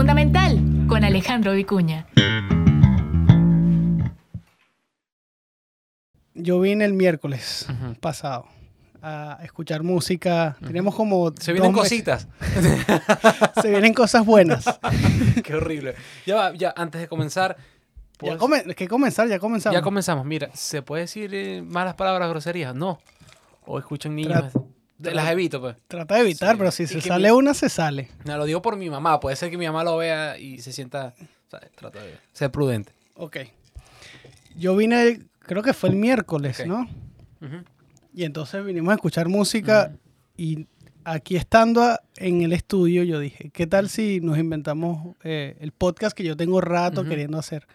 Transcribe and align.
Fundamental 0.00 0.86
con 0.88 1.04
Alejandro 1.04 1.52
Vicuña. 1.52 2.06
Yo 6.32 6.58
vine 6.58 6.86
el 6.86 6.94
miércoles 6.94 7.66
pasado 8.00 8.46
a 9.02 9.40
escuchar 9.42 9.82
música. 9.82 10.56
Tenemos 10.66 10.94
como. 10.94 11.34
Se 11.38 11.52
vienen 11.52 11.72
dos 11.72 11.82
meses- 11.82 11.98
cositas. 12.02 12.28
Se 13.60 13.68
vienen 13.68 13.92
cosas 13.92 14.24
buenas. 14.24 14.64
Qué 15.44 15.54
horrible. 15.54 15.96
Ya 16.24 16.34
va, 16.36 16.54
ya, 16.54 16.72
antes 16.74 17.02
de 17.02 17.06
comenzar. 17.06 17.58
ya 18.22 18.38
come- 18.38 18.74
que 18.74 18.88
comenzar, 18.88 19.28
ya 19.28 19.38
comenzamos. 19.38 19.74
ya 19.74 19.82
comenzamos. 19.82 20.24
Mira, 20.24 20.48
¿se 20.54 20.80
puede 20.80 21.02
decir 21.02 21.34
eh, 21.34 21.60
malas 21.60 21.92
palabras, 21.92 22.30
groserías? 22.30 22.74
No. 22.74 23.00
O 23.66 23.78
escuchan 23.78 24.16
niños. 24.16 24.44
Tra- 24.44 24.66
De- 25.00 25.14
Las 25.14 25.30
evito, 25.30 25.60
pues. 25.60 25.76
Trata 25.88 26.16
de 26.16 26.20
evitar, 26.22 26.52
Sí. 26.52 26.58
pero 26.58 26.70
si 26.70 26.82
Y 26.82 26.86
se 26.86 27.00
sale 27.00 27.28
mi- 27.28 27.34
una, 27.38 27.54
se 27.54 27.68
sale. 27.68 28.08
No, 28.24 28.36
lo 28.36 28.44
digo 28.44 28.60
por 28.60 28.76
mi 28.76 28.90
mamá. 28.90 29.18
Puede 29.18 29.34
ser 29.36 29.50
que 29.50 29.56
mi 29.56 29.66
mamá 29.66 29.82
lo 29.82 29.96
vea 29.96 30.38
y 30.38 30.58
se 30.60 30.72
sienta. 30.72 31.14
¿sabes? 31.50 31.70
Trato 31.72 31.98
de 31.98 32.16
ser 32.32 32.50
prudente. 32.52 32.92
Ok. 33.16 33.38
Yo 34.56 34.76
vine, 34.76 35.20
creo 35.40 35.62
que 35.62 35.72
fue 35.72 35.88
el 35.88 35.96
miércoles. 35.96 36.64
¿no? 36.66 36.88
Y 38.14 38.24
entonces 38.24 38.64
vinimos 38.64 38.92
a 38.92 38.94
escuchar 38.94 39.28
música 39.28 39.92
y 40.36 40.66
aquí 41.04 41.36
estando 41.36 41.82
a- 41.82 42.00
en 42.16 42.42
el 42.42 42.52
estudio 42.52 43.02
yo 43.04 43.18
dije, 43.18 43.50
¿qué 43.50 43.66
tal 43.66 43.88
si 43.88 44.20
nos 44.20 44.38
inventamos 44.38 45.16
eh, 45.24 45.56
el 45.60 45.72
podcast 45.72 46.16
que 46.16 46.24
yo 46.24 46.36
tengo 46.36 46.60
rato 46.60 47.04
queriendo 47.04 47.38
hacer? 47.38 47.66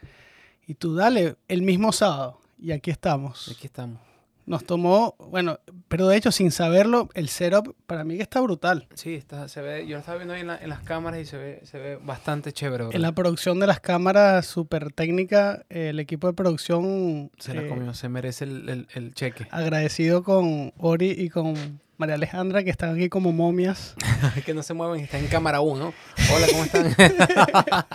Y 0.67 0.75
tú 0.75 0.95
dale, 0.95 1.35
el 1.47 1.61
mismo 1.63 1.91
sábado. 1.91 2.39
Y 2.57 2.71
aquí 2.71 2.91
estamos. 2.91 3.49
Aquí 3.55 3.67
estamos. 3.67 3.99
Nos 4.47 4.63
tomó, 4.63 5.15
bueno, 5.17 5.59
pero 5.87 6.07
de 6.07 6.17
hecho 6.17 6.31
sin 6.31 6.51
saberlo, 6.51 7.09
el 7.15 7.29
setup 7.29 7.75
para 7.87 8.03
mí 8.03 8.17
que 8.17 8.21
está 8.21 8.39
brutal. 8.41 8.87
Sí, 8.93 9.15
está, 9.15 9.47
se 9.47 9.59
ve. 9.61 9.87
Yo 9.87 9.93
lo 9.95 9.99
estaba 10.01 10.17
viendo 10.17 10.35
ahí 10.35 10.41
en, 10.41 10.47
la- 10.47 10.57
en 10.57 10.69
las 10.69 10.81
cámaras 10.83 11.19
y 11.19 11.25
se 11.25 11.35
ve, 11.37 11.61
se 11.63 11.79
ve 11.79 11.95
bastante 11.95 12.51
chévere. 12.53 12.83
bro. 12.83 12.93
En 12.93 13.01
la 13.01 13.11
producción 13.13 13.59
de 13.59 13.65
las 13.65 13.79
cámaras 13.79 14.45
súper 14.45 14.91
técnica, 14.93 15.63
eh, 15.69 15.89
el 15.89 15.99
equipo 15.99 16.27
de 16.27 16.33
producción 16.33 17.31
Se 17.39 17.55
la 17.55 17.63
eh, 17.63 17.67
comió, 17.67 17.95
se 17.95 18.07
merece 18.07 18.43
el, 18.45 18.69
el- 18.69 18.87
el 18.93 19.13
cheque. 19.15 19.47
agradecido 19.49 20.21
con 20.23 20.73
Ori 20.77 21.09
y 21.17 21.29
con 21.29 21.79
María 21.97 22.13
Alejandra 22.15 22.63
que 22.63 22.69
están 22.69 22.93
aquí 22.93 23.09
como 23.09 23.31
momias. 23.31 23.95
que 24.45 24.53
no 24.53 24.61
se 24.61 24.75
mueven, 24.75 24.99
está 25.01 25.17
en 25.17 25.25
cámara 25.25 25.61
1. 25.61 25.91
Hola, 26.35 26.47
¿cómo 26.51 26.63
están? 26.65 26.95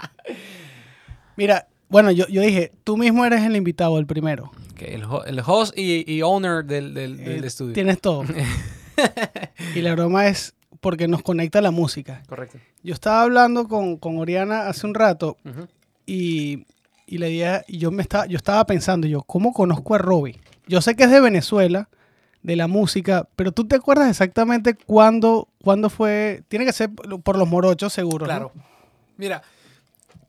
Mira, 1.37 1.69
bueno, 1.89 2.11
yo, 2.11 2.27
yo 2.29 2.43
dije, 2.43 2.73
tú 2.85 2.97
mismo 2.97 3.25
eres 3.25 3.43
el 3.43 3.55
invitado, 3.57 3.99
el 3.99 4.07
primero. 4.07 4.51
El, 4.87 5.05
ho- 5.05 5.25
el 5.25 5.41
host 5.45 5.77
y, 5.79 6.05
y 6.11 6.23
owner 6.23 6.65
del, 6.65 6.95
del, 6.95 7.17
del 7.19 7.45
Eh, 7.45 7.47
estudio. 7.47 7.73
Tienes 7.75 8.01
todo. 8.01 8.25
y 9.75 9.81
la 9.83 9.93
broma 9.95 10.27
es 10.29 10.55
porque 10.81 11.09
nos 11.09 11.23
conecta 11.23 11.61
la 11.61 11.71
música. 11.71 12.23
Correcto. 12.29 12.59
Yo 12.83 12.95
estaba 12.95 13.23
hablando 13.23 13.69
con, 13.69 13.97
con 13.97 14.19
Oriana 14.19 14.69
hace 14.69 14.87
un 14.87 14.95
rato 14.95 15.37
y, 16.07 16.67
y 17.07 17.19
le 17.19 17.29
dije, 17.29 17.63
y 17.69 17.79
yo, 17.79 17.91
me 17.91 18.03
estaba, 18.03 18.27
yo 18.27 18.37
estaba 18.37 18.65
pensando, 18.65 19.07
yo, 19.07 19.23
¿cómo 19.23 19.53
conozco 19.53 19.95
a 19.95 19.99
Robbie? 19.99 20.39
Yo 20.67 20.81
sé 20.81 20.95
que 20.97 21.05
es 21.05 21.11
de 21.11 21.21
Venezuela, 21.21 21.89
de 22.43 22.57
la 22.57 22.67
música, 22.69 23.29
pero 23.37 23.53
tú 23.53 23.67
te 23.67 23.77
acuerdas 23.77 24.09
exactamente 24.09 24.75
cuándo, 24.75 25.49
cuándo 25.63 25.91
fue, 25.91 26.43
tiene 26.49 26.65
que 26.65 26.73
ser 26.73 26.91
por 26.91 27.37
los 27.37 27.47
morochos 27.49 27.93
seguro. 27.93 28.21
¿no? 28.25 28.31
Claro. 28.31 28.53
Mira, 29.19 29.43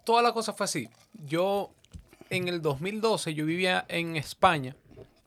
toda 0.03 0.22
la 0.22 0.33
cosa 0.33 0.52
fue 0.52 0.66
así. 0.66 0.89
Yo, 1.25 1.72
en 2.31 2.47
el 2.47 2.61
2012, 2.61 3.33
yo 3.35 3.45
vivía 3.45 3.85
en 3.87 4.15
España 4.15 4.75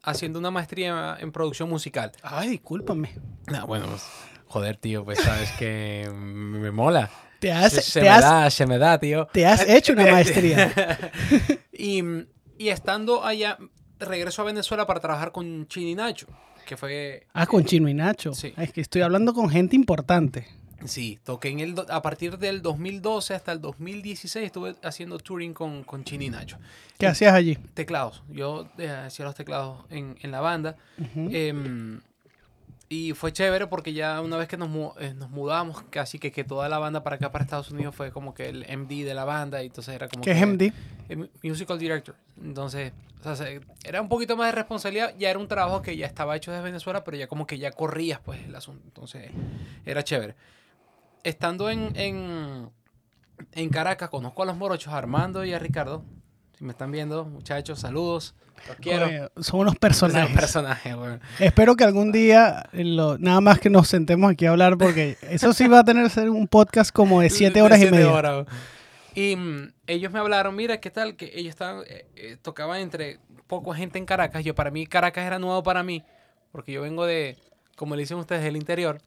haciendo 0.03 0.39
una 0.39 0.51
maestría 0.51 1.17
en 1.21 1.31
producción 1.33 1.69
musical. 1.71 2.13
Ay, 2.23 2.49
discúlpame. 2.51 3.15
Ah, 3.49 3.65
bueno, 3.65 3.87
pues, 3.87 4.03
joder, 4.47 4.77
tío, 4.77 5.05
pues 5.05 5.19
sabes 5.21 5.51
que 5.53 6.11
me 6.13 6.71
mola. 6.71 7.11
Te 7.41 7.53
has, 7.53 7.73
se, 7.73 7.83
se 7.83 8.01
te 8.01 8.07
me 8.07 8.11
has- 8.11 8.23
da, 8.23 8.51
se 8.51 8.67
me 8.67 8.79
da, 8.79 8.99
tío. 8.99 9.27
te 9.33 9.47
has 9.47 9.67
hecho 9.69 9.93
una 9.93 10.11
maestría. 10.11 10.73
y, 11.73 12.03
y 12.59 12.69
estando 12.69 13.25
allá, 13.25 13.59
regreso 13.99 14.43
a 14.43 14.47
Venezuela 14.47 14.87
para 14.87 15.01
trabajar 15.01 15.31
con 15.33 15.67
Chini 15.69 15.95
Nacho, 15.95 16.27
que 16.67 16.77
fue... 16.77 17.27
Ah, 17.35 17.47
con 17.47 17.65
Chino 17.65 17.89
y 17.89 17.95
Nacho. 17.95 18.33
Sí. 18.35 18.53
Es 18.57 18.73
que 18.73 18.81
estoy 18.81 19.03
hablando 19.03 19.33
con 19.35 19.49
gente 19.51 19.77
importante. 19.77 20.47
Sí, 20.85 21.19
toqué 21.25 21.49
en 21.49 21.61
el, 21.61 21.75
a 21.89 22.03
partir 22.03 22.39
del 22.39 22.61
2012 22.61 23.35
hasta 23.35 23.53
el 23.53 23.61
2016 23.61 24.45
estuve 24.47 24.75
haciendo 24.83 25.19
touring 25.19 25.55
con, 25.55 25.83
con 25.85 26.05
Chini 26.05 26.29
Nacho. 26.31 26.59
¿Qué 26.99 27.07
hacías 27.07 27.33
allí? 27.33 27.57
Teclados, 27.75 28.23
yo 28.29 28.69
eh, 28.79 28.89
hacía 28.89 29.25
los 29.25 29.35
teclados 29.35 29.85
en, 29.91 30.17
en 30.21 30.31
la 30.31 30.41
banda. 30.41 30.77
Em, 31.35 32.01
y 32.91 33.13
fue 33.15 33.33
chévere 33.33 33.67
porque 33.67 33.93
ya 33.95 34.21
una 34.21 34.37
vez 34.37 34.47
que 34.47 34.57
nos, 34.59 34.69
eh, 35.01 35.15
nos 35.15 35.31
mudamos, 35.31 35.83
casi 35.91 36.19
que, 36.19 36.31
que 36.31 36.45
toda 36.45 36.69
la 36.69 36.79
banda 36.79 37.03
para 37.03 37.17
acá, 37.17 37.33
para 37.33 37.43
Estados 37.45 37.71
Unidos, 37.71 37.95
fue 37.95 38.13
como 38.13 38.35
que 38.35 38.49
el 38.51 38.65
MD 38.69 39.05
de 39.05 39.15
la 39.15 39.25
banda. 39.25 39.63
Y 39.63 39.67
entonces 39.67 39.95
era 39.95 40.07
como 40.09 40.23
¿Qué 40.23 40.33
es 40.33 40.43
MD? 40.47 40.73
mu- 41.17 41.27
Musical 41.43 41.79
Director. 41.79 42.15
Entonces, 42.43 42.93
o 43.21 43.23
sea, 43.25 43.37
se- 43.37 43.63
era 43.85 44.03
un 44.03 44.09
poquito 44.11 44.37
más 44.37 44.49
de 44.49 44.53
responsabilidad. 44.53 45.15
Ya 45.19 45.31
era 45.31 45.39
un 45.39 45.49
trabajo 45.49 45.81
que 45.81 45.97
ya 45.97 46.07
estaba 46.07 46.37
hecho 46.37 46.53
desde 46.53 46.63
Venezuela, 46.63 47.03
pero 47.05 47.17
ya 47.17 47.27
como 47.27 47.47
que 47.47 47.57
ya 47.59 47.73
corrías 47.73 48.21
pues 48.23 48.45
el 48.45 48.55
asunto. 48.55 48.83
Entonces, 48.87 49.31
era 49.87 50.05
chévere. 50.05 50.35
Estando 51.25 51.71
en, 51.71 51.91
en, 51.97 52.71
en 53.53 53.69
Caracas, 53.71 54.11
conozco 54.11 54.43
a 54.43 54.47
los 54.47 54.57
morochos, 54.57 54.93
a 54.93 54.99
Armando 54.99 55.45
y 55.45 55.53
a 55.53 55.59
Ricardo. 55.59 56.05
Si 56.59 56.65
me 56.65 56.71
están 56.73 56.93
viendo, 56.93 57.25
muchachos, 57.25 57.81
saludos. 57.81 58.35
Los 58.69 58.77
quiero. 58.77 59.07
Oye, 59.07 59.29
son 59.41 59.61
unos 59.61 59.73
Son 59.73 59.79
personajes. 59.81 60.37
personajes, 60.37 60.95
weón. 60.95 61.21
Espero 61.41 61.75
que 61.75 61.85
algún 61.85 62.13
día, 62.13 62.69
lo- 62.73 63.19
nada 63.19 63.41
más 63.41 63.59
que 63.59 63.69
nos 63.71 63.89
sentemos 63.89 64.31
aquí 64.31 64.47
a 64.47 64.51
hablar, 64.51 64.79
porque 64.79 65.17
eso 65.23 65.53
sí 65.53 65.67
va 65.67 65.81
a 65.81 65.85
tener 65.85 66.05
que 66.05 66.11
ser 66.11 66.31
un 66.31 66.47
podcast 66.47 66.93
como 66.93 67.21
de 67.21 67.31
siete 67.31 67.55
De 67.59 67.63
horas 67.63 67.81
y 67.83 67.91
media. 67.91 68.13
horas. 68.13 68.47
Y 69.17 69.35
mm, 69.37 69.73
ellos 69.89 70.13
me 70.13 70.19
hablaron, 70.21 70.55
mira, 70.55 70.79
¿qué 70.81 70.91
tal? 70.91 71.17
Que 71.17 71.33
ellos 71.35 71.51
estaban, 71.51 71.83
eh, 71.89 72.07
eh, 72.17 72.37
tocaban 72.41 72.81
entre 72.81 73.19
poco 73.49 73.73
gente 73.75 73.99
en 73.99 74.07
Caracas. 74.07 74.45
Yo, 74.45 74.55
para 74.55 74.71
mí, 74.71 74.87
Caracas 74.87 75.25
era 75.27 75.39
nuevo 75.39 75.63
para 75.63 75.83
mí, 75.83 76.03
porque 76.53 76.73
yo 76.73 76.83
vengo 76.83 77.05
de, 77.07 77.37
como 77.77 77.97
le 77.97 78.03
dicen 78.03 78.19
ustedes, 78.19 78.43
del 78.45 78.57
interior. 78.57 79.01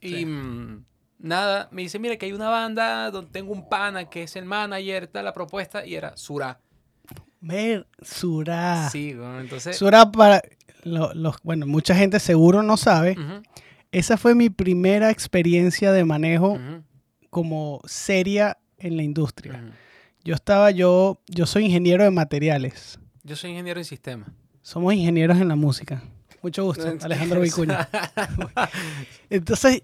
Y 0.00 0.24
mm, 0.26 0.84
nada, 1.24 1.68
me 1.72 1.82
dice, 1.82 1.98
mira, 1.98 2.16
que 2.16 2.26
hay 2.26 2.32
una 2.32 2.48
banda 2.48 3.10
donde 3.10 3.30
tengo 3.32 3.52
un 3.52 3.68
pana 3.68 4.08
que 4.08 4.22
es 4.24 4.36
el 4.36 4.44
manager, 4.44 5.06
tal, 5.08 5.24
la 5.24 5.32
propuesta, 5.32 5.84
y 5.86 5.94
era 5.94 6.16
Sura. 6.16 6.60
Ver, 7.40 7.86
Surá. 8.00 8.88
Sí, 8.90 9.14
weón, 9.14 9.40
entonces... 9.40 9.76
Surá 9.76 10.10
para... 10.10 10.40
lo- 10.84 11.12
los, 11.14 11.36
bueno, 11.42 11.66
mucha 11.66 11.94
gente 11.94 12.18
seguro 12.20 12.62
no 12.62 12.76
sabe. 12.76 13.16
Esa 13.92 14.16
fue 14.16 14.34
mi 14.34 14.48
primera 14.50 15.10
experiencia 15.10 15.92
de 15.92 16.04
manejo 16.04 16.58
como 17.30 17.80
seria 17.86 18.58
en 18.78 18.96
la 18.96 19.02
industria. 19.02 19.62
Yo 20.24 20.34
estaba, 20.34 20.70
yo, 20.70 21.20
yo 21.28 21.44
soy 21.46 21.66
ingeniero 21.66 22.02
de 22.04 22.10
materiales. 22.10 22.98
Yo 23.24 23.36
soy 23.36 23.50
ingeniero 23.50 23.78
en 23.80 23.84
sistema. 23.84 24.26
Somos 24.62 24.94
ingenieros 24.94 25.38
en 25.38 25.48
la 25.48 25.56
música. 25.56 26.02
Mucho 26.42 26.64
gusto, 26.64 26.86
Alejandro 27.02 27.40
Vicuña. 27.40 27.88
Entonces, 29.30 29.82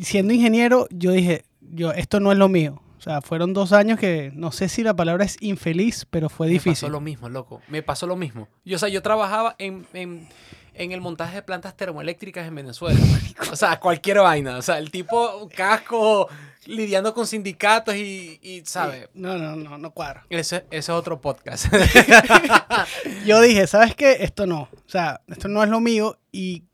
siendo 0.00 0.32
ingeniero, 0.34 0.86
yo 0.90 1.12
dije, 1.12 1.44
yo, 1.60 1.92
esto 1.92 2.20
no 2.20 2.32
es 2.32 2.38
lo 2.38 2.48
mío. 2.48 2.80
O 2.98 3.00
sea, 3.02 3.20
fueron 3.20 3.52
dos 3.52 3.72
años 3.72 3.98
que 3.98 4.30
no 4.34 4.52
sé 4.52 4.68
si 4.68 4.84
la 4.84 4.94
palabra 4.94 5.24
es 5.24 5.36
infeliz, 5.40 6.06
pero 6.08 6.28
fue 6.28 6.46
Me 6.46 6.54
pasó 6.54 6.64
difícil. 6.68 6.92
lo 6.92 7.00
mismo, 7.00 7.28
loco. 7.28 7.60
Me 7.68 7.82
pasó 7.82 8.06
lo 8.06 8.14
mismo. 8.14 8.48
Yo, 8.64 8.76
o 8.76 8.78
sea, 8.78 8.88
yo 8.88 9.02
trabajaba 9.02 9.56
en, 9.58 9.86
en, 9.92 10.28
en 10.74 10.92
el 10.92 11.00
montaje 11.00 11.34
de 11.34 11.42
plantas 11.42 11.76
termoeléctricas 11.76 12.46
en 12.46 12.54
Venezuela. 12.54 13.00
O 13.50 13.56
sea, 13.56 13.80
cualquier 13.80 14.18
vaina. 14.20 14.56
O 14.56 14.62
sea, 14.62 14.78
el 14.78 14.90
tipo 14.90 15.48
casco 15.54 16.28
lidiando 16.64 17.12
con 17.12 17.26
sindicatos 17.26 17.96
y, 17.96 18.38
y 18.40 18.62
¿sabes? 18.64 19.08
No, 19.14 19.36
no, 19.36 19.56
no, 19.56 19.76
no 19.76 19.90
cuadra. 19.90 20.24
Ese, 20.30 20.58
ese 20.58 20.66
es 20.70 20.88
otro 20.90 21.20
podcast. 21.20 21.66
Yo 23.26 23.40
dije, 23.40 23.66
¿sabes 23.66 23.94
qué? 23.94 24.18
Esto 24.20 24.46
no. 24.46 24.62
O 24.72 24.88
sea, 24.88 25.20
esto 25.26 25.48
no 25.48 25.62
es 25.62 25.68
lo 25.68 25.80
mío. 25.80 26.18
Y 26.30 26.64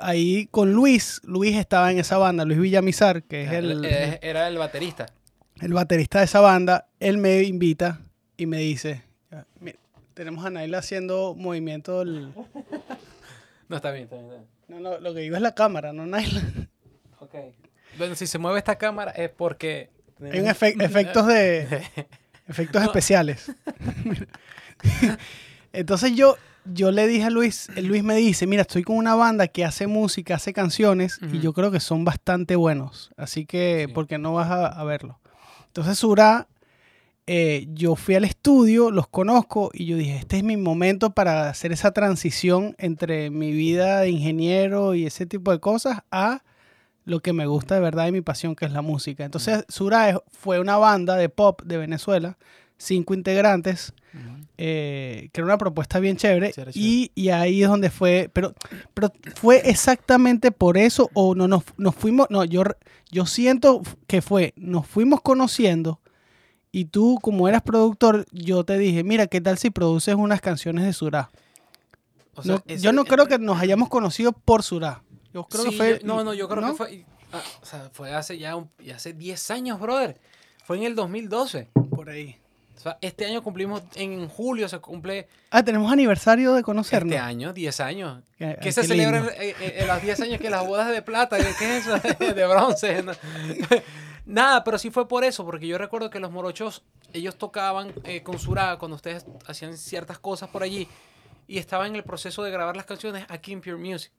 ahí 0.00 0.46
con 0.50 0.72
Luis, 0.72 1.20
Luis 1.24 1.56
estaba 1.56 1.90
en 1.90 1.98
esa 1.98 2.18
banda, 2.18 2.44
Luis 2.44 2.58
Villamizar, 2.60 3.22
que 3.22 3.44
es 3.44 3.52
el, 3.52 3.84
Eh, 3.84 4.18
Era 4.22 4.48
el 4.48 4.58
baterista. 4.58 5.06
el 5.60 5.72
baterista 5.72 6.18
de 6.20 6.24
esa 6.26 6.40
banda. 6.40 6.88
Él 7.00 7.18
me 7.18 7.42
invita 7.42 8.00
y 8.36 8.46
me 8.46 8.58
dice, 8.58 9.02
"Ya, 9.30 9.46
mira, 9.60 9.78
tenemos 10.14 10.44
a 10.44 10.50
Naila 10.50 10.78
haciendo 10.78 11.34
movimiento 11.36 12.00
del... 12.00 12.32
No, 13.68 13.76
está 13.76 13.90
bien, 13.90 14.04
está 14.04 14.16
bien. 14.16 14.26
Está 14.26 14.36
bien. 14.68 14.82
No, 14.82 14.90
no, 14.90 14.98
lo 15.00 15.14
que 15.14 15.20
digo 15.20 15.36
es 15.36 15.42
la 15.42 15.54
cámara, 15.54 15.92
no 15.92 16.06
Naila. 16.06 16.42
Ok. 17.20 17.34
Bueno, 17.98 18.14
si 18.16 18.26
se 18.26 18.38
mueve 18.38 18.58
esta 18.58 18.76
cámara 18.76 19.12
es 19.12 19.30
porque... 19.30 19.90
Hay 20.20 20.40
un 20.40 20.46
efe- 20.46 20.74
efectos 20.82 21.26
de 21.26 21.82
efectos 22.48 22.82
especiales. 22.82 23.52
Entonces 25.72 26.14
yo, 26.14 26.36
yo 26.64 26.90
le 26.92 27.06
dije 27.06 27.24
a 27.24 27.30
Luis, 27.30 27.68
eh, 27.76 27.82
Luis 27.82 28.02
me 28.04 28.14
dice, 28.16 28.46
mira, 28.46 28.62
estoy 28.62 28.82
con 28.82 28.96
una 28.96 29.14
banda 29.14 29.48
que 29.48 29.64
hace 29.64 29.86
música, 29.86 30.36
hace 30.36 30.52
canciones 30.52 31.18
y 31.32 31.40
yo 31.40 31.52
creo 31.52 31.70
que 31.70 31.80
son 31.80 32.04
bastante 32.04 32.56
buenos. 32.56 33.10
Así 33.16 33.46
que, 33.46 33.86
Sí. 33.88 33.92
¿por 33.92 34.06
qué 34.06 34.18
no 34.18 34.34
vas 34.34 34.50
a, 34.50 34.66
a 34.66 34.84
verlo? 34.84 35.18
Entonces 35.66 35.98
Sura, 35.98 36.48
eh, 37.26 37.66
yo 37.72 37.94
fui 37.96 38.14
al 38.16 38.24
estudio, 38.24 38.90
los 38.90 39.06
conozco 39.08 39.70
y 39.72 39.86
yo 39.86 39.96
dije, 39.96 40.16
este 40.16 40.38
es 40.38 40.44
mi 40.44 40.56
momento 40.56 41.10
para 41.10 41.48
hacer 41.48 41.72
esa 41.72 41.92
transición 41.92 42.74
entre 42.78 43.30
mi 43.30 43.52
vida 43.52 44.00
de 44.00 44.10
ingeniero 44.10 44.94
y 44.94 45.06
ese 45.06 45.24
tipo 45.26 45.50
de 45.52 45.60
cosas 45.60 46.00
a 46.10 46.42
lo 47.04 47.20
que 47.20 47.32
me 47.32 47.46
gusta 47.46 47.74
de 47.76 47.80
verdad 47.80 48.06
y 48.08 48.12
mi 48.12 48.20
pasión, 48.20 48.54
que 48.54 48.64
es 48.64 48.72
la 48.72 48.82
música. 48.82 49.24
Entonces, 49.24 49.64
Sura 49.68 50.20
fue 50.30 50.60
una 50.60 50.76
banda 50.76 51.16
de 51.16 51.28
pop 51.28 51.60
de 51.64 51.76
Venezuela, 51.78 52.38
cinco 52.76 53.14
integrantes, 53.14 53.92
eh, 54.64 55.28
que 55.32 55.40
era 55.40 55.46
una 55.46 55.58
propuesta 55.58 55.98
bien 55.98 56.16
chévere. 56.16 56.52
Y, 56.72 57.10
y 57.16 57.30
ahí 57.30 57.64
es 57.64 57.68
donde 57.68 57.90
fue, 57.90 58.30
pero, 58.32 58.54
pero 58.94 59.10
fue 59.34 59.60
exactamente 59.68 60.52
por 60.52 60.78
eso 60.78 61.10
o 61.14 61.34
no 61.34 61.48
nos, 61.48 61.64
nos 61.78 61.96
fuimos, 61.96 62.28
no, 62.30 62.44
yo, 62.44 62.62
yo 63.10 63.26
siento 63.26 63.82
que 64.06 64.22
fue, 64.22 64.52
nos 64.54 64.86
fuimos 64.86 65.20
conociendo 65.20 65.98
y 66.70 66.84
tú 66.84 67.18
como 67.20 67.48
eras 67.48 67.62
productor, 67.62 68.24
yo 68.30 68.62
te 68.64 68.78
dije, 68.78 69.02
mira, 69.02 69.26
¿qué 69.26 69.40
tal 69.40 69.58
si 69.58 69.70
produces 69.70 70.14
unas 70.14 70.40
canciones 70.40 70.84
de 70.84 70.92
Surá? 70.92 71.30
O 72.36 72.42
sea, 72.44 72.54
No, 72.54 72.62
ese- 72.68 72.84
yo 72.84 72.92
no 72.92 73.04
creo 73.04 73.26
que 73.26 73.38
nos 73.40 73.60
hayamos 73.60 73.88
conocido 73.88 74.30
por 74.30 74.62
Surá. 74.62 75.02
Yo 75.34 75.44
creo 75.48 75.64
que 75.64 75.72
fue... 75.72 75.98
yo- 76.00 76.06
no, 76.06 76.22
no, 76.22 76.34
yo 76.34 76.48
creo 76.48 76.60
¿no? 76.60 76.68
que 76.70 76.76
fue. 76.76 77.04
ah, 77.32 77.42
o 77.60 77.66
sea, 77.66 77.90
fue 77.92 78.14
hace 78.14 78.38
ya 78.38 78.54
un- 78.54 78.70
hace 78.94 79.12
10 79.12 79.50
años, 79.50 79.80
brother. 79.80 80.20
Fue 80.64 80.76
en 80.76 80.84
el 80.84 80.94
2012. 80.94 81.68
Por 81.90 82.08
ahí. 82.10 82.36
Sea, 82.82 82.98
este 83.00 83.26
año 83.26 83.42
cumplimos, 83.42 83.82
en 83.94 84.28
julio 84.28 84.68
se 84.68 84.78
cumple 84.80 85.28
Ah, 85.50 85.62
tenemos 85.62 85.92
aniversario 85.92 86.52
de 86.54 86.62
conocernos. 86.62 87.12
este 87.12 87.18
año, 87.22 87.52
10 87.52 87.78
años. 87.80 88.22
Qué- 88.36 88.56
¿Qué 88.60 88.68
ay, 88.68 88.72
se 88.72 88.80
qué 88.80 88.86
celebra 88.88 89.20
lindo. 89.20 89.32
en, 89.38 89.86
los 89.86 90.02
10 90.02 90.20
años 90.20 90.40
que 90.40 90.50
las 90.50 90.66
bodas 90.66 90.88
de 90.90 91.00
plata? 91.02 91.36
¿Qué 91.38 91.78
es 91.78 91.86
eso? 91.86 91.96
De 92.34 92.46
bronce. 92.46 93.02
¿no? 93.02 93.12
Nada, 94.26 94.64
pero 94.64 94.78
sí 94.78 94.90
fue 94.90 95.06
por 95.08 95.24
eso, 95.24 95.44
porque 95.44 95.66
yo 95.66 95.78
recuerdo 95.78 96.10
que 96.10 96.18
los 96.20 96.30
morochos, 96.30 96.82
ellos 97.12 97.36
tocaban 97.36 97.92
eh, 98.04 98.22
con 98.22 98.38
Surá 98.38 98.76
cuando 98.78 98.96
ustedes 98.96 99.26
hacían 99.46 99.76
ciertas 99.76 100.18
cosas 100.18 100.48
por 100.48 100.62
allí 100.62 100.88
y 101.48 101.58
estaban 101.58 101.88
en 101.88 101.96
el 101.96 102.04
proceso 102.04 102.42
de 102.42 102.50
grabar 102.50 102.76
las 102.76 102.86
canciones 102.86 103.24
aquí 103.28 103.52
en 103.52 103.60
Pure 103.60 103.76
Music, 103.76 104.12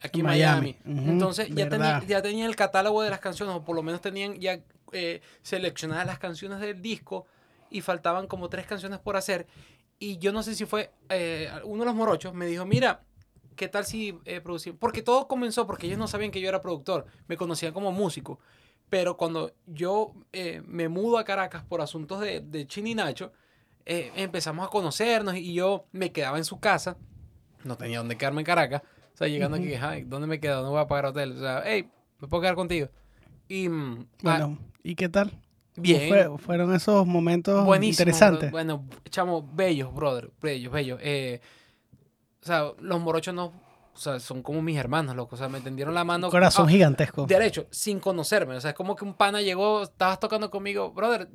aquí 0.00 0.20
en 0.20 0.26
Miami. 0.26 0.76
Entonces 0.86 1.48
ya, 1.50 1.68
tenía, 1.68 2.02
ya 2.06 2.22
tenían 2.22 2.48
el 2.48 2.56
catálogo 2.56 3.02
de 3.02 3.10
las 3.10 3.20
canciones, 3.20 3.54
o 3.54 3.62
por 3.64 3.76
lo 3.76 3.82
menos 3.82 4.00
tenían 4.00 4.34
ya 4.40 4.58
eh, 4.92 5.20
seleccionadas 5.42 6.06
las 6.06 6.18
canciones 6.18 6.58
del 6.60 6.80
disco 6.82 7.26
y 7.72 7.80
faltaban 7.80 8.26
como 8.26 8.48
tres 8.48 8.66
canciones 8.66 8.98
por 8.98 9.16
hacer. 9.16 9.46
Y 9.98 10.18
yo 10.18 10.32
no 10.32 10.42
sé 10.42 10.54
si 10.54 10.66
fue 10.66 10.92
eh, 11.08 11.50
uno 11.64 11.80
de 11.80 11.86
los 11.86 11.94
morochos, 11.94 12.34
me 12.34 12.46
dijo, 12.46 12.64
mira, 12.64 13.04
¿qué 13.56 13.68
tal 13.68 13.84
si 13.84 14.18
eh, 14.24 14.40
producimos? 14.40 14.78
Porque 14.78 15.02
todo 15.02 15.28
comenzó 15.28 15.66
porque 15.66 15.86
ellos 15.86 15.98
no 15.98 16.08
sabían 16.08 16.30
que 16.30 16.40
yo 16.40 16.48
era 16.48 16.60
productor, 16.60 17.06
me 17.28 17.36
conocían 17.36 17.72
como 17.72 17.92
músico. 17.92 18.38
Pero 18.88 19.16
cuando 19.16 19.54
yo 19.66 20.12
eh, 20.32 20.62
me 20.66 20.88
mudo 20.88 21.18
a 21.18 21.24
Caracas 21.24 21.64
por 21.64 21.80
asuntos 21.80 22.20
de, 22.20 22.40
de 22.40 22.66
Chini 22.66 22.90
y 22.90 22.94
Nacho, 22.94 23.32
eh, 23.86 24.12
empezamos 24.16 24.66
a 24.66 24.70
conocernos 24.70 25.34
y 25.36 25.54
yo 25.54 25.86
me 25.92 26.12
quedaba 26.12 26.38
en 26.38 26.44
su 26.44 26.60
casa, 26.60 26.96
no 27.64 27.76
tenía 27.76 27.98
dónde 27.98 28.16
quedarme 28.16 28.42
en 28.42 28.46
Caracas. 28.46 28.82
O 29.14 29.16
sea, 29.16 29.28
llegando 29.28 29.56
aquí, 29.56 29.74
ay, 29.74 30.04
¿dónde 30.04 30.26
me 30.26 30.40
quedo? 30.40 30.62
No 30.62 30.70
voy 30.70 30.80
a 30.80 30.86
pagar 30.86 31.06
hotel. 31.06 31.36
O 31.36 31.40
sea, 31.40 31.62
hey, 31.64 31.88
me 32.18 32.28
puedo 32.28 32.40
quedar 32.40 32.54
contigo. 32.54 32.88
Y 33.48 33.68
mm, 33.68 34.00
ah, 34.00 34.16
Bueno, 34.22 34.58
¿y 34.82 34.94
qué 34.94 35.08
tal? 35.08 35.38
¿Cómo 35.74 35.82
bien. 35.82 36.08
fue- 36.08 36.38
fueron 36.38 36.74
esos 36.74 37.06
momentos 37.06 37.64
Buenísimo. 37.64 38.02
interesantes. 38.02 38.50
bro. 38.50 38.50
Bueno, 38.50 38.84
chamo, 39.10 39.48
bellos, 39.54 39.94
brother. 39.94 40.30
Bellos, 40.40 40.72
bellos. 40.72 40.98
Eh, 41.02 41.40
o 42.42 42.46
sea, 42.46 42.72
los 42.80 43.00
morochos 43.00 43.34
no. 43.34 43.52
O 43.94 43.98
sea, 43.98 44.18
son 44.20 44.42
como 44.42 44.62
mis 44.62 44.76
hermanos, 44.78 45.14
loco. 45.14 45.34
O 45.34 45.38
sea, 45.38 45.48
me 45.48 45.60
tendieron 45.60 45.94
la 45.94 46.04
mano. 46.04 46.30
Corazón 46.30 46.66
ah, 46.68 46.70
gigantesco. 46.70 47.26
Derecho, 47.26 47.66
sin 47.70 48.00
conocerme. 48.00 48.56
O 48.56 48.60
sea, 48.60 48.70
es 48.70 48.76
como 48.76 48.96
que 48.96 49.04
un 49.04 49.14
pana 49.14 49.40
llegó, 49.42 49.82
estabas 49.82 50.18
tocando 50.18 50.50
conmigo, 50.50 50.92
brother, 50.92 51.28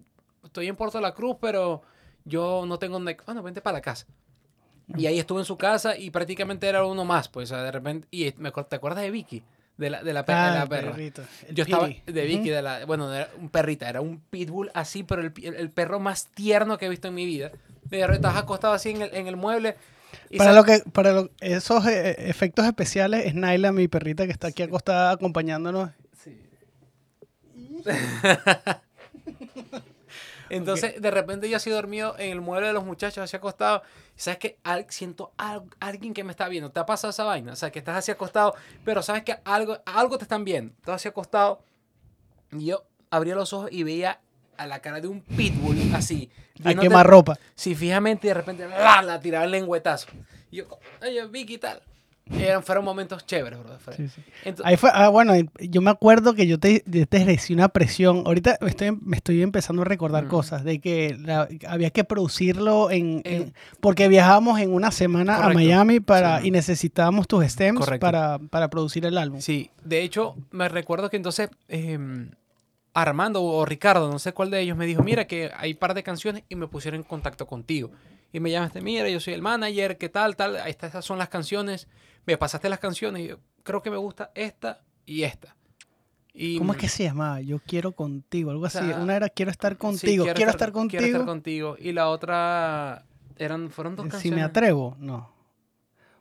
estoy 0.43 0.67
en 0.67 0.75
Puerto 0.75 0.99
La 0.99 1.13
Cruz, 1.13 1.37
pero 1.39 1.81
yo 2.25 2.65
no 2.67 2.79
tengo 2.79 2.93
donde. 2.93 3.17
Bueno, 3.25 3.43
vente 3.43 3.61
para 3.61 3.77
la 3.77 3.81
casa. 3.81 4.05
Y 4.95 5.05
ahí 5.05 5.19
estuve 5.19 5.39
en 5.39 5.45
su 5.45 5.57
casa 5.57 5.97
y 5.97 6.11
prácticamente 6.11 6.67
era 6.67 6.85
uno 6.85 7.03
más, 7.03 7.27
pues, 7.27 7.51
o 7.51 7.55
sea, 7.55 7.63
de 7.63 7.71
repente. 7.71 8.07
Y 8.09 8.33
me, 8.37 8.51
¿te 8.51 8.75
acuerdas 8.75 9.03
de 9.03 9.11
Vicky? 9.11 9.43
De 9.77 9.91
la, 9.91 10.01
de 10.03 10.11
la, 10.11 10.23
de 10.23 10.33
Ah, 10.33 10.51
la 10.55 10.65
perra. 10.65 10.91
perrito, 10.91 11.21
el 11.47 11.55
Yo 11.55 11.63
estaba 11.63 11.87
de 11.87 12.25
Vicky, 12.25 12.49
de 12.49 12.61
la, 12.63 12.85
bueno, 12.85 13.13
era 13.13 13.29
un 13.37 13.49
perrita, 13.49 13.87
era 13.87 14.01
un 14.01 14.19
pitbull 14.19 14.71
así, 14.73 15.03
pero 15.03 15.21
el, 15.21 15.31
el, 15.43 15.53
el 15.53 15.69
perro 15.69 15.99
más 15.99 16.25
tierno 16.27 16.79
que 16.79 16.87
he 16.87 16.89
visto 16.89 17.07
en 17.09 17.13
mi 17.13 17.27
vida. 17.27 17.51
De 17.91 17.97
repente 17.99 18.15
estabas 18.15 18.37
acostado 18.37 18.73
así 18.73 18.89
en 18.89 19.03
el, 19.03 19.13
en 19.13 19.27
el 19.27 19.35
mueble. 19.35 19.75
y 20.31 20.39
Para 20.39 20.51
sal- 20.51 20.55
lo 20.55 20.63
que, 20.63 20.79
para 20.91 21.13
lo- 21.13 21.29
esos 21.41 21.85
eh, 21.85 22.15
efectos 22.27 22.65
especiales, 22.65 23.27
es 23.27 23.35
Naila, 23.35 23.71
mi 23.71 23.87
perrita, 23.87 24.25
que 24.25 24.31
está 24.31 24.47
aquí 24.47 24.63
acostada 24.63 25.11
acompañándonos. 25.11 25.91
Entonces, 30.49 31.01
de 31.01 31.11
repente 31.11 31.49
yo 31.49 31.57
así 31.57 31.69
dormido 31.69 32.15
en 32.17 32.31
el 32.31 32.41
mueble 32.41 32.67
de 32.67 32.73
los 32.73 32.83
muchachos, 32.85 33.19
así 33.23 33.35
acostado. 33.35 33.81
Y 34.15 34.19
sabes 34.21 34.39
que 34.39 34.57
al- 34.63 34.85
siento 34.89 35.31
al- 35.37 35.63
alguien 35.79 36.13
que 36.13 36.23
me 36.23 36.31
está 36.31 36.47
viendo. 36.47 36.69
¿Te 36.71 36.79
ha 36.79 36.85
pasado 36.85 37.11
esa 37.11 37.23
vaina? 37.23 37.53
O 37.53 37.55
sea, 37.55 37.71
que 37.71 37.79
estás 37.79 37.97
así 37.97 38.11
acostado, 38.11 38.55
pero 38.85 39.01
sabes 39.01 39.23
que 39.23 39.37
algo, 39.45 39.77
algo 39.85 40.17
te 40.17 40.23
están 40.23 40.43
viendo. 40.43 40.73
Estás 40.79 40.95
así 40.95 41.07
acostado. 41.07 41.61
Y 42.51 42.65
yo 42.65 42.83
abría 43.09 43.35
los 43.35 43.51
ojos 43.53 43.69
y 43.71 43.83
veía 43.83 44.19
a 44.57 44.65
la 44.67 44.79
cara 44.79 44.99
de 45.01 45.07
un 45.07 45.21
pitbull 45.21 45.77
así. 45.95 46.29
A 46.63 46.69
quemar 46.81 47.05
ropa. 47.05 47.37
Sí, 47.55 47.75
fijamente 47.75 48.27
y 48.27 48.29
de 48.29 48.33
repente 48.33 48.67
¡la! 48.67 49.01
la 49.03 49.19
tiraba 49.19 49.45
el 49.45 49.51
lengüetazo. 49.51 50.07
Y 50.49 50.57
yo, 50.57 50.65
oye, 51.01 51.25
Vicky 51.27 51.57
tal. 51.57 51.81
Eran, 52.31 52.63
fueron 52.63 52.83
momentos 52.85 53.25
chéveres, 53.25 53.59
bro. 53.59 53.77
Sí, 53.95 54.07
sí. 54.09 54.21
Ahí 54.63 54.77
fue, 54.77 54.89
ah, 54.93 55.09
bueno, 55.09 55.33
yo 55.59 55.81
me 55.81 55.89
acuerdo 55.91 56.33
que 56.33 56.47
yo 56.47 56.59
te, 56.59 56.79
te 56.81 57.17
ejercí 57.17 57.53
una 57.53 57.69
presión. 57.69 58.23
Ahorita 58.25 58.57
me 58.61 58.69
estoy, 58.69 58.91
me 59.01 59.17
estoy 59.17 59.41
empezando 59.41 59.81
a 59.81 59.85
recordar 59.85 60.27
cosas 60.27 60.63
de 60.63 60.79
que 60.79 61.17
la- 61.19 61.47
había 61.67 61.89
que 61.89 62.03
producirlo 62.03 62.91
en, 62.91 63.21
En- 63.23 63.41
en- 63.41 63.53
porque 63.79 64.07
viajábamos 64.07 64.59
en 64.59 64.73
una 64.73 64.91
semana 64.91 65.37
a. 65.45 65.49
Miami 65.53 65.99
para 65.99 66.41
Sí. 66.41 66.47
y 66.47 66.51
necesitábamos 66.51 67.27
tus 67.27 67.45
stems 67.45 67.85
para, 67.99 68.39
para 68.39 68.69
producir 68.69 69.05
el 69.05 69.17
álbum. 69.17 69.41
Sí, 69.41 69.69
de 69.83 70.03
hecho, 70.03 70.35
me 70.51 70.69
recuerdo 70.69 71.09
que 71.09 71.17
entonces 71.17 71.49
em, 71.67 72.29
Armando 72.93 73.43
o 73.43 73.63
Ricardo, 73.65 74.09
no 74.11 74.17
sé 74.19 74.33
cuál 74.33 74.49
de 74.49 74.59
ellos, 74.61 74.75
me 74.75 74.85
dijo, 74.87 75.03
mira 75.03 75.25
que 75.27 75.51
hay 75.55 75.73
un 75.73 75.77
par 75.77 75.93
de 75.93 76.01
canciones 76.03 76.43
y 76.49 76.55
me 76.55 76.67
pusieron 76.67 76.99
en 77.01 77.03
contacto 77.03 77.45
contigo. 77.45 77.91
Y 78.33 78.39
me 78.39 78.51
llamaste, 78.51 78.81
mira, 78.81 79.09
yo 79.09 79.19
soy 79.19 79.33
el 79.33 79.41
manager, 79.41 79.97
¿qué 79.97 80.09
tal? 80.09 80.35
tal? 80.35 80.57
Estas 80.67 81.03
son 81.05 81.17
las 81.17 81.29
canciones. 81.29 81.87
Me 82.25 82.37
pasaste 82.37 82.69
las 82.69 82.79
canciones 82.79 83.23
y 83.23 83.27
yo 83.29 83.39
creo 83.63 83.81
que 83.81 83.89
me 83.89 83.97
gusta 83.97 84.31
esta 84.35 84.81
y 85.05 85.23
esta. 85.23 85.55
Y, 86.33 86.57
¿Cómo 86.59 86.73
es 86.73 86.77
que 86.77 86.87
se 86.89 87.03
llamaba? 87.03 87.41
Yo 87.41 87.59
quiero 87.65 87.93
contigo, 87.93 88.51
algo 88.51 88.65
así. 88.65 88.77
sea, 88.77 88.99
Una 88.99 89.15
era 89.15 89.29
quiero 89.29 89.49
estar 89.49 89.73
sí, 89.73 89.77
contigo, 89.77 90.23
quiero, 90.25 90.51
estar, 90.51 90.71
contigo. 90.71 90.99
Quiero 90.99 91.05
estar 91.05 91.25
contigo. 91.25 91.75
Y 91.79 91.93
la 91.93 92.09
otra, 92.09 93.05
eran, 93.37 93.71
fueron 93.71 93.95
dos 93.95 94.05
si 94.05 94.11
canciones. 94.11 94.39
me 94.39 94.43
atrevo, 94.43 94.95
no. 94.99 95.31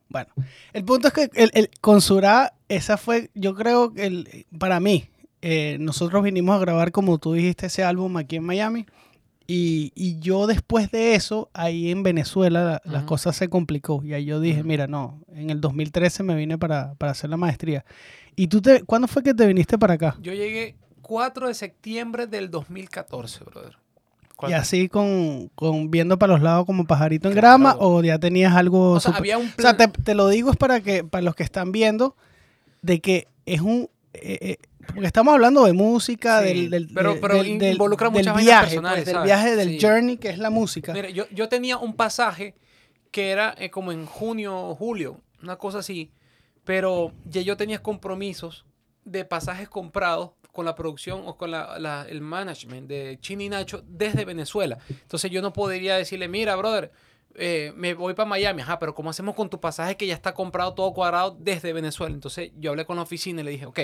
Bueno, 0.09 0.29
el 0.73 0.85
punto 0.85 1.09
es 1.09 1.15
que 1.15 1.31
el, 1.35 1.51
el- 1.53 1.71
con 1.81 2.01
Surá, 2.01 2.55
esa 2.69 2.97
fue, 2.97 3.31
yo 3.35 3.55
creo 3.55 3.93
que 3.93 4.07
el, 4.07 4.47
para 4.59 4.79
mí, 4.81 5.11
eh, 5.43 5.77
nosotros 5.81 6.23
vinimos 6.23 6.55
a 6.57 6.61
grabar, 6.61 6.93
como 6.93 7.19
tú 7.19 7.33
dijiste, 7.35 7.67
ese 7.67 7.83
álbum 7.85 8.17
aquí 8.17 8.37
en 8.37 8.45
Miami. 8.45 8.87
Y, 9.49 9.93
y 9.95 10.19
yo 10.19 10.47
después 10.49 10.91
de 10.91 11.15
eso, 11.15 11.51
ahí 11.55 11.91
en 11.91 12.03
Venezuela, 12.03 12.65
la- 12.85 12.93
las 12.93 13.05
cosas 13.05 13.37
se 13.37 13.49
complicó. 13.49 14.03
Y 14.05 14.13
ahí 14.13 14.25
yo 14.25 14.41
dije, 14.41 14.65
mira, 14.65 14.87
no, 14.89 15.21
en 15.33 15.51
el 15.51 15.61
2013 15.61 16.23
me 16.25 16.35
vine 16.35 16.59
para, 16.59 16.95
para 16.95 17.13
hacer 17.13 17.31
la 17.31 17.37
maestría. 17.37 17.85
¿Y 18.35 18.49
tú 18.49 18.61
te, 18.61 18.83
cuándo 18.83 19.07
fue 19.09 19.23
que 19.23 19.35
te 19.35 19.47
viniste 19.47 19.79
para 19.79 19.95
acá? 19.95 20.17
Yo 20.21 20.33
llegué 20.33 20.75
4 21.01 21.47
de 21.49 21.55
septiembre 21.55 22.27
del 22.27 22.51
2014, 22.51 23.45
brother. 23.45 23.77
Y 24.49 24.53
así 24.53 24.89
con, 24.91 25.49
con 25.55 25.91
viendo 25.91 26.19
para 26.19 26.35
los 26.35 26.43
lados 26.43 26.67
como 26.67 26.85
pajarito 26.85 27.29
en 27.29 27.33
Claro. 27.35 27.47
grama 27.47 27.77
o 27.79 28.03
ya 28.03 28.19
tenías 28.19 28.55
algo 28.55 28.93
O 28.93 29.01
sea, 29.01 29.13
super- 29.13 29.19
había 29.21 29.39
un 29.39 29.47
O 29.47 29.63
sea, 29.63 29.77
plan. 29.77 29.93
te, 29.93 30.03
te 30.03 30.15
lo 30.15 30.29
digo 30.29 30.51
es 30.51 30.57
para 30.59 30.81
que 30.81 31.05
para 31.05 31.23
los 31.23 31.35
que 31.35 31.43
están 31.43 31.73
viendo 31.73 32.17
de 32.83 33.01
que 33.01 33.29
es 33.47 33.63
un 33.63 33.89
eh, 34.13 34.39
eh, 34.43 34.57
porque 34.95 35.07
estamos 35.07 35.35
hablando 35.35 35.65
de 35.65 35.73
música, 35.73 36.41
Sí, 36.41 36.47
del, 36.47 36.71
del, 36.71 36.89
pero- 36.95 37.13
del- 37.13 37.21
pero 37.21 37.35
del- 37.37 37.47
in- 37.47 37.59
del- 37.59 37.73
involucra 37.73 38.09
del 38.09 38.13
muchas 38.19 38.35
vainas 38.35 38.47
viaje, 38.47 38.67
personales, 38.77 39.05
pues, 39.05 39.15
del 39.15 39.25
viaje 39.25 39.57
del 39.57 39.69
Sí. 39.71 39.79
journey 39.87 40.17
que 40.17 40.29
es 40.31 40.39
la 40.39 40.51
música. 40.51 40.93
Mira, 40.93 41.11
yo, 41.11 41.25
yo 41.31 41.49
tenía 41.49 41.77
un 41.79 41.95
pasaje 41.95 42.55
que 43.11 43.31
era 43.31 43.55
eh, 43.59 43.71
como 43.71 43.93
en 43.93 44.07
junio 44.07 44.57
o 44.57 44.75
julio, 44.75 45.21
una 45.43 45.57
cosa 45.57 45.79
así, 45.79 46.11
pero 46.65 47.13
ya 47.25 47.41
yo 47.43 47.57
tenía 47.57 47.83
compromisos 47.83 48.65
de 49.05 49.25
pasajes 49.25 49.69
comprados 49.69 50.31
con 50.53 50.65
la 50.65 50.75
producción 50.75 51.23
o 51.27 51.37
con 51.37 51.51
la- 51.51 51.79
la- 51.79 52.07
el 52.09 52.21
management 52.23 52.89
de 52.89 53.19
Chini 53.21 53.49
Nacho 53.49 53.83
desde 53.87 54.25
Venezuela. 54.25 54.79
Entonces 54.89 55.31
yo 55.31 55.43
no 55.43 55.53
podría 55.53 55.97
decirle, 55.97 56.29
mira, 56.29 56.57
brother, 56.57 56.91
eh, 57.35 57.73
me 57.77 57.93
voy 57.93 58.15
para 58.15 58.27
Miami, 58.29 58.63
ajá, 58.63 58.79
pero 58.79 58.95
¿cómo 58.95 59.11
hacemos 59.11 59.35
con 59.35 59.51
tu 59.51 59.61
pasaje 59.61 59.97
que 59.99 60.07
ya 60.07 60.15
está 60.15 60.33
comprado 60.33 60.73
todo 60.73 60.93
cuadrado 60.95 61.37
desde 61.39 61.75
Venezuela? 61.75 62.15
Entonces 62.15 62.51
yo 62.59 62.71
hablé 62.71 62.87
con 62.87 62.97
la 62.97 63.03
oficina 63.03 63.43
y 63.43 63.45
le 63.45 63.51
dije, 63.51 63.67
ok, 63.67 63.81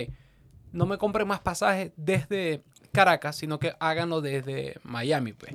no 0.72 0.86
me 0.86 0.98
compren 0.98 1.28
más 1.28 1.40
pasajes 1.40 1.92
desde 1.96 2.62
Caracas, 2.92 3.36
sino 3.36 3.58
que 3.58 3.74
háganlo 3.78 4.20
desde 4.20 4.76
Miami, 4.82 5.32
pues. 5.32 5.54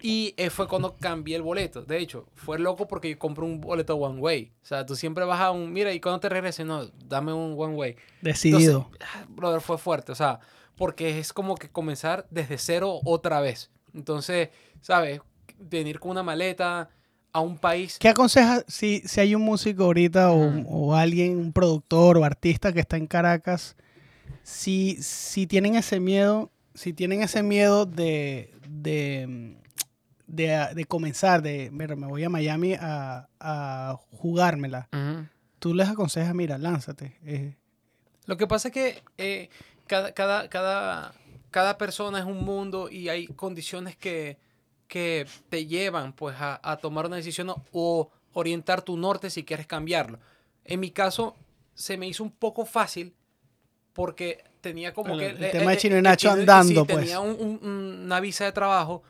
Y 0.00 0.34
eh, 0.36 0.50
fue 0.50 0.68
cuando 0.68 0.96
cambié 0.96 1.36
el 1.36 1.42
boleto. 1.42 1.82
De 1.82 1.98
hecho, 1.98 2.26
fue 2.34 2.58
loco 2.58 2.86
porque 2.86 3.10
yo 3.10 3.18
compré 3.18 3.44
un 3.44 3.60
boleto 3.60 3.96
one 3.96 4.20
way. 4.20 4.52
O 4.62 4.66
sea, 4.66 4.84
tú 4.84 4.96
siempre 4.96 5.24
vas 5.24 5.40
a 5.40 5.50
un, 5.50 5.72
mira, 5.72 5.92
y 5.92 6.00
cuando 6.00 6.20
te 6.20 6.28
regreses, 6.28 6.66
no, 6.66 6.86
dame 7.06 7.32
un 7.32 7.54
one 7.56 7.74
way. 7.74 7.96
Decidido. 8.20 8.90
Entonces, 8.92 9.08
ah, 9.14 9.24
brother, 9.28 9.60
fue 9.62 9.78
fuerte. 9.78 10.12
O 10.12 10.14
sea, 10.14 10.40
porque 10.76 11.18
es 11.18 11.32
como 11.32 11.54
que 11.54 11.70
comenzar 11.70 12.26
desde 12.30 12.58
cero 12.58 13.00
otra 13.04 13.40
vez. 13.40 13.70
Entonces, 13.94 14.50
¿sabes? 14.82 15.20
Venir 15.58 16.00
con 16.00 16.10
una 16.10 16.22
maleta 16.22 16.90
a 17.32 17.40
un 17.40 17.56
país. 17.56 17.98
¿Qué 17.98 18.08
aconsejas 18.08 18.64
si, 18.68 19.00
si 19.06 19.20
hay 19.20 19.34
un 19.34 19.42
músico 19.42 19.84
ahorita 19.84 20.32
o, 20.32 20.64
o 20.68 20.94
alguien, 20.94 21.38
un 21.38 21.52
productor 21.52 22.18
o 22.18 22.24
artista 22.24 22.72
que 22.72 22.80
está 22.80 22.96
en 22.96 23.06
Caracas 23.06 23.76
si, 24.42 24.96
si 25.02 25.46
tienen 25.46 25.74
ese 25.76 26.00
miedo, 26.00 26.50
si 26.74 26.92
tienen 26.92 27.22
ese 27.22 27.42
miedo 27.42 27.86
de, 27.86 28.52
de, 28.68 29.56
de, 30.26 30.68
de 30.74 30.84
comenzar, 30.84 31.42
de, 31.42 31.70
mira, 31.72 31.96
me 31.96 32.06
voy 32.06 32.24
a 32.24 32.28
Miami 32.28 32.74
a, 32.74 33.28
a 33.40 33.96
jugármela, 34.10 34.88
tú 35.58 35.74
les 35.74 35.88
aconsejas, 35.88 36.34
mira, 36.34 36.58
lánzate. 36.58 37.16
eh, 37.24 37.56
Lo 38.26 38.36
que 38.36 38.46
pasa 38.46 38.68
es 38.68 38.74
que 38.74 39.02
eh, 39.18 39.48
cada, 39.86 40.12
cada, 40.12 40.48
cada, 40.48 41.14
cada 41.50 41.78
persona 41.78 42.18
es 42.18 42.24
un 42.24 42.44
mundo 42.44 42.90
y 42.90 43.08
hay 43.08 43.26
condiciones 43.28 43.96
que, 43.96 44.36
que 44.88 45.26
te 45.48 45.66
llevan 45.66 46.12
pues, 46.12 46.36
a, 46.38 46.60
a 46.62 46.76
tomar 46.78 47.06
una 47.06 47.16
decisión 47.16 47.54
o 47.72 48.10
orientar 48.32 48.82
tu 48.82 48.96
norte 48.96 49.30
si 49.30 49.44
quieres 49.44 49.66
cambiarlo. 49.66 50.18
En 50.64 50.80
mi 50.80 50.90
caso, 50.90 51.36
se 51.74 51.96
me 51.96 52.08
hizo 52.08 52.24
un 52.24 52.30
poco 52.32 52.64
fácil 52.66 53.14
porque 53.94 54.44
tenía 54.60 54.92
como 54.92 55.14
El- 55.14 55.20
que... 55.38 55.46
el 55.46 55.50
tema 55.52 55.70
de 55.70 55.76
Chino 55.78 55.96
y 55.96 56.02
Nacho 56.02 56.30
andando, 56.30 56.82
sí, 56.82 56.86
pues. 56.86 56.98
Tenía 56.98 57.20
un- 57.20 57.36
un- 57.62 58.00
una 58.04 58.20
visa 58.20 58.44
de 58.44 58.52
trabajo 58.52 59.02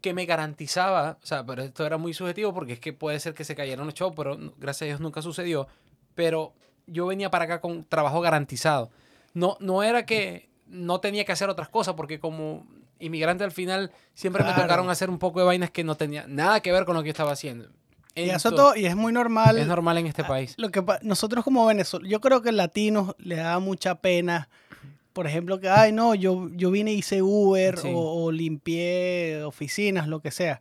que 0.00 0.14
me 0.14 0.24
garantizaba, 0.26 1.18
o 1.22 1.26
sea, 1.26 1.44
pero 1.44 1.62
esto 1.62 1.84
era 1.84 1.98
muy 1.98 2.14
subjetivo 2.14 2.54
porque 2.54 2.74
es 2.74 2.80
que 2.80 2.92
puede 2.92 3.18
ser 3.20 3.34
que 3.34 3.44
se 3.44 3.54
cayeran 3.56 3.84
los 3.84 3.94
shows, 3.94 4.14
pero 4.16 4.38
gracias 4.56 4.82
a 4.82 4.86
Dios 4.86 5.00
nunca 5.00 5.20
sucedió. 5.22 5.66
Pero 6.14 6.54
yo 6.86 7.06
venía 7.06 7.30
para 7.30 7.44
acá 7.44 7.60
con 7.60 7.84
trabajo 7.84 8.20
garantizado. 8.20 8.90
No, 9.34 9.56
no 9.60 9.82
era 9.82 10.06
que 10.06 10.48
no 10.66 11.00
tenía 11.00 11.24
que 11.24 11.32
hacer 11.32 11.48
otras 11.48 11.68
cosas, 11.68 11.94
porque 11.94 12.20
como 12.20 12.66
inmigrante 13.00 13.42
al 13.44 13.52
final 13.52 13.90
siempre 14.14 14.42
me 14.44 14.52
tocaron 14.54 14.88
hacer 14.90 15.10
un 15.10 15.18
poco 15.18 15.40
de 15.40 15.46
vainas 15.46 15.70
que 15.70 15.84
no 15.84 15.96
tenía 15.96 16.26
nada 16.28 16.60
que 16.60 16.72
ver 16.72 16.84
con 16.84 16.94
lo 16.96 17.02
que 17.02 17.08
yo 17.08 17.12
estaba 17.12 17.32
haciendo. 17.32 17.68
Y 18.26 18.30
eso 18.30 18.52
todo, 18.52 18.76
y 18.76 18.86
es 18.86 18.96
muy 18.96 19.12
normal. 19.12 19.58
es 19.58 19.66
normal 19.66 19.98
en 19.98 20.06
este 20.06 20.22
Ah, 20.22 20.28
país. 20.28 20.54
Lo 20.58 20.70
que 20.70 20.82
nosotros 21.02 21.44
como 21.44 21.64
venezolanos, 21.66 22.10
yo 22.10 22.20
creo 22.20 22.42
que 22.42 22.52
latinos 22.52 23.14
le 23.18 23.36
da 23.36 23.58
mucha 23.58 23.96
pena, 23.96 24.48
por 25.12 25.26
ejemplo, 25.26 25.58
que, 25.60 25.68
ay, 25.68 25.92
no, 25.92 26.14
yo, 26.14 26.48
yo 26.52 26.70
vine 26.70 26.92
y 26.92 26.98
hice 26.98 27.22
Uber 27.22 27.78
Sí. 27.78 27.88
o, 27.94 28.24
o 28.24 28.30
limpié 28.32 29.42
oficinas, 29.44 30.06
lo 30.08 30.20
que 30.20 30.30
sea. 30.30 30.60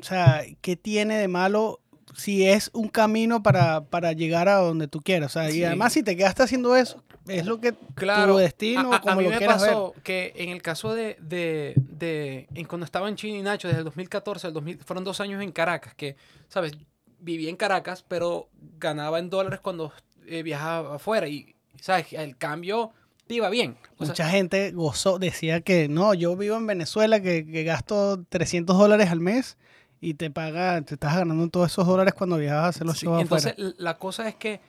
O 0.00 0.04
sea, 0.04 0.42
¿qué 0.60 0.76
tiene 0.76 1.16
de 1.16 1.28
malo 1.28 1.80
si 2.14 2.46
es 2.46 2.70
un 2.72 2.88
camino 2.88 3.42
para, 3.42 3.82
para 3.84 4.12
llegar 4.12 4.48
a 4.48 4.56
donde 4.56 4.88
tú 4.88 5.00
quieras? 5.00 5.34
O 5.36 5.40
sea, 5.40 5.50
Sí. 5.50 5.58
y 5.60 5.64
además 5.64 5.92
si 5.92 6.02
te 6.02 6.16
quedaste 6.16 6.42
haciendo 6.42 6.76
eso, 6.76 7.02
es 7.28 7.46
lo 7.46 7.60
que 7.60 7.74
Claro. 7.94 8.32
tu 8.34 8.38
destino, 8.38 8.92
a, 8.92 8.96
a- 8.96 8.98
a 8.98 9.00
como 9.00 9.16
mí 9.16 9.24
lo 9.24 9.30
me 9.30 9.38
quieras 9.38 9.62
ver. 9.62 9.76
que 10.02 10.32
en 10.36 10.50
el 10.50 10.60
caso 10.62 10.94
de, 10.94 11.16
de, 11.20 11.74
de- 11.76 12.48
en 12.54 12.66
cuando 12.66 12.84
estaba 12.84 13.08
en 13.08 13.16
Chino 13.16 13.38
y 13.38 13.42
Nacho, 13.42 13.68
desde 13.68 13.78
el 13.80 13.84
2014 13.84 14.46
al 14.48 14.52
2000, 14.52 14.78
fueron 14.84 15.04
dos 15.04 15.20
años 15.20 15.42
en 15.42 15.52
Caracas, 15.52 15.94
que, 15.94 16.16
¿sabes? 16.48 16.72
Viví 17.20 17.48
en 17.48 17.56
Caracas, 17.56 18.04
pero 18.06 18.48
ganaba 18.78 19.18
en 19.20 19.30
dólares 19.30 19.60
cuando 19.60 19.92
eh, 20.26 20.42
viajaba 20.42 20.96
afuera 20.96 21.28
y, 21.28 21.54
¿sabes? 21.80 22.12
El 22.12 22.36
cambio 22.36 22.90
te 23.28 23.34
iba 23.34 23.48
bien. 23.48 23.76
O 23.98 24.04
sea, 24.04 24.08
Mucha 24.12 24.28
gente 24.28 24.72
gozó, 24.72 25.18
decía 25.20 25.60
que 25.60 25.88
no, 25.88 26.12
yo 26.14 26.36
vivo 26.36 26.56
en 26.56 26.66
Venezuela, 26.66 27.20
que, 27.22 27.46
que 27.46 27.62
gasto 27.62 28.24
300 28.28 28.76
dólares 28.76 29.10
al 29.10 29.20
mes 29.20 29.56
y 30.02 30.14
te 30.14 30.30
paga, 30.30 30.82
te 30.82 30.94
estás 30.94 31.14
ganando 31.16 31.48
todos 31.48 31.70
esos 31.70 31.86
dólares 31.86 32.12
cuando 32.12 32.36
viajas 32.36 32.64
a 32.64 32.68
hacer 32.68 32.86
los 32.86 32.98
Sí, 32.98 33.06
shows 33.06 33.22
entonces 33.22 33.52
afuera. 33.52 33.74
la 33.78 33.96
cosa 33.98 34.28
es 34.28 34.34
que 34.34 34.60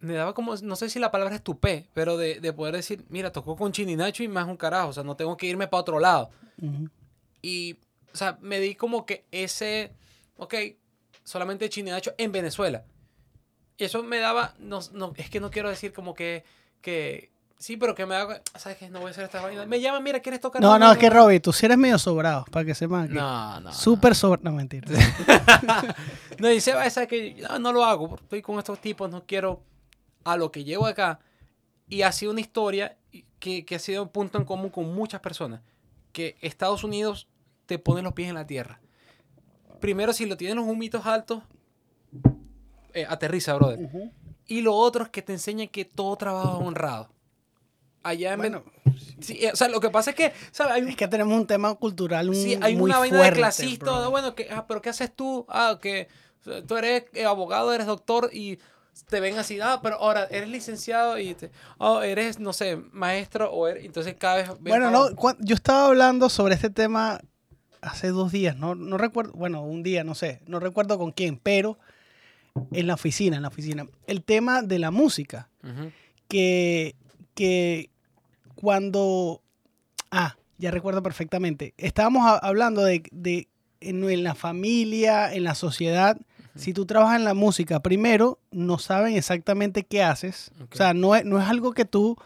me 0.00 0.12
daba 0.12 0.34
como, 0.34 0.54
no 0.56 0.76
sé 0.76 0.90
si 0.90 0.98
la 1.00 1.10
palabra 1.10 1.34
es 1.34 1.42
tupé, 1.42 1.88
pero 1.94 2.16
de, 2.18 2.38
de 2.38 2.52
poder 2.52 2.74
decir, 2.76 3.04
mira, 3.08 3.32
tocó 3.32 3.56
con 3.56 3.72
Chino 3.72 3.90
y 3.90 3.96
Nacho 3.96 4.22
y 4.22 4.28
más 4.28 4.46
un 4.46 4.56
carajo, 4.58 4.90
o 4.90 4.92
sea, 4.92 5.02
no 5.02 5.16
tengo 5.16 5.36
que 5.36 5.46
irme 5.46 5.66
para 5.68 5.80
otro 5.80 5.98
lado. 5.98 6.30
Y, 7.42 7.78
o 8.12 8.16
sea, 8.16 8.38
me 8.42 8.60
di 8.60 8.74
como 8.74 9.06
que 9.06 9.24
ese, 9.32 9.92
ok, 10.36 10.54
solamente 11.24 11.68
Chino 11.70 11.88
y 11.88 11.92
Nacho 11.92 12.12
en 12.18 12.30
Venezuela. 12.30 12.84
Y 13.78 13.84
eso 13.84 14.02
me 14.02 14.18
daba, 14.18 14.54
no, 14.58 14.80
no, 14.92 15.12
es 15.16 15.30
que 15.30 15.40
no 15.40 15.50
quiero 15.50 15.70
decir 15.70 15.92
como 15.92 16.14
que, 16.14 16.44
que 16.82 17.30
sí, 17.58 17.76
pero 17.76 17.94
que 17.94 18.06
me 18.06 18.14
haga, 18.14 18.40
¿sabes 18.56 18.78
qué? 18.78 18.88
No 18.88 19.00
voy 19.00 19.08
a 19.08 19.10
hacer 19.10 19.24
esta 19.24 19.40
vaina. 19.42 19.66
Me 19.66 19.80
llaman, 19.80 20.02
mira, 20.02 20.20
¿quieres 20.20 20.40
tocar? 20.40 20.60
No, 20.62 20.78
no, 20.78 20.90
es 20.92 20.98
que 20.98 21.10
Robbie, 21.10 21.40
tú 21.40 21.52
sí 21.52 21.66
eres 21.66 21.76
medio 21.78 21.98
sobrado, 21.98 22.44
para 22.50 22.64
que 22.64 22.74
sepan 22.74 23.08
que 23.08 23.14
No, 23.14 23.60
no. 23.60 23.72
súper 23.72 24.14
sobrado. 24.14 24.50
No, 24.50 24.56
mentira. 24.56 24.88
No, 26.38 26.46
dice, 26.48 26.72
"Ah, 26.72 26.88
¿sabes 26.88 27.08
que 27.08 27.34
no, 27.48 27.58
no 27.58 27.72
lo 27.72 27.84
hago, 27.84 28.14
estoy 28.14 28.42
con 28.42 28.58
estos 28.58 28.80
tipos, 28.80 29.10
no 29.10 29.24
quiero 29.26 29.60
a 30.24 30.36
lo 30.36 30.52
que 30.52 30.62
llego 30.64 30.86
acá. 30.86 31.18
Y 31.88 32.02
ha 32.02 32.12
sido 32.12 32.30
una 32.32 32.40
historia 32.40 32.96
que, 33.40 33.64
que 33.64 33.74
ha 33.74 33.78
sido 33.78 34.02
un 34.04 34.08
punto 34.10 34.38
en 34.38 34.44
común 34.44 34.70
con 34.70 34.94
muchas 34.94 35.20
personas, 35.20 35.60
que 36.12 36.36
Estados 36.40 36.84
Unidos 36.84 37.26
te 37.66 37.78
pone 37.78 38.02
los 38.02 38.12
pies 38.12 38.28
en 38.28 38.34
la 38.36 38.46
tierra. 38.46 38.80
Primero, 39.80 40.12
si 40.12 40.26
lo 40.26 40.36
tienen 40.36 40.58
los 40.58 40.66
humitos 40.66 41.06
altos, 41.06 41.42
eh, 42.94 43.06
aterriza, 43.08 43.54
brother. 43.54 43.80
Ujú. 43.80 44.12
Y 44.46 44.60
lo 44.60 44.74
otro 44.74 45.04
es 45.04 45.10
que 45.10 45.22
te 45.22 45.32
enseña 45.32 45.66
que 45.66 45.84
todo 45.84 46.16
trabajo 46.16 46.60
es 46.60 46.66
honrado. 46.66 47.08
Allá 48.08 48.32
en 48.32 48.38
Bueno, 48.38 48.64
sí, 49.20 49.38
eh, 49.44 49.52
o 49.52 49.56
sea, 49.56 49.68
lo 49.68 49.80
que 49.80 49.90
pasa 49.90 50.10
es 50.10 50.16
que, 50.16 50.32
¿sabes? 50.50 50.74
Hay 50.74 50.82
un 50.82 50.88
es 50.88 50.96
que 50.96 51.08
tenemos 51.08 51.38
un 51.38 51.46
tema 51.46 51.74
cultural 51.74 52.34
Sí, 52.34 52.56
muy 52.56 52.58
hay 52.62 52.76
una 52.76 52.98
vaina 52.98 53.18
fuerte, 53.18 53.34
de 53.34 53.40
clasista. 53.40 53.84
bro. 53.84 54.10
Bueno, 54.10 54.34
que, 54.34 54.48
ah, 54.50 54.66
pero 54.66 54.80
¿qué 54.80 54.90
haces 54.90 55.14
tú? 55.14 55.44
Ah, 55.48 55.78
que 55.80 56.08
tú 56.66 56.76
eres 56.76 57.04
eh, 57.12 57.24
abogado, 57.24 57.72
eres 57.72 57.86
doctor 57.86 58.30
y 58.32 58.58
te 59.08 59.20
ven 59.20 59.38
así. 59.38 59.60
Ah, 59.60 59.80
pero 59.82 59.96
ahora 59.96 60.24
eres 60.30 60.48
licenciado 60.48 61.18
y 61.18 61.34
te, 61.34 61.50
oh, 61.78 62.02
eres, 62.02 62.38
no 62.38 62.52
sé, 62.52 62.76
maestro 62.92 63.52
o 63.52 63.68
eres, 63.68 63.84
entonces 63.84 64.14
cada 64.18 64.36
vez... 64.36 64.50
Bueno, 64.60 64.90
no, 64.90 65.10
yo 65.38 65.54
estaba 65.54 65.86
hablando 65.86 66.28
sobre 66.28 66.54
este 66.54 66.70
tema 66.70 67.20
hace 67.80 68.08
dos 68.08 68.32
días, 68.32 68.56
no, 68.56 68.74
no 68.74 68.98
recuerdo, 68.98 69.32
bueno, 69.32 69.62
un 69.62 69.82
día, 69.82 70.02
no 70.02 70.14
sé, 70.14 70.40
no 70.46 70.58
recuerdo 70.58 70.98
con 70.98 71.12
quién, 71.12 71.38
pero 71.38 71.78
en 72.72 72.86
la 72.86 72.94
oficina, 72.94 73.36
en 73.36 73.42
la 73.42 73.48
oficina. 73.48 73.86
El 74.06 74.24
tema 74.24 74.62
de 74.62 74.78
la 74.78 74.90
música, 74.90 75.48
que, 76.26 76.96
que 77.34 77.90
cuando... 78.60 79.40
Ah, 80.10 80.36
ya 80.58 80.72
recuerdo 80.72 81.00
perfectamente. 81.00 81.74
Estábamos 81.76 82.40
hablando 82.42 82.82
de, 82.82 83.04
de 83.12 83.46
en, 83.80 84.02
en 84.10 84.24
la 84.24 84.34
familia, 84.34 85.32
en 85.32 85.44
la 85.44 85.54
sociedad. 85.54 86.18
Si 86.56 86.72
tú 86.72 86.84
trabajas 86.84 87.18
en 87.18 87.24
la 87.24 87.34
música, 87.34 87.78
primero, 87.80 88.40
no 88.50 88.78
saben 88.78 89.16
exactamente 89.16 89.84
qué 89.84 90.02
haces. 90.02 90.50
O 90.72 90.74
sea, 90.74 90.92
no 90.92 91.14
es, 91.14 91.24
no 91.24 91.40
es 91.40 91.46
algo 91.46 91.72
que 91.72 91.84
tú 91.84 92.16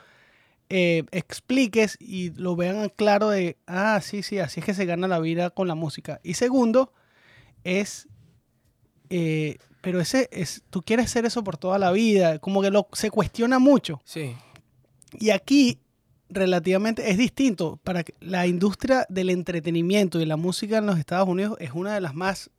eh, 0.70 1.04
expliques 1.10 1.98
y 2.00 2.30
lo 2.30 2.56
vean 2.56 2.90
claro 2.96 3.28
de, 3.28 3.58
ah, 3.66 4.00
sí, 4.02 4.22
sí, 4.22 4.38
así 4.38 4.60
es 4.60 4.66
que 4.66 4.72
se 4.72 4.86
gana 4.86 5.08
la 5.08 5.18
vida 5.18 5.50
con 5.50 5.68
la 5.68 5.74
música. 5.74 6.18
Y 6.22 6.34
segundo, 6.34 6.94
es, 7.62 8.08
eh, 9.10 9.58
pero 9.82 10.00
ese 10.00 10.30
es, 10.32 10.62
tú 10.70 10.80
quieres 10.80 11.06
hacer 11.06 11.26
eso 11.26 11.44
por 11.44 11.58
toda 11.58 11.78
la 11.78 11.92
vida, 11.92 12.38
como 12.38 12.62
que 12.62 12.70
lo, 12.70 12.88
se 12.94 13.10
cuestiona 13.10 13.58
mucho. 13.58 14.00
Sí. 14.06 14.34
Y 15.18 15.28
aquí 15.28 15.78
relativamente 16.32 17.10
es 17.10 17.18
distinto. 17.18 17.78
Para 17.84 18.02
que 18.04 18.14
la 18.20 18.46
industria 18.46 19.06
del 19.08 19.30
entretenimiento 19.30 20.20
y 20.20 20.26
la 20.26 20.36
música 20.36 20.78
en 20.78 20.86
los 20.86 20.98
Estados 20.98 21.28
Unidos 21.28 21.56
es 21.60 21.72
una 21.72 21.94
de 21.94 22.00
las 22.00 22.14
más 22.14 22.50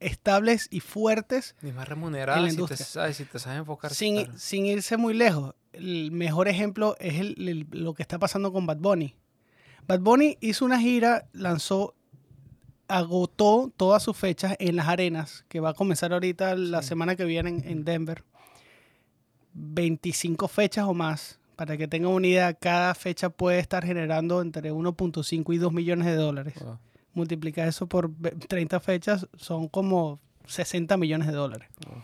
estables 0.00 0.68
y 0.70 0.78
fuertes 0.80 1.56
Ni 1.60 1.72
más 1.72 1.84
En 1.86 1.90
remunerada 1.90 2.40
la 2.40 2.50
si 2.50 2.56
te, 2.66 2.76
sabes, 2.76 3.16
si 3.16 3.24
te 3.24 3.38
sabes 3.40 3.58
enfocar. 3.60 3.92
sin, 3.92 4.16
claro. 4.16 4.38
sin 4.38 4.66
irse 4.66 4.96
muy 4.96 5.12
lejos. 5.14 5.54
El 5.72 6.12
mejor 6.12 6.48
ejemplo 6.48 6.96
es 7.00 7.14
el- 7.20 7.48
el- 7.48 7.66
lo 7.70 7.94
que 7.94 8.02
está 8.02 8.18
pasando 8.18 8.52
con 8.52 8.64
Bad 8.66 8.78
Bunny. 8.78 9.14
Bad 9.86 10.00
Bunny 10.00 10.36
hizo 10.40 10.64
una 10.64 10.78
gira, 10.80 11.28
lanzó, 11.32 11.94
agotó 12.86 13.72
todas 13.76 14.02
sus 14.02 14.16
fechas 14.16 14.54
en 14.60 14.76
las 14.76 14.86
arenas, 14.88 15.44
que 15.48 15.60
va 15.60 15.70
a 15.70 15.74
comenzar 15.74 16.12
ahorita 16.12 16.54
la 16.54 16.82
Sí. 16.82 16.88
semana 16.88 17.16
que 17.16 17.24
viene 17.24 17.50
en, 17.50 17.68
en 17.68 17.84
Denver. 17.84 18.24
25 19.54 20.48
fechas 20.48 20.84
o 20.86 20.94
más. 20.94 21.38
Para 21.58 21.76
que 21.76 21.88
tengan 21.88 22.12
una 22.12 22.24
idea, 22.28 22.54
cada 22.54 22.94
fecha 22.94 23.30
puede 23.30 23.58
estar 23.58 23.84
generando 23.84 24.40
entre 24.40 24.70
1.5 24.72 25.52
y 25.52 25.58
2 25.58 25.72
millones 25.72 26.06
de 26.06 26.14
dólares. 26.14 26.54
Wow, 26.62 26.78
Multiplica 27.14 27.66
eso 27.66 27.88
por 27.88 28.12
ve- 28.16 28.30
30 28.30 28.78
fechas, 28.78 29.26
son 29.36 29.66
como 29.66 30.20
60 30.46 30.96
millones 30.96 31.26
de 31.26 31.32
dólares. 31.32 31.68
wow. 31.84 31.96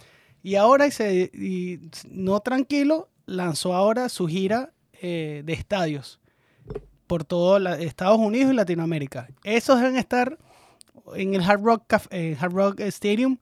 Y 0.43 0.57
ahora, 0.57 0.89
y 0.89 0.91
se, 0.91 1.31
y 1.33 1.79
no 2.11 2.41
tranquilo, 2.41 3.09
lanzó 3.27 3.75
ahora 3.75 4.09
su 4.09 4.27
gira 4.27 4.73
eh, 5.01 5.43
de 5.45 5.53
estadios 5.53 6.19
por 7.07 7.23
todo 7.25 7.61
la- 7.61 7.79
Estados 7.79 8.19
Unidos 8.19 8.53
y 8.53 8.57
Latinoamérica. 8.57 9.29
Esos 9.45 9.79
deben 9.81 9.97
estar 9.97 10.37
en 11.15 11.35
el 11.35 11.43
Hard 11.43 11.63
Rock, 11.63 11.85
Caf- 11.89 12.09
eh, 12.11 12.37
Hard 12.41 12.53
Rock 12.53 12.81
Stadium. 12.81 13.39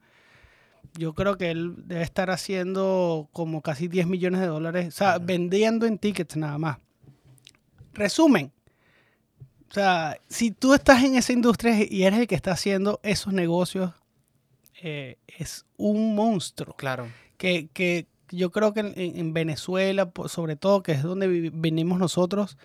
Yo 0.94 1.14
creo 1.14 1.38
que 1.38 1.50
él 1.50 1.74
debe 1.86 2.02
estar 2.02 2.30
haciendo 2.30 3.28
como 3.32 3.62
casi 3.62 3.88
10 3.88 4.06
millones 4.06 4.40
de 4.40 4.46
dólares, 4.46 4.88
o 4.88 4.90
sea, 4.90 5.18
vendiendo 5.18 5.86
en 5.86 5.98
tickets 5.98 6.36
nada 6.36 6.58
más. 6.58 6.78
Resumen. 7.94 8.52
O 9.70 9.74
sea, 9.74 10.18
si 10.28 10.50
tú 10.50 10.74
estás 10.74 11.02
en 11.02 11.14
esa 11.14 11.32
industria 11.32 11.74
y 11.88 12.02
eres 12.02 12.20
el 12.20 12.26
que 12.26 12.34
está 12.34 12.52
haciendo 12.52 13.00
esos 13.02 13.32
negocios, 13.32 13.92
eh, 14.82 15.16
es 15.38 15.64
un 15.76 16.14
monstruo 16.14 16.76
Claro. 16.76 17.08
que, 17.38 17.68
que 17.72 18.06
yo 18.30 18.50
creo 18.50 18.74
que 18.74 18.80
en, 18.80 18.94
en 18.96 19.32
Venezuela, 19.32 20.10
sobre 20.26 20.56
todo, 20.56 20.82
que 20.82 20.92
es 20.92 21.02
donde 21.02 21.50
venimos 21.54 21.98
nosotros, 21.98 22.58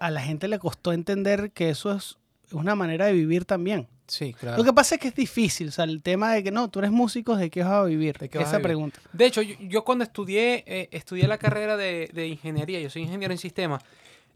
a 0.00 0.10
la 0.10 0.20
gente 0.20 0.48
le 0.48 0.58
costó 0.58 0.92
entender 0.92 1.52
que 1.52 1.70
eso 1.70 1.92
es 1.92 2.18
una 2.50 2.74
manera 2.74 3.06
de 3.06 3.12
vivir 3.12 3.44
también. 3.44 3.88
Sí, 4.06 4.32
claro. 4.34 4.58
Lo 4.58 4.64
que 4.64 4.72
pasa 4.72 4.94
es 4.94 5.00
que 5.00 5.08
es 5.08 5.14
difícil, 5.14 5.68
o 5.68 5.72
sea, 5.72 5.84
el 5.84 6.00
tema 6.02 6.32
de 6.32 6.42
que 6.44 6.50
no, 6.50 6.68
tú 6.68 6.78
eres 6.78 6.90
músico, 6.92 7.36
¿de 7.36 7.50
qué 7.50 7.62
vas 7.62 7.72
a 7.72 7.84
vivir? 7.84 8.16
¿De 8.18 8.28
qué 8.28 8.38
vas 8.38 8.46
Esa 8.48 8.56
a 8.56 8.58
vivir? 8.58 8.68
pregunta. 8.68 9.00
De 9.12 9.26
hecho, 9.26 9.42
yo, 9.42 9.56
yo 9.60 9.84
cuando 9.84 10.04
estudié, 10.04 10.62
eh, 10.66 10.88
estudié 10.92 11.26
la 11.26 11.38
carrera 11.38 11.76
de, 11.76 12.08
de 12.12 12.28
ingeniería, 12.28 12.80
yo 12.80 12.88
soy 12.90 13.02
ingeniero 13.02 13.32
en 13.32 13.38
sistemas, 13.38 13.82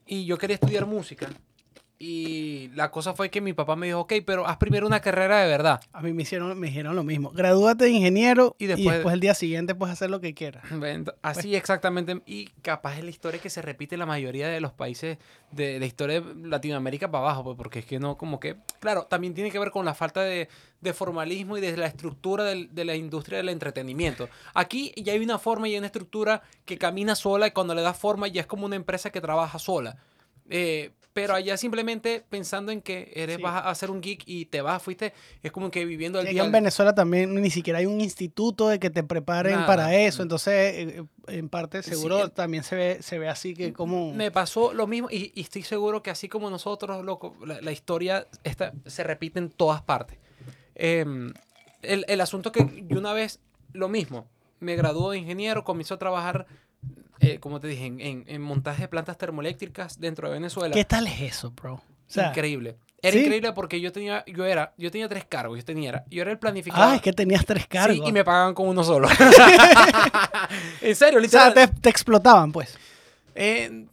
y 0.07 0.25
yo 0.25 0.37
quería 0.39 0.55
estudiar 0.55 0.87
música. 0.87 1.29
Y 2.03 2.69
la 2.75 2.91
cosa 2.91 3.13
fue 3.13 3.29
que 3.29 3.43
mi 3.43 3.53
papá 3.53 3.77
me 3.77 3.87
dijo, 3.89 4.01
ok, 4.01 4.15
pero 4.25 4.47
haz 4.49 4.57
primero 4.57 4.87
una 4.87 5.01
carrera 5.01 5.43
de 5.43 5.49
verdad. 5.51 5.83
A 5.93 6.01
mí 6.01 6.15
me 6.15 6.23
hicieron, 6.23 6.59
me 6.59 6.69
dijeron 6.69 6.97
lo 6.97 7.05
mismo. 7.05 7.31
Gradúate 7.31 7.85
de 7.85 7.91
ingeniero 7.91 8.57
Y 8.59 8.65
y 8.65 8.67
después- 8.69 8.95
después, 8.97 9.13
el 9.13 9.21
día 9.21 9.35
siguiente 9.35 9.75
puedes 9.75 9.93
hacer 9.93 10.09
lo 10.09 10.19
que 10.19 10.33
quieras. 10.33 10.65
Así 11.23 11.55
exactamente. 11.55 12.23
Y 12.25 12.47
capaz 12.63 12.97
es 12.97 13.05
la 13.05 13.11
historia 13.11 13.39
que 13.39 13.51
se 13.51 13.61
repite 13.61 13.97
en 13.97 13.99
la 13.99 14.07
mayoría 14.07 14.49
de 14.49 14.63
los 14.63 14.73
países 14.73 15.19
de 15.51 15.79
la 15.79 15.85
historia 15.85 16.23
de 16.23 16.49
Latinoamérica 16.49 17.11
para 17.11 17.25
abajo, 17.25 17.45
pues, 17.45 17.57
porque 17.59 17.81
es 17.81 17.85
que 17.85 17.99
no, 17.99 18.17
como 18.17 18.41
que, 18.41 18.57
claro, 18.79 19.03
también 19.05 19.35
tiene 19.35 19.51
que 19.51 19.59
ver 19.59 19.71
con 19.71 19.85
la 19.85 19.93
falta 19.93 20.23
de, 20.23 20.49
de 20.81 20.93
formalismo 20.95 21.59
y 21.59 21.61
de 21.61 21.77
la 21.77 21.87
estructura 21.87 22.45
del- 22.45 22.75
de 22.75 22.87
la 22.87 22.95
industria 22.97 23.37
del 23.37 23.51
entretenimiento. 23.51 24.31
Aquí 24.55 24.95
ya 24.97 25.13
hay 25.13 25.19
una 25.19 25.39
forma 25.39 25.69
y 25.69 25.73
hay 25.73 25.79
una 25.79 25.89
estructura 25.89 26.41
que 26.65 26.79
camina 26.79 27.15
sola 27.15 27.49
y 27.49 27.51
cuando 27.51 27.75
le 27.75 27.83
das 27.83 27.99
forma 27.99 28.27
ya 28.27 28.41
es 28.41 28.47
como 28.47 28.65
una 28.65 28.77
empresa 28.77 29.11
que 29.11 29.21
trabaja 29.21 29.59
sola. 29.59 29.99
Eh, 30.49 30.93
pero 31.13 31.35
allá 31.35 31.57
simplemente 31.57 32.25
pensando 32.31 32.71
en 32.73 32.81
que 32.81 33.13
eres, 33.15 33.37
Sí. 33.37 33.43
vas 33.43 33.55
a 33.65 33.71
hacer 33.71 33.91
un 33.91 34.01
geek 34.01 34.23
y 34.27 34.45
te 34.47 34.61
vas, 34.63 34.81
fuiste, 34.83 35.13
es 35.43 35.51
como 35.51 35.71
que 35.71 35.85
viviendo 35.85 36.21
el 36.21 36.27
Aquí 36.27 36.35
día 36.35 36.45
en 36.45 36.53
Venezuela 36.53 36.95
también 36.95 37.35
ni 37.35 37.51
siquiera 37.51 37.81
hay 37.81 37.87
un 37.87 38.01
instituto 38.01 38.69
de 38.69 38.79
que 38.79 38.91
te 38.91 39.03
preparen 39.03 39.55
Nada. 39.55 39.67
para 39.67 39.95
eso. 39.97 40.23
Entonces, 40.23 40.55
eh, 40.55 41.03
en 41.27 41.49
parte 41.49 41.83
seguro 41.83 42.29
también 42.31 42.63
se 42.63 42.77
ve, 42.77 42.99
se 43.03 43.19
ve 43.19 43.29
así 43.29 43.55
que 43.55 43.73
como... 43.73 44.13
Me 44.15 44.31
pasó 44.31 44.73
lo 44.73 44.87
mismo 44.87 45.09
y, 45.11 45.33
y 45.35 45.41
estoy 45.41 45.63
seguro 45.63 46.03
que 46.03 46.11
así 46.11 46.29
como 46.29 46.49
nosotros, 46.51 47.05
loco, 47.05 47.35
la, 47.45 47.61
la 47.61 47.73
historia 47.73 48.27
esta, 48.45 48.73
se 48.87 49.03
repite 49.03 49.39
en 49.41 49.51
todas 49.51 49.83
partes. 49.83 50.19
Em, 50.75 51.33
el, 51.83 52.05
el 52.09 52.21
asunto 52.21 52.53
que 52.53 52.85
yo 52.89 52.99
una 52.99 53.13
vez, 53.13 53.41
lo 53.73 53.89
mismo, 53.89 54.27
me 54.61 54.77
graduó 54.77 55.11
de 55.11 55.19
ingeniero, 55.19 55.65
comenzó 55.65 55.95
a 55.95 55.99
trabajar, 55.99 56.47
eh, 57.21 57.39
como 57.39 57.61
te 57.61 57.69
dije, 57.69 57.87
en, 57.87 58.01
en- 58.01 58.25
en 58.27 58.43
montaje 58.43 58.83
de 58.83 58.89
plantas 58.89 59.17
termoeléctricas 59.19 60.01
dentro 60.01 60.29
de 60.29 60.35
Venezuela. 60.35 60.75
¿Qué 60.75 60.85
tal 60.85 61.07
es 61.07 61.21
eso, 61.21 61.51
bro? 61.53 61.75
O 61.75 61.83
sea, 62.13 62.29
increíble. 62.31 62.77
Era 63.03 63.13
¿sí? 63.15 63.21
increíble 63.21 63.53
porque 63.53 63.81
yo 63.81 63.93
tenía, 63.93 64.25
yo 64.27 64.45
era, 64.45 64.75
yo 64.77 64.91
tenía 64.91 65.09
tres 65.09 65.25
cargos, 65.25 65.59
yo 65.59 65.65
tenía, 65.65 65.89
era- 65.91 66.05
yo 66.11 66.21
era 66.23 66.33
el 66.33 66.39
planificador. 66.39 66.93
ah, 66.93 66.97
es 66.97 67.03
que 67.03 67.13
tenías 67.13 67.47
tres 67.47 67.67
cargos. 67.67 67.97
Sí, 67.97 68.03
y 68.05 68.13
me 68.13 68.25
pagaban 68.25 68.53
con 68.55 68.69
uno 68.69 68.83
solo. 68.85 69.09
en 70.81 70.97
serio, 70.97 71.21
o 71.21 71.25
sea, 71.29 71.49
literal. 71.49 71.55
te, 71.55 71.81
te 71.81 71.89
explotaban, 71.89 72.53
pues. 72.53 72.77
Eh, 73.35 73.87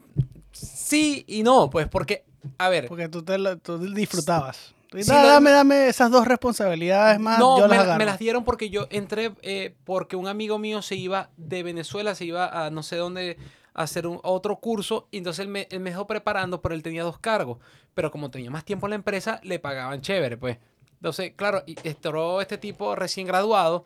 sí 0.51 1.23
y 1.27 1.43
no, 1.43 1.69
pues 1.69 1.87
porque, 1.87 2.25
a 2.57 2.69
ver, 2.69 2.87
Porque 2.87 3.07
tú, 3.09 3.23
te 3.23 3.37
tú 3.57 3.77
disfrutabas. 3.93 4.73
Sí, 4.91 5.03
"Da- 5.11 5.25
dame, 5.25 5.51
dame 5.51 5.87
esas 5.87 6.09
dos 6.11 6.27
responsabilidades 6.27 7.19
más, 7.19 7.39
no, 7.39 7.57
yo 7.57 7.67
me, 7.67 7.77
las 7.77 7.97
me 7.97 8.17
dieron 8.17 8.43
porque 8.43 8.69
yo 8.69 8.87
entré, 8.89 9.33
eh, 9.41 9.75
porque 9.83 10.15
un 10.15 10.27
amigo 10.27 10.57
mío 10.59 10.81
se 10.81 10.95
iba 10.95 11.29
de 11.37 11.63
Venezuela, 11.63 12.15
se 12.15 12.25
iba 12.25 12.65
a 12.65 12.69
no 12.69 12.83
sé 12.83 12.95
dónde 12.95 13.37
a 13.73 13.83
hacer 13.83 14.07
un, 14.07 14.19
otro 14.23 14.59
curso, 14.59 15.07
y 15.11 15.17
entonces 15.17 15.45
él 15.45 15.49
me, 15.51 15.67
él 15.69 15.81
me 15.81 15.91
dejó 15.91 16.07
preparando, 16.07 16.61
pero 16.61 16.73
él 16.73 16.81
tenía 16.81 17.03
dos 17.03 17.19
cargos, 17.19 17.59
pero 17.93 18.11
como 18.11 18.31
tenía 18.31 18.49
más 18.49 18.65
tiempo 18.65 18.87
en 18.87 18.91
la 18.91 18.95
empresa, 18.95 19.39
le 19.43 19.59
pagaban 19.59 20.01
chévere, 20.01 20.35
pues. 20.37 20.57
Entonces, 20.93 21.33
claro, 21.35 21.63
y 21.67 21.75
entró 21.83 22.41
este 22.41 22.57
tipo 22.57 22.95
recién 22.95 23.27
graduado, 23.27 23.85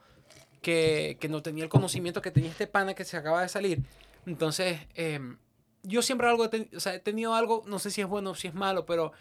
que, 0.61 1.17
que 1.19 1.27
no 1.27 1.41
tenía 1.41 1.63
el 1.63 1.69
conocimiento 1.69 2.21
que 2.21 2.31
tenía 2.31 2.51
este 2.51 2.67
pana 2.67 2.93
que 2.93 3.03
se 3.03 3.17
acaba 3.17 3.41
de 3.41 3.49
salir. 3.49 3.81
Entonces, 4.25 4.79
em, 4.93 5.37
yo 5.83 6.01
siempre 6.03 6.27
algo, 6.29 6.47
o 6.75 6.79
sea, 6.79 6.93
he 6.93 6.99
tenido 6.99 7.33
algo, 7.33 7.63
no 7.65 7.79
sé 7.79 7.89
si 7.91 7.99
es 8.01 8.07
bueno 8.07 8.29
o 8.31 8.35
si 8.35 8.47
es 8.47 8.53
malo, 8.53 8.85
pero 8.85 9.11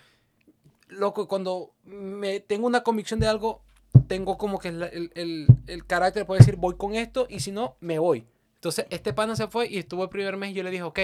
loco, 0.91 1.29
cuando 1.29 1.73
me 1.85 2.41
tengo 2.41 2.67
una 2.67 2.83
convicción 2.83 3.21
de 3.21 3.29
algo, 3.29 3.63
tengo 4.07 4.39
como 4.39 4.59
que 4.59 4.69
el, 4.69 4.83
el, 5.15 5.47
el- 5.67 5.87
carácter 5.87 6.27
puede 6.27 6.41
decir 6.41 6.57
voy 6.57 6.77
con 6.77 6.95
esto 6.95 7.27
y 7.29 7.41
si 7.41 7.53
no, 7.53 7.77
me 7.81 7.99
voy. 7.99 8.27
Entonces, 8.57 8.87
este 8.91 9.13
pana 9.13 9.37
se 9.37 9.49
fue 9.49 9.69
y 9.69 9.79
estuvo 9.79 10.05
el 10.05 10.11
primer 10.11 10.37
mes 10.37 10.51
y 10.51 10.55
yo 10.55 10.63
le 10.63 10.71
dije, 10.71 10.83
ok, 10.83 10.99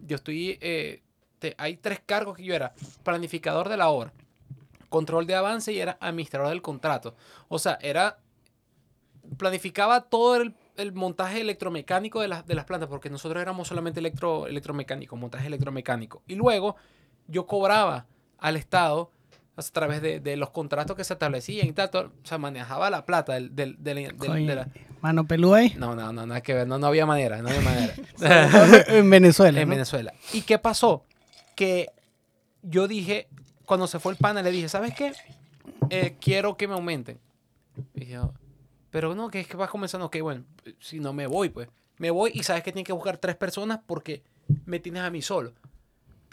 yo 0.00 0.16
estoy, 0.16 0.58
eh, 0.60 1.02
hay 1.56 1.76
tres 1.76 2.00
cargos 2.04 2.36
que 2.36 2.44
yo 2.44 2.54
era, 2.54 2.74
planificador 3.04 3.68
de 3.68 3.76
la 3.76 3.88
obra, 3.88 4.12
control 4.88 5.26
de 5.26 5.34
avance 5.36 5.72
y 5.72 5.80
era 5.80 5.96
administrador 6.00 6.48
del 6.50 6.62
contrato. 6.62 7.14
O 7.48 7.58
sea, 7.58 7.78
era, 7.80 8.18
planificaba 9.36 10.02
todo 10.02 10.36
el, 10.36 10.54
el 10.76 10.92
montaje 10.92 11.40
electromecánico 11.40 12.20
de 12.20 12.28
las, 12.28 12.46
de 12.46 12.54
las 12.54 12.64
plantas, 12.64 12.88
porque 12.88 13.10
nosotros 13.10 13.40
éramos 13.40 13.68
solamente 13.68 14.00
electro, 14.00 14.46
electromecánico, 14.46 15.16
montaje 15.16 15.46
electromecánico. 15.46 16.22
Y 16.26 16.34
luego 16.34 16.76
yo 17.26 17.46
cobraba 17.46 18.06
al 18.38 18.56
Estado 18.56 19.10
a 19.58 19.72
través 19.72 20.00
de, 20.02 20.20
de 20.20 20.36
los 20.36 20.50
contratos 20.50 20.96
que 20.96 21.04
se 21.04 21.12
establecían 21.14 21.66
y 21.66 21.72
tal, 21.72 21.90
todo, 21.90 22.12
o 22.22 22.26
sea, 22.26 22.38
manejaba 22.38 22.90
la 22.90 23.04
plata 23.04 23.34
del, 23.34 23.54
del, 23.56 23.76
del- 23.82 23.96
del- 23.96 24.16
Coño, 24.16 24.46
de 24.46 24.54
la... 24.54 24.68
Mano 25.00 25.26
pelú 25.26 25.54
ahí. 25.54 25.74
No, 25.76 25.94
no, 25.94 26.12
no, 26.12 26.26
nada 26.26 26.40
que 26.40 26.54
ver, 26.54 26.66
no, 26.66 26.78
no 26.78 26.86
había 26.86 27.06
manera, 27.06 27.40
no 27.42 27.48
había 27.48 27.60
manera. 27.60 27.94
en 28.88 29.08
Venezuela. 29.10 29.60
en 29.60 29.68
¿no? 29.68 29.74
Venezuela. 29.74 30.12
¿Y 30.32 30.42
qué 30.42 30.58
pasó? 30.58 31.04
Que 31.54 31.90
yo 32.62 32.88
dije, 32.88 33.28
cuando 33.64 33.86
se 33.86 33.98
fue 33.98 34.12
el 34.12 34.18
pana, 34.18 34.42
le 34.42 34.50
dije, 34.50 34.68
¿sabes 34.68 34.94
qué? 34.94 35.12
Eh, 35.90 36.16
quiero 36.20 36.56
que 36.56 36.66
me 36.68 36.74
aumenten. 36.74 37.18
Y 37.94 38.06
yo, 38.06 38.32
pero 38.90 39.14
no, 39.14 39.28
que 39.30 39.40
es 39.40 39.46
que 39.46 39.56
vas 39.56 39.70
comenzando, 39.70 40.06
ok, 40.06 40.16
bueno, 40.20 40.44
si 40.80 40.98
no 41.00 41.12
me 41.12 41.26
voy, 41.26 41.48
pues. 41.48 41.68
Me 41.98 42.10
voy 42.10 42.30
y 42.34 42.42
sabes 42.44 42.62
que 42.62 42.72
tienes 42.72 42.86
que 42.86 42.92
buscar 42.92 43.18
tres 43.18 43.34
personas 43.36 43.80
porque 43.86 44.22
me 44.66 44.78
tienes 44.80 45.02
a 45.02 45.10
mí 45.10 45.20
solo. 45.22 45.52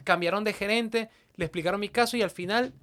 Cambiaron 0.04 0.44
de 0.44 0.54
gerente, 0.54 1.10
le 1.36 1.46
explicaron 1.46 1.80
mi 1.80 1.90
caso 1.90 2.18
y 2.18 2.22
al 2.22 2.30
final 2.32 2.74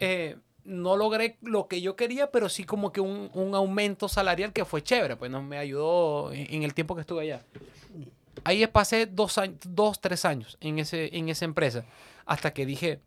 eh, 0.00 0.36
no 0.64 0.96
logré 0.96 1.38
lo 1.40 1.66
que 1.66 1.80
yo 1.80 1.96
quería, 1.96 2.30
pero 2.30 2.48
sí 2.48 2.64
como 2.64 2.92
que 2.92 3.00
un, 3.00 3.30
un 3.32 3.54
aumento 3.54 4.08
salarial 4.08 4.52
que 4.52 4.64
fue 4.64 4.82
chévere, 4.82 5.16
pues 5.16 5.30
no 5.30 5.42
me 5.42 5.56
ayudó 5.56 6.32
en, 6.32 6.62
el 6.62 6.74
tiempo 6.74 6.94
que 6.94 7.00
estuve 7.00 7.22
allá. 7.22 7.42
Ahí 8.44 8.66
pasé 8.66 9.06
dos, 9.06 9.38
años, 9.38 9.58
dos 9.64 10.00
tres 10.00 10.24
años 10.24 10.58
en, 10.60 10.78
ese, 10.78 11.16
en 11.16 11.28
esa 11.28 11.44
empresa 11.44 11.84
hasta 12.26 12.52
que 12.52 12.66
dije, 12.66 13.00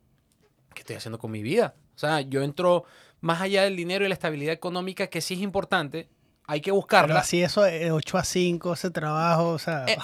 ¿qué 0.73 0.81
estoy 0.81 0.95
haciendo 0.95 1.19
con 1.19 1.31
mi 1.31 1.43
vida? 1.43 1.75
O 1.95 1.99
sea, 1.99 2.21
yo 2.21 2.41
entro 2.41 2.85
más 3.21 3.41
allá 3.41 3.63
del 3.63 3.75
dinero 3.75 4.03
y 4.03 4.07
la 4.07 4.15
estabilidad 4.15 4.53
económica, 4.53 5.07
que 5.07 5.21
sí 5.21 5.35
es 5.35 5.41
importante, 5.41 6.09
hay 6.51 6.59
que 6.61 6.69
Pero 6.71 6.75
buscarla. 6.75 7.19
así 7.19 7.41
eso, 7.41 7.61
de 7.61 7.91
8 7.91 8.17
a 8.17 8.23
5, 8.23 8.73
ese 8.73 8.91
trabajo, 8.91 9.49
o 9.49 9.59
sea... 9.59 9.85
Eh, 9.87 9.97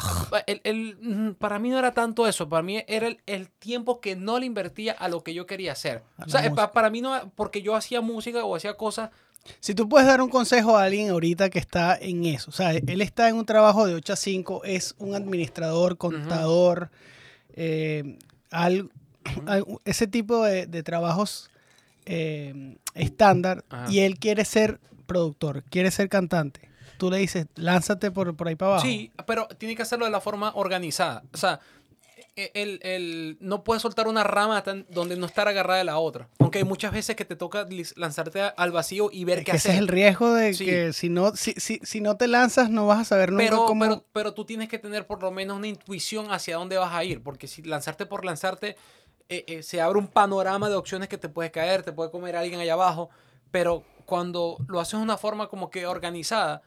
el- 0.48 0.62
el- 0.64 1.36
para 1.38 1.60
mí 1.60 1.70
no 1.70 1.78
era 1.78 1.92
tanto 1.92 2.26
eso, 2.28 2.48
para 2.48 2.64
mí 2.64 2.82
era 2.88 3.08
el, 3.08 3.20
el 3.26 3.50
tiempo 3.50 4.00
que 4.00 4.16
no 4.16 4.40
le 4.40 4.46
invertía 4.46 4.94
a 4.94 5.10
lo 5.10 5.24
que 5.24 5.34
yo 5.34 5.46
quería 5.46 5.74
hacer. 5.74 6.04
A 6.18 6.24
O 6.26 6.30
sea, 6.30 6.46
eh, 6.46 6.52
para 6.74 6.90
mí 6.90 7.02
no, 7.02 7.32
porque 7.36 7.62
yo 7.62 7.76
hacía 7.76 8.02
música 8.02 8.44
o 8.46 8.56
hacía 8.56 8.76
cosas, 8.76 9.10
Si 9.60 9.74
tú 9.76 9.88
puedes 9.90 10.08
dar 10.08 10.22
un 10.22 10.30
consejo 10.30 10.78
a 10.78 10.84
alguien 10.84 11.10
ahorita 11.10 11.50
que 11.50 11.60
está 11.60 11.98
en 12.00 12.26
eso, 12.26 12.50
o 12.50 12.54
sea, 12.54 12.72
él 12.72 13.02
está 13.02 13.28
en 13.30 13.36
un 13.36 13.46
trabajo 13.46 13.86
de 13.86 13.94
8 13.96 14.14
a 14.14 14.16
5, 14.16 14.64
es 14.64 14.96
un 15.00 15.16
administrador, 15.16 15.98
contador, 15.98 16.90
eh, 17.56 18.18
al- 18.52 18.90
al- 19.46 19.66
ese 19.86 20.08
tipo 20.08 20.44
de, 20.44 20.66
de 20.68 20.84
trabajos 20.84 21.50
eh, 22.06 22.78
estándar, 22.94 23.64
Ajá. 23.70 23.92
y 23.92 24.00
él 24.00 24.18
quiere 24.18 24.46
ser 24.46 24.80
productor, 25.08 25.64
quiere 25.64 25.90
ser 25.90 26.10
cantante. 26.10 26.70
Tú 27.00 27.10
le 27.10 27.18
dices, 27.18 27.48
lánzate 27.56 28.12
por, 28.12 28.36
por 28.36 28.48
ahí 28.48 28.56
para 28.56 28.72
abajo. 28.74 28.86
Sí, 28.86 29.12
pero 29.26 29.48
tiene 29.48 29.76
que 29.76 29.82
hacerlo 29.82 30.06
de 30.06 30.12
la 30.12 30.22
forma 30.22 30.52
organizada. 30.56 31.24
O 31.34 31.38
sea, 31.38 31.60
e- 32.36 32.52
el, 32.56 32.80
el- 32.82 33.38
no 33.40 33.64
puedes 33.64 33.82
soltar 33.84 34.08
una 34.08 34.24
rama 34.24 34.64
tan- 34.64 34.86
donde 34.90 35.16
no 35.16 35.26
estar 35.28 35.48
agarrada 35.48 35.78
de 35.80 35.84
la 35.86 36.00
otra. 36.00 36.28
Aunque 36.40 36.58
hay 36.60 36.64
muchas 36.64 36.92
veces 36.92 37.16
que 37.16 37.24
te 37.26 37.36
toca 37.36 37.68
lanzarte 37.96 38.42
a- 38.42 38.48
al 38.48 38.72
vacío 38.72 39.10
y 39.12 39.26
ver 39.26 39.40
Es 39.40 39.46
qué 39.46 39.52
que 39.52 39.58
ese 39.58 39.70
hacer. 39.70 39.76
es 39.76 39.80
el 39.82 39.88
riesgo 39.88 40.34
de 40.34 40.54
Sí. 40.56 40.66
que 40.66 40.92
si 40.94 41.10
no, 41.10 41.36
si, 41.36 41.54
si, 41.58 41.80
si 41.84 42.02
no 42.02 42.18
te 42.18 42.28
lanzas 42.28 42.70
no 42.72 42.88
vas 42.88 43.00
a 43.00 43.06
saber 43.06 43.32
nunca 43.32 43.44
pero, 43.46 43.66
cómo... 43.66 43.84
pero, 43.84 44.06
pero 44.12 44.34
tú 44.34 44.46
tienes 44.46 44.68
que 44.70 44.80
tener 44.80 45.06
por 45.06 45.22
lo 45.22 45.30
menos 45.32 45.58
una 45.58 45.68
intuición 45.68 46.32
hacia 46.32 46.56
dónde 46.58 46.78
vas 46.78 46.94
a 46.94 47.04
ir. 47.04 47.22
Porque 47.22 47.48
si 47.48 47.62
lanzarte 47.62 48.06
por 48.08 48.26
lanzarte, 48.26 48.76
eh, 49.30 49.44
eh, 49.48 49.62
se 49.64 49.82
abre 49.82 50.00
un 50.00 50.08
panorama 50.08 50.68
de 50.70 50.76
opciones 50.76 51.10
que 51.10 51.18
te 51.20 51.30
puedes 51.30 51.52
caer, 51.52 51.84
te 51.84 51.92
puede 51.92 52.10
comer 52.10 52.36
alguien 52.36 52.60
allá 52.60 52.74
abajo. 52.74 53.10
Pero 53.52 53.84
cuando 54.08 54.58
lo 54.70 54.80
haces 54.80 54.98
de 54.98 55.04
una 55.04 55.18
forma 55.18 55.48
como 55.50 55.70
que 55.70 55.86
organizada, 55.86 56.62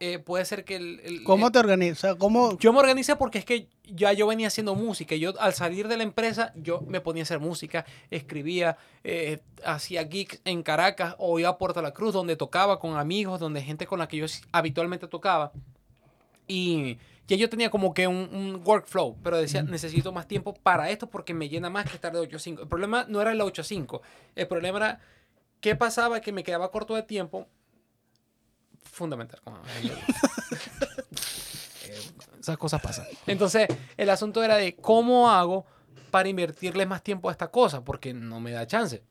eh, 0.00 0.18
puede 0.18 0.44
ser 0.46 0.64
que 0.64 0.76
el... 0.76 1.00
el- 1.04 1.22
¿Cómo 1.22 1.46
el- 1.46 1.52
te 1.52 1.58
organizas? 1.60 2.16
¿cómo, 2.16 2.58
Yo 2.58 2.72
me 2.72 2.80
organicé 2.80 3.14
porque 3.14 3.38
es 3.38 3.44
que 3.44 3.68
ya 3.84 4.12
yo 4.14 4.26
venía 4.26 4.46
haciendo 4.48 4.74
música. 4.74 5.14
Yo 5.14 5.38
al 5.38 5.52
salir 5.52 5.86
de 5.86 5.98
la 5.98 6.02
empresa, 6.02 6.52
yo 6.56 6.80
me 6.80 7.00
ponía 7.02 7.22
a 7.22 7.24
hacer 7.24 7.40
música, 7.40 7.84
escribía, 8.10 8.78
eh, 9.04 9.40
hacía 9.64 10.08
gigs 10.08 10.40
en 10.46 10.62
Caracas 10.62 11.14
o 11.18 11.38
iba 11.38 11.50
a 11.50 11.58
Puerto 11.58 11.82
La 11.82 11.92
Cruz, 11.92 12.14
donde 12.14 12.36
tocaba 12.36 12.80
con 12.80 12.96
amigos, 12.96 13.38
donde 13.38 13.60
gente 13.62 13.86
con 13.86 13.98
la 13.98 14.08
que 14.08 14.16
yo 14.16 14.26
habitualmente 14.50 15.06
tocaba. 15.08 15.52
Y 16.48 16.98
ya 17.28 17.36
yo 17.36 17.48
tenía 17.48 17.70
como 17.70 17.94
que 17.94 18.08
un, 18.08 18.28
un 18.32 18.62
workflow, 18.64 19.16
pero 19.22 19.36
decía, 19.36 19.62
necesito 19.62 20.10
más 20.10 20.26
tiempo 20.26 20.54
para 20.54 20.90
esto 20.90 21.08
porque 21.08 21.34
me 21.34 21.48
llena 21.48 21.70
más 21.70 21.84
que 21.88 21.94
estar 21.94 22.12
de 22.12 22.18
8 22.18 22.36
a 22.36 22.40
5. 22.40 22.62
El 22.62 22.68
problema 22.68 23.04
no 23.08 23.20
era 23.20 23.30
el 23.32 23.40
8 23.40 23.62
a 23.62 23.64
5. 23.64 24.02
El 24.34 24.48
problema 24.48 24.78
era 24.78 25.00
qué 25.62 25.74
pasaba 25.76 26.20
que 26.20 26.30
me 26.32 26.44
quedaba 26.44 26.70
corto 26.70 26.94
de 26.94 27.02
tiempo. 27.04 27.48
Fundamental. 28.84 29.40
como- 29.42 29.62
esas 32.40 32.58
cosas 32.58 32.80
pasan. 32.82 33.06
Entonces, 33.26 33.68
el 33.96 34.10
asunto 34.10 34.42
era 34.42 34.56
de 34.56 34.74
cómo 34.76 35.30
hago 35.30 35.64
para 36.10 36.28
invertirle 36.28 36.84
más 36.84 37.02
tiempo 37.02 37.28
a 37.28 37.32
esta 37.32 37.48
cosa, 37.50 37.84
porque 37.84 38.12
no 38.12 38.40
me 38.40 38.50
da 38.50 38.66
chance. 38.66 39.02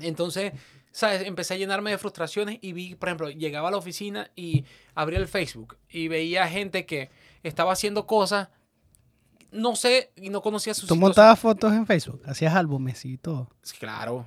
Entonces, 0.00 0.52
¿sabes? 0.92 1.22
Empecé 1.26 1.54
a 1.54 1.56
llenarme 1.56 1.90
de 1.90 1.98
frustraciones 1.98 2.58
y 2.62 2.72
vi, 2.72 2.94
por 2.94 3.08
ejemplo, 3.08 3.30
llegaba 3.30 3.68
a 3.68 3.70
la 3.72 3.76
oficina 3.76 4.30
y 4.36 4.64
abría 4.94 5.18
el 5.18 5.28
Facebook 5.28 5.76
y 5.88 6.08
veía 6.08 6.46
gente 6.48 6.86
que 6.86 7.10
estaba 7.42 7.72
haciendo 7.72 8.06
cosas, 8.06 8.48
no 9.50 9.76
sé, 9.76 10.12
y 10.16 10.30
no 10.30 10.40
conocía 10.40 10.74
sus 10.74 10.88
Tú 10.88 10.96
montabas 10.96 11.38
fotos 11.38 11.72
en 11.72 11.86
Facebook, 11.86 12.22
hacías 12.26 12.54
álbumes 12.54 13.04
y 13.04 13.18
todo. 13.18 13.50
Claro. 13.78 14.26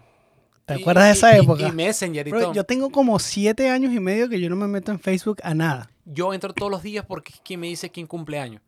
¿Te 0.67 0.77
Y- 0.77 0.81
acuerdas 0.81 1.05
de 1.05 1.11
esa 1.13 1.35
y- 1.37 1.43
época? 1.43 1.67
Y, 1.67 1.71
Messenger 1.71 2.27
y 2.27 2.31
Bro, 2.31 2.39
todo. 2.41 2.49
yo 2.51 2.55
Yo, 2.57 2.63
tengo 2.65 2.89
como 2.91 3.17
siete 3.19 3.69
años 3.69 3.93
y 3.93 3.99
medio 4.01 4.27
que 4.27 4.39
yo 4.41 4.49
no 4.49 4.57
me 4.57 4.67
meto 4.67 4.91
en 4.91 4.99
Facebook 4.99 5.37
a 5.41 5.53
nada. 5.55 5.89
entro 6.33 6.53
todos 6.53 6.69
los 6.71 6.83
días 6.83 7.05
porque 7.07 7.31
es 7.33 7.39
quien 7.39 7.61
me 7.61 7.67
dice 7.67 7.89
quién 7.89 8.05
cumpleaños. 8.05 8.61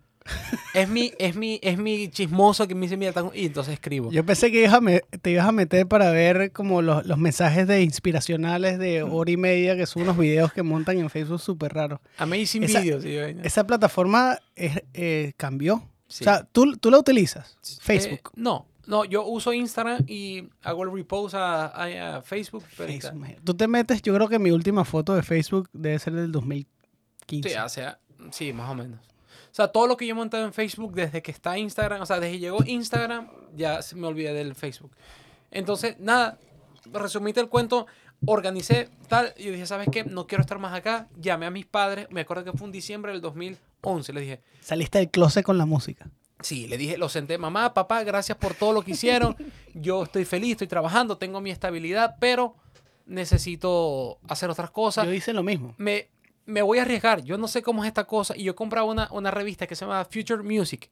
es 0.73 0.87
mi, 0.87 1.11
es 1.19 1.35
mi, 1.35 1.59
es 1.61 1.77
mi 1.77 2.07
chismoso 2.09 2.67
que 2.67 2.75
me 2.75 2.81
dice, 2.81 2.95
mira, 2.95 3.11
tan- 3.11 3.31
y 3.33 3.47
entonces 3.47 3.73
escribo. 3.73 4.11
Yo 4.11 4.23
pensé 4.25 4.49
que 4.51 4.69
te 5.21 5.31
ibas 5.31 5.45
a 5.47 5.51
meter 5.51 5.87
para 5.87 6.09
ver 6.11 6.51
como 6.53 6.81
los, 6.81 7.05
los 7.05 7.17
mensajes 7.17 7.67
de 7.67 7.81
inspiracionales 7.81 8.79
de 8.79 9.03
hora 9.03 9.31
y 9.31 9.37
media, 9.37 9.75
que 9.75 9.85
son 9.85 10.03
unos 10.03 10.17
videos 10.17 10.53
que 10.53 10.63
montan 10.63 10.99
en 10.99 11.09
Facebook 11.09 11.41
súper 11.41 11.73
raros. 11.73 11.99
Amazing 12.17 12.63
Esa- 12.63 12.79
videos. 12.79 13.03
yo, 13.03 13.23
Esa 13.43 13.65
plataforma 13.65 14.37
es- 14.55 14.83
eh, 14.93 15.33
cambió. 15.35 15.83
Sí. 16.07 16.23
O 16.23 16.25
sea, 16.25 16.43
¿tú, 16.51 16.77
tú 16.77 16.89
la 16.91 16.97
utilizas, 16.99 17.57
Facebook. 17.81 18.19
Eh, 18.29 18.31
no, 18.35 18.65
no, 18.89 19.05
yo 19.05 19.25
uso 19.25 19.53
Instagram 19.53 20.03
y 20.07 20.49
hago 20.63 20.83
el 20.83 20.91
repost 20.91 21.35
a, 21.35 21.67
a- 21.67 22.17
a 22.17 22.21
Facebook. 22.21 22.63
pero 22.75 22.91
Facebook. 22.91 23.35
Tú 23.43 23.53
te 23.53 23.67
metes, 23.67 24.01
yo 24.01 24.13
creo 24.15 24.27
que 24.27 24.39
mi 24.39 24.51
última 24.51 24.83
foto 24.83 25.15
de 25.15 25.23
Facebook 25.23 25.69
debe 25.71 25.99
ser 25.99 26.13
del 26.13 26.31
2015. 26.31 27.49
Sí, 27.49 27.55
o 27.55 27.69
sea, 27.69 27.99
sí, 28.31 28.51
más 28.51 28.69
o 28.69 28.75
menos. 28.75 28.99
O 29.51 29.55
sea, 29.55 29.67
todo 29.69 29.87
lo 29.87 29.95
que 29.97 30.05
yo 30.05 30.11
he 30.11 30.15
montado 30.15 30.43
en 30.45 30.53
Facebook 30.53 30.93
desde 30.93 31.21
que 31.21 31.31
está 31.31 31.57
Instagram, 31.57 32.01
o 32.01 32.05
sea, 32.05 32.19
desde 32.19 32.33
que 32.33 32.39
llegó 32.39 32.63
Instagram, 32.65 33.29
ya 33.55 33.79
me 33.95 34.07
olvidé 34.07 34.33
del 34.33 34.53
Facebook. 34.55 34.91
Entonces, 35.51 35.95
nada, 35.99 36.37
resumite 36.91 37.39
el 37.39 37.49
cuento, 37.49 37.87
organicé 38.25 38.89
tal, 39.07 39.33
y 39.37 39.45
yo 39.45 39.51
dije, 39.51 39.65
¿sabes 39.65 39.87
qué? 39.91 40.03
No 40.03 40.27
quiero 40.27 40.41
estar 40.41 40.59
más 40.59 40.73
acá. 40.73 41.07
Llamé 41.19 41.45
a 41.47 41.51
mis 41.51 41.65
padres, 41.65 42.07
me 42.11 42.21
acuerdo 42.21 42.43
que 42.43 42.53
fue 42.57 42.67
en 42.67 42.71
diciembre 42.71 43.11
del 43.11 43.21
2011, 43.21 44.13
le 44.13 44.21
dije, 44.21 44.41
Saliste 44.61 44.99
del 44.99 45.09
closet 45.09 45.43
con 45.43 45.57
la 45.57 45.65
música. 45.65 46.09
Sí, 46.41 46.67
le 46.67 46.77
dije, 46.77 46.97
lo 46.97 47.09
senté, 47.09 47.37
mamá, 47.37 47.73
papá, 47.73 48.03
gracias 48.03 48.37
por 48.37 48.53
todo 48.53 48.71
lo 48.73 48.81
que 48.81 48.91
hicieron. 48.91 49.35
Yo 49.73 50.03
estoy 50.03 50.25
feliz, 50.25 50.51
estoy 50.53 50.67
trabajando, 50.67 51.17
tengo 51.17 51.41
mi 51.41 51.51
estabilidad, 51.51 52.15
pero 52.19 52.55
necesito 53.05 54.19
hacer 54.27 54.49
otras 54.49 54.71
cosas. 54.71 55.05
Yo 55.05 55.13
hice 55.13 55.33
lo 55.33 55.43
mismo. 55.43 55.75
Me, 55.77 56.07
me 56.45 56.61
voy 56.61 56.79
a 56.79 56.83
arriesgar, 56.83 57.21
yo 57.23 57.37
no 57.37 57.47
sé 57.47 57.61
cómo 57.61 57.83
es 57.83 57.87
esta 57.87 58.05
cosa. 58.05 58.35
Y 58.37 58.43
yo 58.43 58.55
compraba 58.55 58.87
una, 58.87 59.07
una 59.11 59.31
revista 59.31 59.67
que 59.67 59.75
se 59.75 59.85
llama 59.85 60.05
Future 60.05 60.43
Music, 60.43 60.89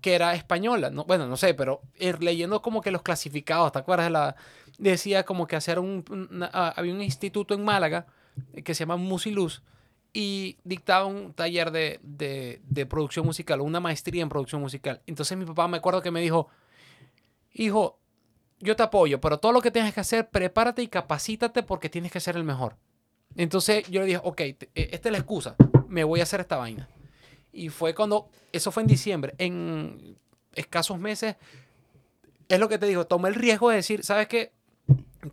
que 0.00 0.14
era 0.14 0.34
española. 0.34 0.90
No, 0.90 1.04
bueno, 1.04 1.26
no 1.26 1.36
sé, 1.36 1.54
pero 1.54 1.80
eh, 1.98 2.14
leyendo 2.18 2.62
como 2.62 2.80
que 2.80 2.90
los 2.90 3.02
clasificados, 3.02 3.72
¿te 3.72 3.78
acuerdas? 3.78 4.06
de 4.06 4.10
La, 4.10 4.36
decía 4.78 5.24
como 5.24 5.46
que 5.46 5.56
hacer 5.56 5.78
un... 5.78 6.04
una- 6.30 6.46
había 6.46 6.92
un 6.94 7.02
instituto 7.02 7.54
en 7.54 7.64
Málaga 7.64 8.06
eh, 8.54 8.62
que 8.62 8.74
se 8.74 8.80
llama 8.80 8.96
Musiluz 8.96 9.62
y 10.16 10.56
dictaba 10.62 11.06
un 11.06 11.34
taller 11.34 11.72
de, 11.72 11.98
de, 12.02 12.86
producción 12.86 13.26
musical, 13.26 13.60
una 13.60 13.80
maestría 13.80 14.22
en 14.22 14.28
producción 14.28 14.60
musical. 14.62 15.02
Entonces 15.06 15.36
mi 15.36 15.44
papá 15.44 15.66
me 15.66 15.76
acuerdo 15.78 16.00
que 16.00 16.12
me 16.12 16.20
dijo, 16.20 16.48
hijo, 17.52 17.98
yo 18.60 18.76
te 18.76 18.84
apoyo, 18.84 19.20
pero 19.20 19.38
todo 19.38 19.50
lo 19.50 19.60
que 19.60 19.72
tienes 19.72 19.92
que 19.92 20.00
hacer, 20.00 20.30
prepárate 20.30 20.82
y 20.82 20.88
capacítate 20.88 21.64
porque 21.64 21.90
tienes 21.90 22.12
que 22.12 22.20
ser 22.20 22.36
el 22.36 22.44
mejor. 22.44 22.76
Entonces 23.34 23.88
yo 23.90 24.00
le 24.00 24.06
dije, 24.06 24.20
ok, 24.22 24.36
te- 24.36 24.70
eh, 24.76 24.90
esta 24.92 25.08
es 25.08 25.12
la 25.12 25.18
excusa, 25.18 25.56
me 25.88 26.04
voy 26.04 26.20
a 26.20 26.22
hacer 26.22 26.38
esta 26.40 26.56
vaina. 26.56 26.88
Y 27.52 27.68
fue 27.68 27.92
cuando, 27.92 28.28
eso 28.52 28.70
fue 28.70 28.84
en 28.84 28.86
diciembre, 28.86 29.34
en 29.38 30.16
escasos 30.54 30.96
meses, 30.96 31.34
es 32.48 32.60
lo 32.60 32.68
que 32.68 32.78
te 32.78 32.86
digo, 32.86 33.06
tomé 33.08 33.30
el 33.30 33.34
riesgo 33.34 33.70
de 33.70 33.76
decir, 33.76 34.04
¿sabes 34.04 34.28
qué? 34.28 34.52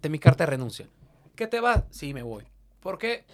Es 0.02 0.10
mi 0.10 0.18
carta 0.18 0.46
de 0.46 0.50
renuncia. 0.50 0.88
¿Qué 1.36 1.46
te 1.46 1.60
vas? 1.60 1.84
Sí, 1.92 2.16
me 2.16 2.24
voy. 2.24 2.46
Porque 2.80 3.26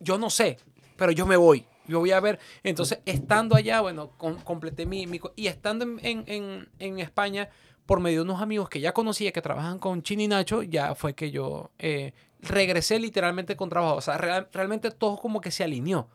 yo 0.00 0.18
no 0.18 0.30
sé, 0.30 0.58
pero 1.00 1.12
yo 1.12 1.24
me 1.24 1.36
voy. 1.38 1.64
Yo 1.88 1.98
voy 1.98 2.10
a 2.12 2.20
ver. 2.20 2.38
Entonces, 2.62 2.98
estando 3.06 3.56
allá, 3.56 3.80
bueno, 3.80 4.10
com- 4.18 4.36
completé 4.42 4.84
mi, 4.84 5.08
Y 5.34 5.46
estando 5.46 5.86
en, 5.86 5.98
en- 6.02 6.24
en- 6.26 6.68
en 6.78 6.98
España, 6.98 7.48
por 7.86 8.00
medio 8.00 8.18
de 8.18 8.24
unos 8.30 8.42
amigos 8.42 8.68
que 8.68 8.80
ya 8.80 8.92
conocía 8.92 9.32
que 9.32 9.40
trabajan 9.40 9.78
con 9.78 10.02
Chini 10.02 10.28
Nacho, 10.28 10.62
ya 10.62 10.94
fue 10.94 11.14
que 11.14 11.30
yo 11.30 11.70
eh, 11.78 12.12
regresé 12.40 12.98
literalmente 13.00 13.56
con 13.56 13.70
trabajo. 13.70 13.96
O 13.96 14.00
sea, 14.02 14.18
real- 14.18 14.48
realmente 14.52 14.90
todo 14.90 15.16
como 15.16 15.40
que 15.40 15.50
se 15.50 15.64
alineó. 15.64 16.06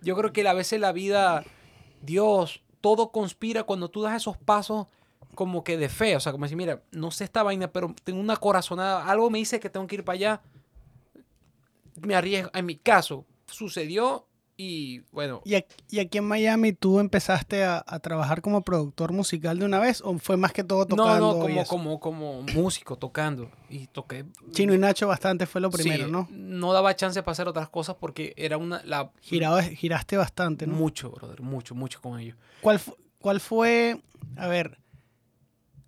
Yo 0.00 0.16
creo 0.16 0.32
que 0.32 0.48
a 0.48 0.54
veces 0.54 0.80
la 0.80 0.92
vida, 0.92 1.44
Dios, 2.00 2.62
todo 2.80 3.12
conspira 3.12 3.64
cuando 3.64 3.90
tú 3.90 4.00
das 4.00 4.16
esos 4.16 4.38
pasos 4.38 4.86
como 5.34 5.64
que 5.64 5.76
de 5.76 5.90
fe. 5.90 6.16
O 6.16 6.20
sea, 6.20 6.32
como 6.32 6.46
decir, 6.46 6.56
mira, 6.56 6.82
no 6.92 7.10
sé 7.10 7.24
esta 7.24 7.42
vaina, 7.42 7.68
pero 7.70 7.94
tengo 8.04 8.20
una 8.20 8.36
corazonada. 8.38 9.04
Algo 9.04 9.28
me 9.28 9.36
dice 9.38 9.60
que 9.60 9.68
tengo 9.68 9.86
que 9.86 9.96
ir 9.96 10.04
para 10.04 10.14
allá. 10.16 10.42
Me 12.00 12.14
arriesgo. 12.14 12.50
En 12.54 12.66
mi 12.66 12.76
caso, 12.76 13.24
sucedió 13.46 14.26
y 14.56 15.00
bueno, 15.10 15.42
¿Y, 15.44 15.56
aquí- 15.56 15.74
y 15.90 15.98
aquí 15.98 16.18
en 16.18 16.28
Miami 16.28 16.72
tú 16.72 17.00
empezaste 17.00 17.64
a, 17.64 17.82
a 17.84 17.98
trabajar 17.98 18.40
como 18.40 18.62
productor 18.62 19.12
musical 19.12 19.58
de 19.58 19.64
una 19.64 19.80
vez 19.80 20.00
o 20.04 20.16
fue 20.18 20.36
más 20.36 20.52
que 20.52 20.62
todo 20.62 20.86
no, 20.88 20.96
tocando? 20.96 21.32
no, 21.36 21.48
y 21.48 21.64
como, 21.64 21.98
como, 21.98 21.98
como 21.98 22.42
músico 22.42 22.96
tocando. 22.96 23.50
Y 23.68 23.88
toqué. 23.88 24.24
Chino 24.52 24.72
y 24.72 24.78
Nacho 24.78 25.08
bastante 25.08 25.46
fue 25.46 25.60
lo 25.60 25.70
primero, 25.70 26.06
Sí, 26.06 26.12
¿no? 26.12 26.28
No 26.30 26.72
daba 26.72 26.94
chance 26.94 27.20
para 27.24 27.32
hacer 27.32 27.48
otras 27.48 27.68
cosas 27.68 27.96
porque 27.98 28.32
era 28.36 28.56
una. 28.56 28.80
La, 28.84 29.10
Giraba- 29.22 29.60
giraste 29.62 30.16
bastante, 30.16 30.68
¿no? 30.68 30.74
Mucho, 30.76 31.10
brother, 31.10 31.40
mucho, 31.42 31.74
mucho 31.74 32.00
con 32.00 32.20
ellos. 32.20 32.36
¿Cuál, 32.60 32.78
fu- 32.78 32.96
¿Cuál 33.18 33.40
fue, 33.40 34.00
a 34.36 34.46
ver, 34.46 34.78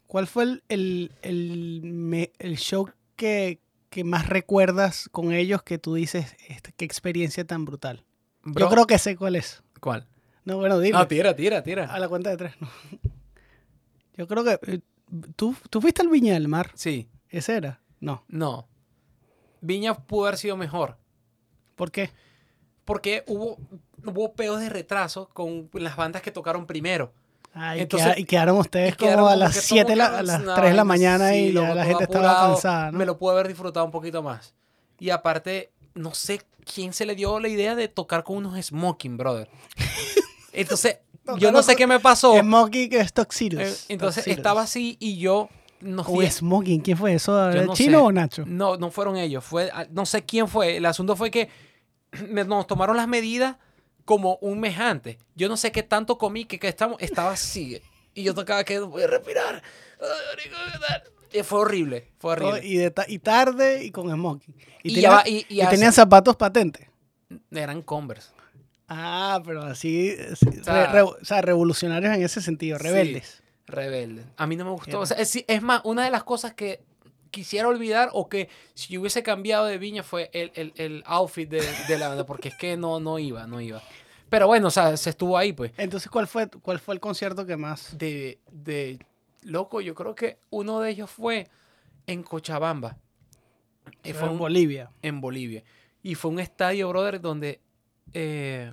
cuál 0.09 0.27
fue 0.27 0.43
el, 0.43 0.63
el, 0.69 1.13
el 1.23 1.81
me- 1.85 2.33
el 2.41 2.57
show 2.59 2.91
que, 3.15 3.61
que 3.91 4.05
más 4.05 4.29
recuerdas 4.29 5.09
con 5.13 5.33
ellos 5.33 5.63
que 5.63 5.79
tú 5.79 5.95
dices, 5.95 6.37
"Esta- 6.49 6.73
qué 6.73 6.85
experiencia 6.85 7.45
tan 7.47 7.65
brutal? 7.65 8.05
Yo 8.45 8.69
creo 8.69 8.87
que 8.87 8.99
sé 8.99 9.17
cuál 9.17 9.37
es. 9.37 9.63
¿Cuál? 9.81 10.07
No, 10.45 10.57
bueno, 10.59 10.79
dile. 10.79 10.97
No, 10.97 11.09
tira, 11.09 11.35
tira, 11.35 11.59
a 11.59 11.63
tira. 11.63 11.99
la 11.99 12.09
cuenta 12.09 12.31
de 12.31 12.37
tres. 12.37 12.55
no. 12.61 12.69
Yo 14.17 14.27
creo 14.27 14.45
que... 14.45 14.59
eh, 14.73 14.81
¿tú, 15.37 15.55
¿Tú 15.71 15.81
fuiste 15.81 16.03
al 16.03 16.09
Viña 16.09 16.35
del 16.35 16.49
Mar? 16.49 16.71
Sí, 16.75 17.09
¿Ese 17.29 17.57
era? 17.57 17.81
No. 18.01 18.25
no. 18.29 18.69
Viña 19.61 19.95
pudo 19.95 20.27
haber 20.27 20.39
sido 20.39 20.57
mejor. 20.57 20.97
¿Por 21.75 21.91
qué? 21.91 22.11
Porque 22.85 23.25
hubo, 23.27 23.59
hubo 24.05 24.35
peos 24.35 24.61
de 24.61 24.69
retraso 24.69 25.29
con 25.31 25.69
las 25.73 25.97
bandas 25.97 26.23
que 26.23 26.31
tocaron 26.31 26.67
primero. 26.67 27.13
Ah, 27.59 27.75
y, 27.77 27.81
Entonces- 27.81 28.09
queda- 28.11 28.19
y 28.21 28.25
quedaron 28.27 28.59
ustedes 28.59 28.93
Y 28.93 28.97
quedaron 28.97 29.21
como 29.21 29.29
a 29.31 29.37
las 29.37 29.55
que 29.55 29.61
7, 29.63 29.95
todo 29.95 30.03
a 30.05 30.23
las 30.23 30.41
una 30.43 30.55
3 30.57 30.71
de 30.71 30.77
la 30.77 30.85
mañana 30.85 31.29
así, 31.29 31.37
y 31.39 31.53
ya 31.55 31.75
la 31.75 31.85
gente 31.87 32.05
estaba 32.05 32.31
apurado. 32.31 32.53
cansada, 32.53 32.93
¿no? 32.93 32.99
Me 32.99 33.07
lo 33.07 33.17
pude 33.19 33.33
haber 33.33 33.49
disfrutado 33.49 33.87
un 33.87 33.93
poquito 33.93 34.23
más. 34.23 34.55
Y 34.99 35.09
aparte, 35.09 35.71
no 35.95 36.13
sé 36.13 36.43
quién 36.75 36.93
se 36.93 37.07
le 37.07 37.15
dio 37.15 37.41
la 37.41 37.49
idea 37.49 37.75
de 37.75 37.89
tocar 37.89 38.25
con 38.25 38.37
unos 38.37 38.63
smoking, 38.63 39.17
brother. 39.17 39.49
Entonces, 40.53 40.99
yo 41.39 41.51
no 41.53 41.63
sé 41.63 41.77
qué 41.77 41.87
me 41.87 41.99
pasó. 42.01 42.39
Smoking 42.39 42.93
es 42.95 43.13
Tuxedos. 43.13 43.61
Eh, 43.63 43.77
Entonces 43.89 44.27
estaba 44.27 44.63
así 44.63 44.97
y 45.01 45.17
yo 45.19 45.49
nos 45.81 46.07
Uy, 46.09 46.31
Smoking, 46.31 46.81
¿quién 46.81 46.97
fue 46.97 47.15
eso? 47.15 47.51
No 47.53 47.75
¿Chino 47.75 47.99
sé. 47.99 48.05
o 48.05 48.13
Nacho? 48.13 48.45
No, 48.47 48.77
no 48.77 48.91
fueron 48.91 49.17
ellos. 49.17 49.45
Fue, 49.45 49.71
ah, 49.73 49.87
no 49.91 50.07
sé 50.07 50.25
quién 50.25 50.49
fue. 50.49 50.77
El 50.79 50.87
asunto 50.87 51.17
fue 51.17 51.31
que 51.31 51.49
nos 52.31 52.67
tomaron 52.67 52.97
las 52.97 53.09
medidas 53.09 53.57
como 54.07 54.37
un 54.41 54.59
mes 54.61 54.79
antes. 54.79 55.19
Yo 55.35 55.49
no 55.51 55.59
sé 55.59 55.71
qué 55.73 55.83
tanto 55.83 56.17
comí 56.17 56.47
que, 56.47 56.59
que 56.59 56.69
estamos, 56.69 56.97
estaba 57.03 57.33
así. 57.33 57.83
Y 58.15 58.23
yo 58.23 58.33
tocaba 58.35 58.65
que 58.65 58.79
no 58.79 58.91
podía 58.91 59.09
respirar. 59.09 59.63
Y 61.33 61.43
fue 61.43 61.59
horrible. 61.61 62.09
Fue 62.19 62.33
horrible. 62.33 62.61
y, 62.65 62.77
de 62.79 62.91
ta- 62.91 63.05
y 63.07 63.19
tarde 63.19 63.85
y 63.85 63.91
con 63.91 64.11
Smoking. 64.11 64.55
Y, 64.83 64.93
Y 64.93 64.95
tenía- 64.95 65.03
ya 65.11 65.11
va, 65.17 65.29
y- 65.29 65.45
y 65.49 65.57
y 65.57 65.61
a 65.61 65.69
tenían 65.69 65.93
zapatos 65.93 66.37
patentes. 66.37 66.87
Eran 67.51 67.83
Converse. 67.83 68.31
Ah, 68.89 69.43
pero 69.45 69.63
así, 69.65 70.15
sí, 70.37 70.61
O 70.61 70.65
sea- 70.65 70.87
re- 70.87 70.93
re- 70.93 71.03
o 71.03 71.17
sea, 71.25 71.43
revolucionarios 71.43 72.15
en 72.15 72.23
ese 72.23 72.41
sentido, 72.41 72.79
rebeldes. 72.79 73.43
Rebelde. 73.67 74.25
A 74.37 74.47
mí 74.47 74.55
no 74.55 74.65
me 74.65 74.71
gustó. 74.71 75.01
O 75.01 75.07
sea, 75.07 75.17
es, 75.19 75.37
es 75.47 75.61
más, 75.63 75.81
una 75.85 76.05
de 76.05 76.11
las 76.13 76.23
cosas 76.23 76.55
que 76.55 76.81
quisiera 77.37 77.69
olvidar 77.69 78.09
o 78.13 78.29
que 78.29 78.49
si 78.75 78.93
yo 78.95 79.01
hubiese 79.01 79.23
cambiado 79.23 79.67
de 79.67 79.77
viña 79.79 80.03
fue 80.03 80.31
el, 80.33 80.51
el- 80.55 80.73
el 80.77 81.03
outfit 81.07 81.49
de, 81.49 81.61
de 81.89 81.99
la 81.99 82.09
banda, 82.09 82.25
porque 82.25 82.49
es 82.49 82.57
que 82.57 82.77
no, 82.77 82.99
no 82.99 83.19
iba, 83.19 83.47
no 83.47 83.61
iba. 83.61 83.83
Pero 84.31 84.47
bueno, 84.47 84.69
o 84.69 84.71
sea, 84.71 84.97
se 84.97 85.11
estuvo 85.11 85.37
ahí, 85.37 85.53
pues. 85.53 85.73
Entonces, 85.77 86.11
¿cuál 86.11 86.27
fue, 86.27 86.49
¿cuál 86.49 86.79
fue 86.81 86.95
el 86.95 87.01
concierto 87.01 87.45
que 87.47 87.57
más? 87.57 87.97
De, 87.99 88.41
de 88.51 88.99
loco, 89.43 89.81
yo 89.81 89.95
creo 89.95 90.15
que 90.15 90.39
uno 90.51 90.81
de 90.81 90.91
ellos 90.91 91.11
fue 91.11 91.47
en 92.07 92.23
Cochabamba. 92.23 92.97
Y 94.03 94.13
fue 94.15 94.27
en 94.27 94.33
un- 94.33 94.39
Bolivia. 94.39 94.91
en 95.03 95.21
Bolivia. 95.21 95.63
Y 96.03 96.15
fue 96.17 96.31
un 96.31 96.41
estadio, 96.41 96.89
brother, 96.89 97.21
donde, 97.21 97.61
eh, 98.15 98.73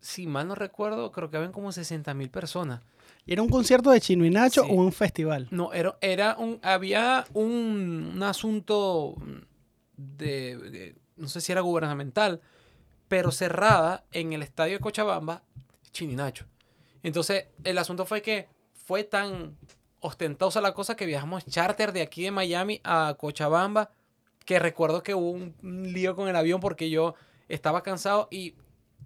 si 0.00 0.26
mal 0.26 0.48
no 0.48 0.54
recuerdo, 0.54 1.12
creo 1.12 1.30
que 1.30 1.36
habían 1.38 1.52
como 1.52 1.72
60 1.72 2.12
mil 2.14 2.28
personas. 2.30 2.82
¿Y 3.26 3.32
¿Era 3.32 3.42
un 3.42 3.48
concierto 3.48 3.90
de 3.90 4.00
Chino 4.00 4.24
y 4.24 4.30
Nacho 4.30 4.62
Sí. 4.64 4.68
o 4.70 4.74
un 4.74 4.92
festival? 4.92 5.48
No, 5.50 5.72
era, 5.72 5.96
era 6.00 6.36
un, 6.38 6.58
había 6.62 7.24
un, 7.32 8.12
un 8.14 8.22
asunto 8.22 9.14
de, 9.96 10.56
de- 10.58 10.96
no 11.16 11.28
sé 11.28 11.40
si 11.40 11.52
era 11.52 11.60
gubernamental, 11.60 12.40
pero 13.08 13.30
cerrada 13.30 14.04
en 14.12 14.32
el 14.32 14.42
estadio 14.42 14.74
de 14.74 14.80
Cochabamba, 14.80 15.42
Chininacho. 15.92 16.46
Entonces, 17.02 17.46
el 17.64 17.78
asunto 17.78 18.04
fue 18.06 18.20
que 18.22 18.48
fue 18.72 19.04
tan 19.04 19.56
ostentosa 20.00 20.60
la 20.60 20.74
cosa 20.74 20.96
que 20.96 21.06
viajamos 21.06 21.46
charter 21.46 21.92
de 21.92 22.02
aquí 22.02 22.24
de 22.24 22.30
Miami 22.30 22.80
a 22.84 23.14
Cochabamba 23.18 23.90
que 24.44 24.58
recuerdo 24.58 25.02
que 25.02 25.14
hubo 25.14 25.30
un, 25.30 25.54
un 25.62 25.90
lío 25.92 26.14
con 26.14 26.28
el 26.28 26.36
avión 26.36 26.60
porque 26.60 26.90
yo 26.90 27.14
estaba 27.48 27.82
cansado 27.82 28.28
y 28.30 28.54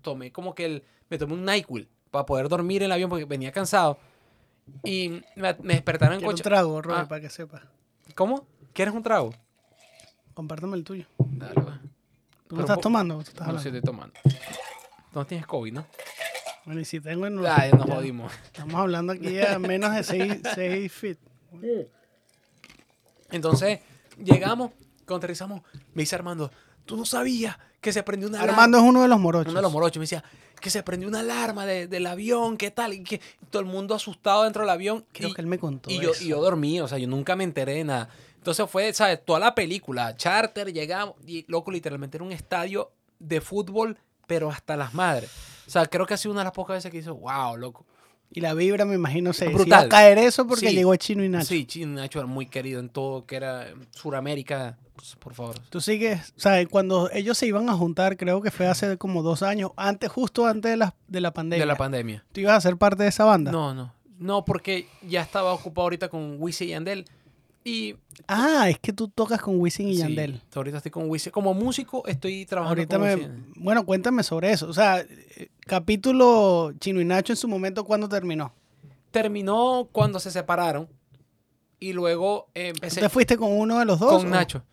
tomé 0.03 0.33
como 0.33 0.55
que 0.57 0.65
el, 0.65 0.83
me 1.11 1.19
tomé 1.19 1.35
un 1.35 1.45
NyQuil 1.45 1.89
para 2.11 2.27
poder 2.27 2.49
dormir 2.49 2.83
en 2.83 2.87
el 2.87 2.93
avión 2.93 3.11
porque 3.11 3.25
venía 3.25 3.53
cansado. 3.53 3.99
Y 4.85 5.23
me, 5.37 5.55
me 5.63 5.75
despertaron 5.75 6.15
en 6.15 6.19
Quiero 6.21 6.31
un 6.31 6.35
coche. 6.35 6.43
trago, 6.45 6.83
Robert, 6.83 7.05
Ah. 7.05 7.09
para 7.09 7.21
que 7.21 7.31
sepas. 7.31 7.63
¿Cómo? 8.15 8.47
¿Quieres 8.73 8.95
un 8.95 9.03
trago? 9.03 9.35
Compártame 10.35 10.77
el 10.77 10.85
tuyo. 10.85 11.07
Dale, 11.19 11.55
pues. 11.55 11.67
¿Tú 11.67 12.55
Pero 12.55 12.57
no 12.57 12.61
estás 12.61 12.77
po- 12.77 12.83
tomando? 12.83 13.15
¿Tú 13.17 13.21
estás 13.21 13.35
No, 13.37 13.45
hablando? 13.45 13.63
sí 13.63 13.69
estoy 13.69 13.83
tomando. 13.83 14.15
No 15.15 15.27
tienes 15.27 15.47
COVID, 15.47 15.73
¿no? 15.73 15.87
Bueno, 16.65 16.81
y 16.81 16.85
si 16.85 17.01
tengo 17.01 17.27
en 17.27 17.39
Ah, 17.47 17.67
ya 17.67 17.77
nos 17.77 17.87
ya. 17.87 17.95
jodimos. 17.95 18.33
Estamos 18.45 18.75
hablando 18.75 19.15
aquí 19.15 19.41
a 19.41 19.59
menos 19.59 19.95
de 19.95 20.03
6 20.05 20.93
feet. 20.93 21.19
Entonces, 23.31 23.81
llegamos, 24.23 24.71
cuando 25.07 25.17
aterrizamos, 25.17 25.63
me 25.95 26.03
dice 26.03 26.15
Armando, 26.15 26.51
tú 26.85 26.97
no 26.97 27.05
sabías 27.05 27.57
que 27.81 27.93
se 27.93 28.03
prendió 28.03 28.29
una 28.29 28.39
alarma. 28.39 28.53
Armando 28.55 28.79
es 28.79 28.85
uno 28.85 29.03
de 29.03 29.09
los 29.09 29.21
morochos. 29.21 29.51
Uno 29.51 29.59
de 29.59 29.63
los 29.63 29.73
morochos 29.73 29.97
me 29.99 30.03
decía 30.05 30.25
que 30.61 30.71
se 30.71 30.83
prendió 30.83 31.09
una 31.09 31.21
alarma 31.21 31.67
de- 31.67 31.87
del 31.87 32.07
avión, 32.07 32.57
¿qué 32.57 32.71
tal? 32.71 32.93
Y 32.95 33.03
que 33.05 33.21
todo 33.51 33.61
el 33.61 33.67
mundo 33.67 33.95
asustado 33.95 34.45
dentro 34.45 34.63
del 34.63 34.71
avión. 34.71 35.05
Creo 35.13 35.31
y, 35.31 35.35
que 35.35 35.41
él 35.41 35.47
me 35.47 35.59
contó 35.59 35.91
y 35.91 36.01
yo, 36.01 36.13
eso. 36.13 36.25
y 36.25 36.29
yo 36.29 36.41
dormí, 36.41 36.81
o 36.81 36.89
sea, 36.89 36.99
yo 36.99 37.09
nunca 37.09 37.37
me 37.37 37.45
enteré 37.45 37.75
de 37.75 37.85
nada. 37.85 38.09
Entonces 38.37 38.69
fue, 38.71 38.93
¿sabes? 38.93 39.25
Toda 39.25 39.39
la 39.41 39.55
película, 39.55 40.17
charter, 40.17 40.73
llegamos, 40.73 41.17
y 41.27 41.45
loco, 41.49 41.71
literalmente 41.71 42.17
era 42.17 42.25
un 42.25 42.33
estadio 42.33 42.91
de 43.19 43.41
fútbol, 43.41 43.99
pero 44.27 44.51
hasta 44.51 44.77
las 44.77 44.95
madres. 44.95 45.31
O 45.67 45.71
sea, 45.71 45.87
creo 45.87 46.07
que 46.07 46.15
ha 46.15 46.17
sido 46.17 46.33
una 46.33 46.41
de 46.41 46.45
las 46.47 46.53
pocas 46.55 46.77
veces 46.77 46.91
que 46.91 46.99
hizo, 46.99 47.15
wow, 47.15 47.57
loco. 47.57 47.85
Y 48.31 48.41
la 48.41 48.53
vibra, 48.55 48.85
me 48.85 48.95
imagino, 48.95 49.33
se, 49.33 49.47
se 49.47 49.53
Brutal. 49.53 49.67
iba 49.69 49.79
a 49.81 49.89
caer 49.89 50.19
eso 50.19 50.47
porque 50.47 50.69
Sí. 50.69 50.75
llegó 50.77 50.95
Chino 50.97 51.25
y 51.25 51.29
Nacho. 51.29 51.47
Sí, 51.47 51.65
Chino 51.65 51.95
Nacho 51.95 52.19
era 52.19 52.27
muy 52.29 52.47
querido 52.47 52.79
en 52.81 52.89
todo, 52.91 53.25
que 53.25 53.37
era 53.37 53.69
Suramérica, 53.91 54.77
pues, 54.97 55.17
por 55.17 55.35
favor. 55.35 55.59
Tú 55.71 55.81
sigues, 55.81 56.33
o 56.37 56.41
sea, 56.41 56.65
cuando 56.67 57.11
ellos 57.13 57.39
se 57.39 57.47
iban 57.47 57.69
a 57.69 57.75
juntar, 57.75 58.17
creo 58.17 58.41
que 58.43 58.51
fue 58.51 58.67
hace 58.67 58.97
como 58.99 59.23
dos 59.23 59.43
años, 59.43 59.71
antes, 59.77 60.11
justo 60.11 60.47
antes 60.47 60.71
de 60.71 60.77
la, 60.77 60.95
de 61.09 61.21
la 61.21 61.33
pandemia. 61.33 61.63
De 61.63 61.67
la 61.67 61.77
pandemia. 61.77 62.25
¿Tú 62.33 62.41
ibas 62.41 62.55
a 62.57 62.61
ser 62.61 62.77
parte 62.77 63.03
de 63.03 63.09
esa 63.09 63.25
banda? 63.25 63.51
No, 63.51 63.75
no. 63.75 63.95
No, 64.19 64.45
porque 64.45 64.89
ya 65.07 65.23
estaba 65.23 65.53
ocupado 65.53 65.85
ahorita 65.85 66.09
con 66.09 66.37
Wisin 66.41 66.69
y 66.69 66.71
Yandel. 66.73 67.05
Y 67.65 67.97
Ah, 68.27 68.69
es 68.71 68.79
que 68.79 68.93
tú 68.93 69.09
tocas 69.09 69.41
con 69.41 69.61
Wisin 69.61 69.89
y 69.89 69.95
sí, 69.95 69.99
Yandel. 70.01 70.41
ahorita 70.55 70.79
estoy 70.79 70.91
con 70.91 71.09
Wisin. 71.11 71.33
Como 71.33 71.55
músico 71.55 72.07
estoy 72.07 72.47
trabajando 72.47 72.81
Ahorita 72.81 72.99
con 72.99 73.07
me... 73.07 73.15
Wisin. 73.17 73.53
Bueno, 73.57 73.85
cuéntame 73.85 74.23
sobre 74.23 74.51
eso. 74.53 74.69
O 74.69 74.73
sea, 74.73 75.05
capítulo 75.67 76.73
Chino 76.81 77.01
y 77.01 77.05
Nacho 77.05 77.33
en 77.33 77.37
su 77.37 77.49
momento, 77.49 77.85
¿cuándo 77.85 78.09
terminó? 78.09 78.53
Terminó 79.11 79.89
cuando 79.93 80.19
se 80.21 80.31
separaron. 80.31 80.89
Y 81.81 81.93
luego 81.93 82.49
eh, 82.55 82.73
¿Tú 82.73 82.77
empecé 82.79 83.01
te 83.01 83.09
fuiste 83.09 83.37
con 83.37 83.53
uno 83.53 83.79
de 83.79 83.85
los 83.85 83.99
dos? 84.01 84.17
con 84.23 84.27
o- 84.27 84.31
Nacho. 84.31 84.65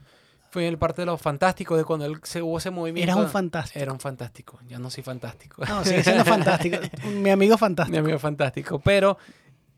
Fui 0.49 0.63
en 0.63 0.69
el 0.69 0.77
parte 0.77 1.01
de 1.01 1.05
los 1.07 1.21
fantásticos, 1.21 1.77
de 1.77 1.83
cuando 1.83 2.05
él 2.05 2.17
se 2.23 2.41
hubo 2.41 2.57
ese 2.57 2.71
movimiento. 2.71 3.11
Eras 3.11 3.25
un 3.25 3.29
fantástico. 3.29 3.77
Era 3.79 3.91
un 3.91 3.99
fantástico. 3.99 4.57
Ya 4.69 4.79
no 4.79 4.89
soy 4.89 5.03
fantástico. 5.03 5.63
No, 5.65 5.83
sigue 5.83 6.01
siendo 6.01 6.23
fantástico. 6.25 6.77
Mi 7.09 7.29
amigo 7.29 7.55
Mi 7.55 7.59
fantástico. 7.59 7.99
amigo 7.99 8.19
fantástico. 8.19 8.79
Pero 8.79 9.17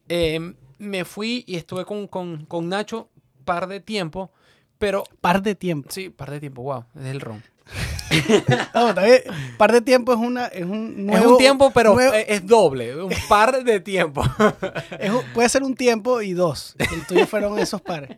eh, 0.07 0.53
me 0.79 1.05
fui 1.05 1.43
y 1.47 1.55
estuve 1.55 1.85
con, 1.85 2.07
con, 2.07 2.45
con 2.45 2.69
Nacho 2.69 3.09
par 3.45 3.67
de 3.67 3.79
tiempo. 3.79 4.31
Pero 4.77 5.03
Par 5.21 5.41
de 5.41 5.55
tiempo. 5.55 5.89
sí, 5.91 6.09
par 6.11 6.29
de 6.29 6.39
tiempo, 6.39 6.61
wow, 6.61 6.83
es 6.95 7.05
el 7.05 7.19
ron. 7.19 7.43
No, 8.73 8.93
bien. 8.93 9.21
Par 9.57 9.71
de 9.73 9.81
tiempo 9.81 10.13
es 10.13 10.19
una 10.19 10.45
es 10.47 10.63
un 10.63 11.05
nuevo, 11.05 11.25
es 11.25 11.31
un 11.31 11.37
tiempo, 11.37 11.71
pero 11.71 11.93
nuevo- 11.95 12.13
es 12.13 12.45
doble. 12.45 13.03
Un 13.03 13.11
par 13.27 13.63
de 13.63 13.79
tiempo. 13.81 14.21
es 14.99 15.09
un- 15.11 15.23
puede 15.33 15.49
ser 15.49 15.63
un 15.63 15.75
tiempo 15.75 16.21
y 16.21 16.33
dos. 16.33 16.75
El 16.77 17.05
tuyo 17.05 17.25
fueron 17.27 17.57
esos 17.59 17.81
pares. 17.81 18.17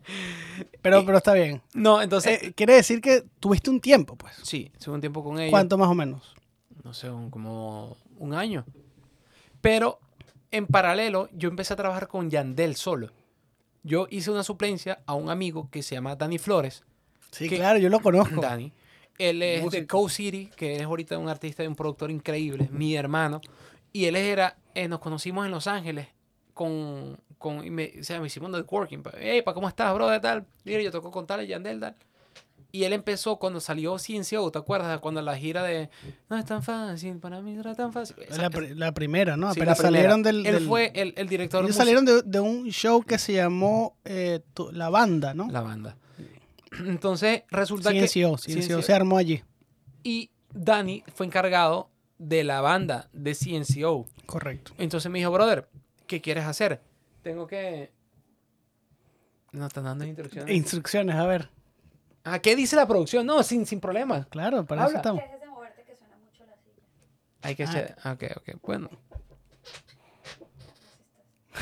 Pero, 0.81 1.03
pero 1.05 1.17
está 1.17 1.33
bien. 1.33 1.61
no, 1.73 2.01
entonces. 2.01 2.43
Eh, 2.43 2.53
quiere 2.53 2.73
decir 2.75 3.01
que 3.01 3.23
tuviste 3.39 3.69
un 3.69 3.79
tiempo, 3.81 4.15
pues. 4.15 4.35
sí, 4.43 4.69
estuve 4.73 4.95
un 4.95 5.01
tiempo 5.01 5.23
con 5.23 5.39
ella. 5.39 5.49
¿Cuánto 5.49 5.77
más 5.77 5.89
o 5.89 5.95
menos? 5.95 6.35
No 6.83 6.93
sé, 6.93 7.09
un- 7.09 7.29
como 7.31 7.97
un 8.17 8.33
año. 8.33 8.65
Pero 9.61 9.99
en 10.51 10.67
paralelo, 10.67 11.29
yo 11.33 11.49
empecé 11.49 11.73
a 11.73 11.77
trabajar 11.77 12.07
con 12.07 12.29
Yandel 12.29 12.75
solo. 12.75 13.12
Yo 13.83 14.07
hice 14.09 14.31
una 14.31 14.43
suplencia 14.43 15.01
a 15.05 15.13
un 15.13 15.29
amigo 15.29 15.69
que 15.71 15.83
se 15.83 15.95
llama 15.95 16.15
Dani 16.15 16.38
Flores. 16.38 16.83
Sí, 17.31 17.47
claro, 17.49 17.79
yo 17.79 17.89
lo 17.89 17.99
conozco. 17.99 18.41
Dani. 18.41 18.73
Él 19.17 19.41
es 19.43 19.69
de. 19.69 19.85
Co 19.85 20.09
City, 20.09 20.49
que 20.55 20.77
es 20.77 20.83
ahorita 20.83 21.17
un 21.17 21.29
artista 21.29 21.63
y 21.63 21.67
un 21.67 21.75
productor 21.75 22.09
increíble, 22.09 22.69
mi 22.71 22.95
hermano. 22.95 23.41
Y 23.91 24.05
él 24.05 24.15
era, 24.15 24.57
eh, 24.75 24.88
nos 24.88 24.99
conocimos 24.99 25.45
en 25.45 25.51
Los 25.51 25.67
Ángeles 25.67 26.07
con, 26.53 27.17
con 27.38 27.65
y 27.65 27.69
me, 27.69 27.93
o 27.99 28.03
sea, 28.03 28.19
me 28.19 28.27
hicimos 28.27 28.49
networking. 28.49 28.99
Hey, 29.17 29.41
pa, 29.41 29.53
¿cómo 29.53 29.67
estás, 29.67 29.93
bro? 29.93 30.09
¿Qué 30.09 30.19
tal? 30.19 30.45
Mira, 30.63 30.81
yo 30.81 30.91
toco 30.91 31.12
con 31.12 31.25
tal, 31.25 31.45
Yandel, 31.45 31.79
tal. 31.79 31.95
Y 32.71 32.84
él 32.84 32.93
empezó 32.93 33.38
cuando 33.38 33.60
salió 33.60 33.95
CNCO, 33.97 34.51
¿te 34.51 34.60
acuerdas? 34.60 34.99
Cuando 34.99 35.21
la 35.23 35.36
gira 35.36 35.63
de 35.63 35.89
No 36.29 36.38
es 36.38 36.45
tan 36.45 36.62
fácil, 36.62 37.17
para 37.17 37.41
mí 37.41 37.53
no 37.53 37.62
era 37.62 37.73
tan 37.73 37.91
fácil. 37.91 38.15
La, 38.38 38.49
pri- 38.51 38.75
la 38.75 38.91
primera, 38.93 39.36
¿no? 39.38 39.49
Sí, 39.53 39.60
primera. 39.60 39.75
salieron 39.75 40.21
del, 40.21 40.45
Él 40.45 40.53
del- 40.53 40.67
fue 40.67 40.91
el, 40.93 41.13
el 41.17 41.27
director 41.27 41.63
ellos 41.63 41.75
salieron 41.75 42.05
de, 42.05 42.21
de 42.21 42.39
un 42.39 42.69
show 42.69 43.01
que 43.01 43.17
se 43.17 43.34
llamó 43.34 43.97
eh, 44.05 44.41
tu- 44.53 44.71
La 44.71 44.89
Banda, 44.89 45.34
¿no? 45.34 45.49
La 45.49 45.62
banda. 45.62 45.97
Entonces, 46.86 47.41
resulta 47.49 47.91
que... 47.91 48.08
CNCO, 48.08 48.38
CNCO 48.38 48.62
CNCO. 48.62 48.82
se 48.84 48.93
armó 48.93 49.17
allí. 49.17 49.43
Y 50.03 50.29
Dani 50.53 51.03
fue 51.15 51.25
encargado 51.25 51.89
de 52.19 52.43
la 52.43 52.62
banda 52.62 53.10
de 53.13 53.34
CNCO. 53.34 54.05
Correcto. 54.27 54.73
Entonces 54.77 55.10
me 55.12 55.17
dijo, 55.17 55.32
brother, 55.32 55.67
¿qué 56.05 56.21
quieres 56.21 56.45
hacer? 56.45 56.82
Tengo 57.23 57.47
que... 57.47 57.91
No 59.51 59.65
están 59.65 59.86
dando 59.86 60.05
instrucciones. 60.05 60.55
Instrucciones, 60.55 61.15
a 61.15 61.25
ver. 61.25 61.49
Ah, 62.23 62.39
¿qué 62.39 62.55
dice 62.55 62.75
la 62.75 62.88
producción? 62.88 63.25
No, 63.25 63.41
sin, 63.43 63.65
sin 63.65 63.79
problema. 63.79 64.25
Claro, 64.29 64.65
para 64.65 64.82
eso 64.82 64.88
Habla. 64.88 64.99
estamos. 64.99 65.23
Dejes 65.23 65.39
de 65.41 65.47
moverte 65.47 65.84
que 65.84 65.95
suena 65.95 66.17
mucho 66.17 66.45
la 66.45 66.55
silla. 66.58 66.84
Hay 67.41 67.55
que 67.55 67.63
Ah. 67.63 67.69
echar... 67.71 67.95
Ok, 68.13 68.23
ok, 68.38 68.62
bueno. 68.63 68.89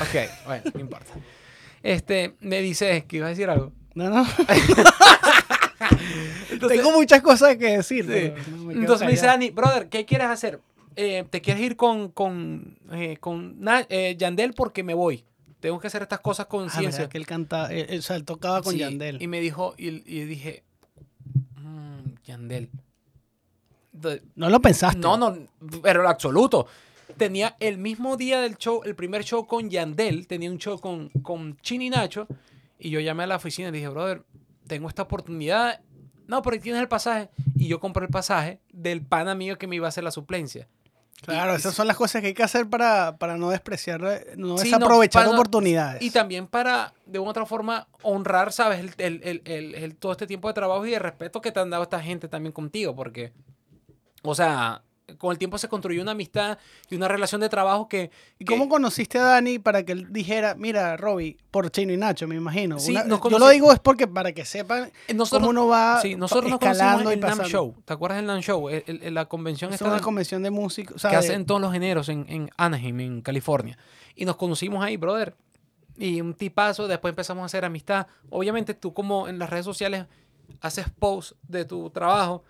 Ok, 0.00 0.46
bueno, 0.46 0.62
no 0.74 0.80
importa. 0.80 1.12
Este, 1.82 2.34
me 2.40 2.60
dice 2.60 3.04
que 3.06 3.16
iba 3.18 3.26
a 3.26 3.30
decir 3.30 3.48
algo. 3.50 3.72
No, 3.94 4.10
no. 4.10 4.26
Entonces- 6.50 6.78
Tengo 6.78 6.92
muchas 6.92 7.22
cosas 7.22 7.56
que 7.56 7.76
decir. 7.78 8.04
Sí. 8.04 8.10
pero 8.34 8.34
no 8.56 8.64
me 8.64 8.74
Entonces 8.74 9.04
me 9.06 9.12
dice 9.12 9.22
callado. 9.22 9.38
Dani, 9.38 9.50
brother, 9.50 9.88
¿qué 9.88 10.04
quieres 10.04 10.26
hacer? 10.28 10.60
Eh, 10.96 11.24
¿Te 11.30 11.40
quieres 11.40 11.62
ir 11.62 11.76
con, 11.76 12.10
con, 12.10 12.78
eh, 12.92 13.16
con 13.18 13.58
eh, 13.88 14.16
Yandel? 14.18 14.54
Porque 14.54 14.82
me 14.82 14.94
voy. 14.94 15.24
Tengo 15.60 15.78
que 15.80 15.86
hacer 15.88 16.02
estas 16.02 16.20
cosas 16.20 16.46
con 16.46 16.66
Ah, 16.66 16.70
ciencia. 16.70 17.08
que 17.08 17.18
él 17.18 17.26
cantaba, 17.26 17.72
eh, 17.72 17.86
eh, 17.90 17.98
o 17.98 18.02
sea, 18.02 18.16
él 18.16 18.24
tocaba 18.24 18.62
con 18.62 18.72
Sí, 18.72 18.78
Yandel. 18.78 19.20
Y 19.20 19.26
me 19.26 19.40
dijo, 19.40 19.74
y, 19.76 19.88
y 19.88 20.24
dije, 20.24 20.62
"Mm, 21.56 22.14
Yandel. 22.24 22.70
De- 23.92 24.22
No 24.36 24.48
lo 24.50 24.60
pensaste. 24.60 24.98
no, 25.00 25.16
no, 25.16 25.36
pero 25.82 26.02
en 26.02 26.06
absoluto. 26.08 26.66
Tenía 27.16 27.56
el 27.58 27.78
mismo 27.78 28.16
día 28.16 28.40
del 28.40 28.56
show, 28.56 28.82
el 28.84 28.94
primer 28.94 29.24
show 29.24 29.46
con 29.46 29.70
Yandel, 29.70 30.26
tenía 30.28 30.50
un 30.50 30.58
show 30.58 30.78
con, 30.78 31.08
con 31.22 31.56
Chini 31.62 31.90
Nacho, 31.90 32.28
y 32.78 32.90
yo 32.90 33.00
llamé 33.00 33.24
a 33.24 33.26
la 33.26 33.36
oficina 33.36 33.68
y 33.68 33.72
le 33.72 33.78
dije, 33.78 33.88
brother, 33.88 34.22
tengo 34.68 34.88
esta 34.88 35.02
oportunidad. 35.02 35.80
No, 36.28 36.42
pero 36.42 36.54
ahí 36.54 36.60
tienes 36.60 36.80
el 36.82 36.88
pasaje. 36.88 37.30
Y 37.56 37.66
yo 37.66 37.80
compré 37.80 38.04
el 38.04 38.10
pasaje 38.10 38.60
del 38.72 39.00
pana 39.04 39.34
mío 39.34 39.56
que 39.58 39.66
me 39.66 39.74
iba 39.76 39.86
a 39.86 39.88
hacer 39.88 40.04
la 40.04 40.10
suplencia. 40.12 40.68
Claro, 41.22 41.52
Y- 41.52 41.56
esas 41.56 41.74
son 41.74 41.86
las 41.88 41.96
cosas 41.96 42.20
que 42.22 42.28
hay 42.28 42.34
que 42.34 42.42
hacer 42.44 42.68
para, 42.68 43.16
para 43.16 43.36
no 43.36 43.50
despreciar, 43.50 44.00
eh, 44.04 44.34
no 44.36 44.56
Sí, 44.58 44.64
desaprovechar 44.64 45.24
para 45.24 45.34
oportunidades. 45.34 46.00
Y 46.02 46.10
también 46.10 46.46
para, 46.46 46.92
de 47.06 47.18
una 47.18 47.28
u 47.28 47.30
otra 47.30 47.44
forma, 47.46 47.88
honrar, 48.02 48.52
¿sabes? 48.52 48.78
El, 48.80 48.92
el- 48.98 49.20
el- 49.24 49.42
el- 49.44 49.74
el- 49.74 49.96
todo 49.96 50.12
este 50.12 50.26
tiempo 50.26 50.48
de 50.48 50.54
trabajo 50.54 50.86
y 50.86 50.90
de 50.92 50.98
respeto 50.98 51.40
que 51.40 51.50
te 51.52 51.58
han 51.60 51.70
dado 51.70 51.82
esta 51.82 52.00
gente 52.00 52.28
también 52.28 52.52
contigo, 52.52 52.94
porque, 52.94 53.32
o 54.22 54.34
sea, 54.34 54.82
con 55.16 55.32
el 55.32 55.38
tiempo 55.38 55.56
se 55.56 55.68
construyó 55.68 56.02
una 56.02 56.10
amistad 56.12 56.58
y 56.90 56.96
una 56.96 57.08
relación 57.08 57.40
de 57.40 57.48
trabajo 57.48 57.88
que... 57.88 58.10
¿Y 58.38 58.44
que- 58.44 58.52
cómo 58.52 58.68
conociste 58.68 59.18
a 59.18 59.22
Dani 59.22 59.58
para 59.58 59.82
que 59.84 59.92
él 59.92 60.12
dijera, 60.12 60.54
mira, 60.54 60.96
Robbie, 60.98 61.38
por 61.50 61.70
Chino 61.70 61.92
y 61.92 61.96
Nacho, 61.96 62.28
me 62.28 62.34
imagino? 62.36 62.78
Sí, 62.78 62.90
Una- 62.92 63.04
nos 63.04 63.20
yo 63.22 63.38
lo 63.38 63.48
digo 63.48 63.72
es 63.72 63.78
porque 63.78 64.06
para 64.06 64.32
que 64.32 64.44
sepan 64.44 64.92
nosotros, 65.14 65.40
cómo 65.40 65.50
uno 65.50 65.66
va 65.66 66.00
sí, 66.02 66.14
nosotros 66.14 66.50
nos 66.50 66.60
conocimos 66.60 67.00
en 67.12 67.20
NAM 67.20 67.30
pasando. 67.30 67.48
Show. 67.48 67.74
¿Te 67.84 67.92
acuerdas 67.94 68.18
del 68.18 68.26
NAM 68.26 68.40
Show? 68.40 68.68
El- 68.68 68.84
el- 69.02 69.14
la 69.14 69.24
convención 69.26 69.72
Es 69.72 69.80
una 69.80 70.00
convención 70.00 70.42
de 70.42 70.50
música, 70.50 70.92
o 70.94 70.98
sea, 70.98 71.10
que 71.10 71.16
de- 71.16 71.20
hacen 71.26 71.46
todos 71.46 71.60
los 71.60 71.72
generos 71.72 72.08
en, 72.10 72.26
en 72.28 72.50
Anaheim, 72.56 73.00
en 73.00 73.20
California. 73.22 73.78
Y 74.14 74.24
nos 74.26 74.36
conocimos 74.36 74.84
ahí, 74.84 74.96
brother. 74.96 75.34
Y 75.96 76.20
un 76.20 76.34
tipazo, 76.34 76.86
después 76.86 77.10
empezamos 77.12 77.42
a 77.42 77.46
hacer 77.46 77.64
amistad. 77.64 78.06
Obviamente 78.30 78.74
tú 78.74 78.92
como 78.92 79.26
en 79.26 79.38
las 79.38 79.48
redes 79.50 79.64
sociales 79.64 80.06
haces 80.60 80.86
posts 80.98 81.34
de 81.48 81.64
tu 81.64 81.90
trabajo 81.90 82.44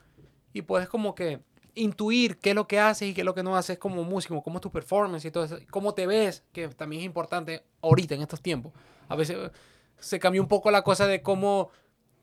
y 0.52 0.62
puedes 0.62 0.88
como 0.88 1.14
que 1.14 1.40
intuir 1.78 2.38
qué 2.38 2.50
es 2.50 2.56
lo 2.56 2.66
que 2.66 2.78
haces 2.78 3.08
y 3.08 3.14
qué 3.14 3.22
es 3.22 3.24
lo 3.24 3.34
que 3.34 3.42
no 3.42 3.56
haces 3.56 3.78
como 3.78 4.04
músico, 4.04 4.42
cómo 4.42 4.58
es 4.58 4.62
tu 4.62 4.70
performance 4.70 5.24
y 5.24 5.30
todo 5.30 5.44
eso, 5.44 5.58
cómo 5.70 5.94
te 5.94 6.06
ves, 6.06 6.44
que 6.52 6.68
también 6.68 7.00
es 7.00 7.06
importante 7.06 7.62
ahorita 7.82 8.14
en 8.14 8.22
estos 8.22 8.40
tiempos. 8.40 8.72
A 9.08 9.16
veces 9.16 9.36
eh, 9.36 9.50
se 9.98 10.18
cambió 10.18 10.42
un 10.42 10.48
poco 10.48 10.70
la 10.70 10.82
cosa 10.82 11.06
de 11.06 11.22
cómo 11.22 11.70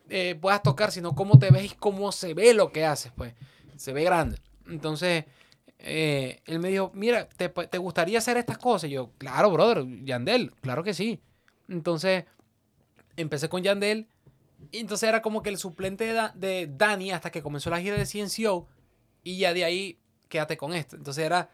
eh, 0.09 0.37
puedas 0.39 0.61
tocar, 0.61 0.91
sino 0.91 1.15
cómo 1.15 1.39
te 1.39 1.49
ves 1.51 1.73
y 1.73 1.75
cómo 1.75 2.11
se 2.11 2.33
ve 2.33 2.53
lo 2.53 2.71
que 2.71 2.85
haces, 2.85 3.11
pues. 3.15 3.33
Se 3.77 3.91
ve 3.91 4.03
grande. 4.03 4.37
Entonces, 4.67 5.25
eh, 5.79 6.41
él 6.45 6.59
me 6.59 6.69
dijo, 6.69 6.91
mira, 6.93 7.27
¿te, 7.27 7.49
te 7.49 7.77
gustaría 7.77 8.19
hacer 8.19 8.37
estas 8.37 8.57
cosas? 8.57 8.89
Y 8.89 8.93
yo, 8.93 9.11
claro, 9.17 9.51
brother, 9.51 9.85
Yandel, 10.03 10.51
claro 10.61 10.83
que 10.83 10.93
sí. 10.93 11.21
Entonces, 11.67 12.25
empecé 13.17 13.49
con 13.49 13.63
Yandel 13.63 14.07
Y 14.71 14.79
entonces 14.79 15.07
era 15.09 15.21
como 15.21 15.41
que 15.41 15.49
el 15.49 15.57
suplente 15.57 16.05
de, 16.05 16.29
de 16.35 16.69
Dani 16.71 17.11
hasta 17.11 17.31
que 17.31 17.41
comenzó 17.41 17.69
la 17.69 17.81
gira 17.81 17.97
de 17.97 18.05
CNCO. 18.05 18.67
Y 19.25 19.37
ya 19.39 19.53
de 19.53 19.65
ahí, 19.65 19.97
quédate 20.29 20.55
con 20.55 20.73
esto. 20.73 20.95
Entonces 20.95 21.25
era 21.25 21.49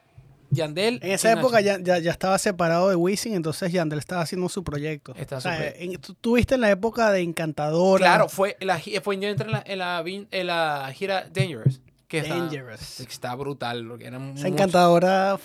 Yandel. 0.51 0.99
En 1.01 1.11
esa 1.11 1.31
época 1.31 1.61
ya, 1.61 1.79
ya, 1.81 1.97
ya 1.99 2.11
estaba 2.11 2.37
separado 2.37 2.89
de 2.89 2.95
Wisin, 2.97 3.33
entonces 3.33 3.71
Yandel 3.71 3.97
estaba 3.99 4.21
haciendo 4.21 4.47
su 4.49 4.63
proyecto. 4.63 5.15
Estaba 5.15 5.39
O 5.39 5.41
sea, 5.41 5.69
en- 5.69 5.93
tú 6.01 6.13
tuviste 6.13 6.55
en 6.55 6.61
la 6.61 6.69
época 6.69 7.09
de 7.11 7.21
Encantadora. 7.21 8.03
Claro, 8.05 8.27
fue, 8.29 8.57
la, 8.59 8.77
fue 9.01 9.17
yo 9.19 9.29
entré 9.29 9.45
en 9.47 9.51
la, 9.53 9.63
en 9.65 9.79
la, 9.79 10.03
en 10.05 10.47
la 10.47 10.91
gira 10.93 11.25
Dangerous. 11.33 11.81
Que 12.09 12.17
está, 12.19 12.35
Dangerous. 12.35 12.99
Está 12.99 13.33
brutal. 13.35 13.87
porque 13.87 14.07
Era 14.07 14.19
Esa 14.35 14.47
Encantadora, 14.49 15.39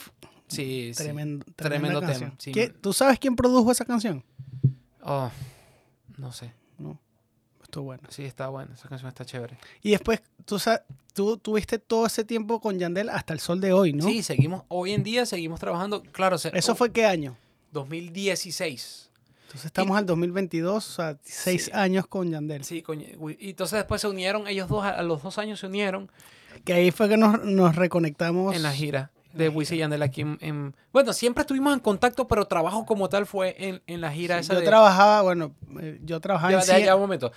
Sí, 0.49 0.93
sí. 0.95 1.03
tremendo, 1.05 1.45
Tremendo 1.57 2.01
tremenda 2.01 2.19
tema, 2.27 2.35
sí. 2.39 2.51
¿Qué- 2.53 2.69
¿Tú 2.71 2.93
sabes 2.93 3.19
quién 3.21 3.37
produjo 3.37 3.71
esa 3.71 3.85
canción? 3.85 4.25
Oh, 5.03 5.31
no 6.19 6.33
sé. 6.33 6.53
No, 6.79 7.01
estuvo 7.67 7.85
bueno. 7.85 8.03
Sí, 8.09 8.25
está 8.25 8.49
buena. 8.49 8.73
Esa 8.75 8.89
canción 8.89 9.09
está 9.09 9.25
chévere. 9.25 9.59
Y 9.83 9.91
después, 9.91 10.23
tú, 10.45 10.59
tú 11.13 11.37
tuviste 11.39 11.79
todo 11.79 12.07
ese 12.07 12.25
tiempo 12.25 12.61
con 12.61 12.79
Yandel 12.79 13.09
hasta 13.11 13.33
el 13.33 13.41
sol 13.41 13.61
de 13.61 13.73
hoy, 13.73 13.93
¿no? 13.93 14.05
Sí, 14.07 14.23
seguimos. 14.23 14.65
Hoy 14.69 14.93
en 14.93 15.03
día 15.03 15.27
seguimos 15.27 15.61
trabajando. 15.61 16.03
Claro, 16.13 16.39
se- 16.39 16.57
¿Eso 16.57 16.73
oh, 16.73 16.77
fue 16.77 16.91
qué 16.93 17.05
año? 17.07 17.37
2016. 17.73 19.11
Entonces 19.47 19.67
estamos 19.67 19.97
al 19.97 20.07
2022, 20.07 20.77
o 20.89 20.93
sea, 20.93 21.17
seis 21.23 21.67
Sí. 21.67 21.71
años 21.73 22.07
con 22.07 22.31
Yandel. 22.31 22.65
Sí, 22.65 22.83
uy, 23.19 23.37
Y 23.41 23.51
entonces 23.51 23.77
después 23.79 24.01
se 24.01 24.09
unieron, 24.09 24.49
ellos 24.49 24.69
dos, 24.69 24.85
a, 24.85 25.03
los 25.03 25.23
dos 25.23 25.39
años 25.39 25.61
se 25.61 25.67
unieron 25.67 26.11
Que 26.65 26.73
ahí 26.73 26.91
fue 26.91 27.09
que 27.09 27.17
nos, 27.17 27.43
nos 27.45 27.77
reconectamos. 27.77 28.57
en 28.57 28.63
la 28.63 28.73
gira 28.73 29.13
de 29.35 29.49
Wisin 29.51 29.77
y 29.77 29.79
Yandel 29.81 30.03
aquí 30.03 30.23
en, 30.23 30.39
en- 30.41 30.75
Bueno, 30.93 31.13
siempre 31.13 31.43
estuvimos 31.43 31.73
en 31.75 31.81
contacto, 31.81 32.27
pero 32.27 32.47
trabajo 32.47 32.85
como 32.87 33.09
tal 33.09 33.25
fue 33.27 33.55
en, 33.59 33.83
en 33.87 34.01
la 34.01 34.11
gira 34.11 34.39
esa 34.39 34.55
Yo 34.55 34.61
de... 34.61 34.67
trabajaba, 34.67 35.23
bueno, 35.23 35.53
eh, 35.81 36.01
yo 36.03 36.19
trabajaba 36.21 36.53
Ya, 36.53 36.59
en 36.61 36.67
ya, 36.81 36.87
ya, 36.87 36.95
un 36.97 37.03
momento. 37.03 37.31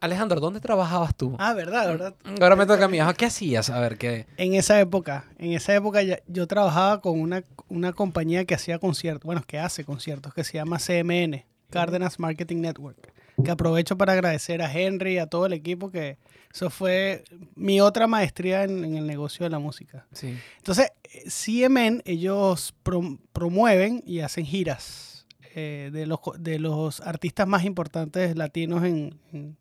Alejandro, 0.00 0.40
¿dónde 0.40 0.60
trabajabas 0.60 1.14
tú? 1.14 1.36
Ah, 1.38 1.52
verdad, 1.52 1.86
verdad. 1.86 2.14
Ahora 2.40 2.56
me 2.56 2.64
toca 2.64 2.86
a 2.86 2.88
mí. 2.88 2.98
¿Qué 3.18 3.26
hacías? 3.26 3.68
A 3.68 3.78
ver, 3.80 3.98
¿qué? 3.98 4.26
En 4.38 4.54
esa 4.54 4.80
época, 4.80 5.26
en 5.38 5.52
esa 5.52 5.74
época 5.74 6.02
ya- 6.02 6.20
yo 6.26 6.46
trabajaba 6.46 7.02
con 7.02 7.20
una, 7.20 7.44
una 7.68 7.92
compañía 7.92 8.46
que 8.46 8.54
hacía 8.54 8.78
conciertos, 8.78 9.26
bueno, 9.26 9.42
que 9.46 9.58
hace 9.58 9.84
conciertos, 9.84 10.32
que 10.32 10.42
se 10.42 10.54
llama 10.54 10.78
CMN, 10.78 11.44
Cárdenas 11.68 12.18
Marketing 12.18 12.62
Network. 12.62 13.12
Que 13.44 13.50
aprovecho 13.50 13.96
para 13.98 14.14
agradecer 14.14 14.62
a 14.62 14.72
Henry 14.72 15.14
y 15.14 15.18
a 15.18 15.26
todo 15.26 15.44
el 15.46 15.52
equipo 15.52 15.90
que 15.90 16.16
eso 16.52 16.70
fue 16.70 17.24
mi 17.54 17.80
otra 17.82 18.06
maestría 18.06 18.64
en, 18.64 18.84
en 18.84 18.96
el 18.96 19.06
negocio 19.06 19.44
de 19.44 19.50
la 19.50 19.58
música. 19.58 20.06
Sí. 20.12 20.34
Entonces, 20.58 20.92
CMN, 21.28 22.02
ellos 22.06 22.74
prom- 22.84 23.18
promueven 23.34 24.02
y 24.06 24.20
hacen 24.20 24.46
giras 24.46 25.26
eh, 25.54 25.90
de, 25.92 26.06
los, 26.06 26.20
de 26.38 26.58
los 26.58 27.00
artistas 27.02 27.46
más 27.46 27.64
importantes 27.64 28.34
latinos 28.36 28.82
en, 28.84 29.18
en- 29.32 29.56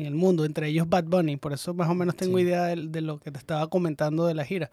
en 0.00 0.06
el 0.06 0.14
mundo, 0.14 0.44
entre 0.44 0.68
ellos 0.68 0.88
Bad 0.88 1.04
Bunny. 1.04 1.36
Por 1.36 1.52
eso 1.52 1.74
más 1.74 1.88
o 1.88 1.94
menos 1.94 2.16
tengo 2.16 2.38
Sí. 2.38 2.44
idea 2.44 2.64
de, 2.64 2.76
de 2.88 3.00
lo 3.00 3.18
que 3.18 3.30
te 3.30 3.38
estaba 3.38 3.68
comentando 3.68 4.26
de 4.26 4.34
la 4.34 4.44
gira. 4.44 4.70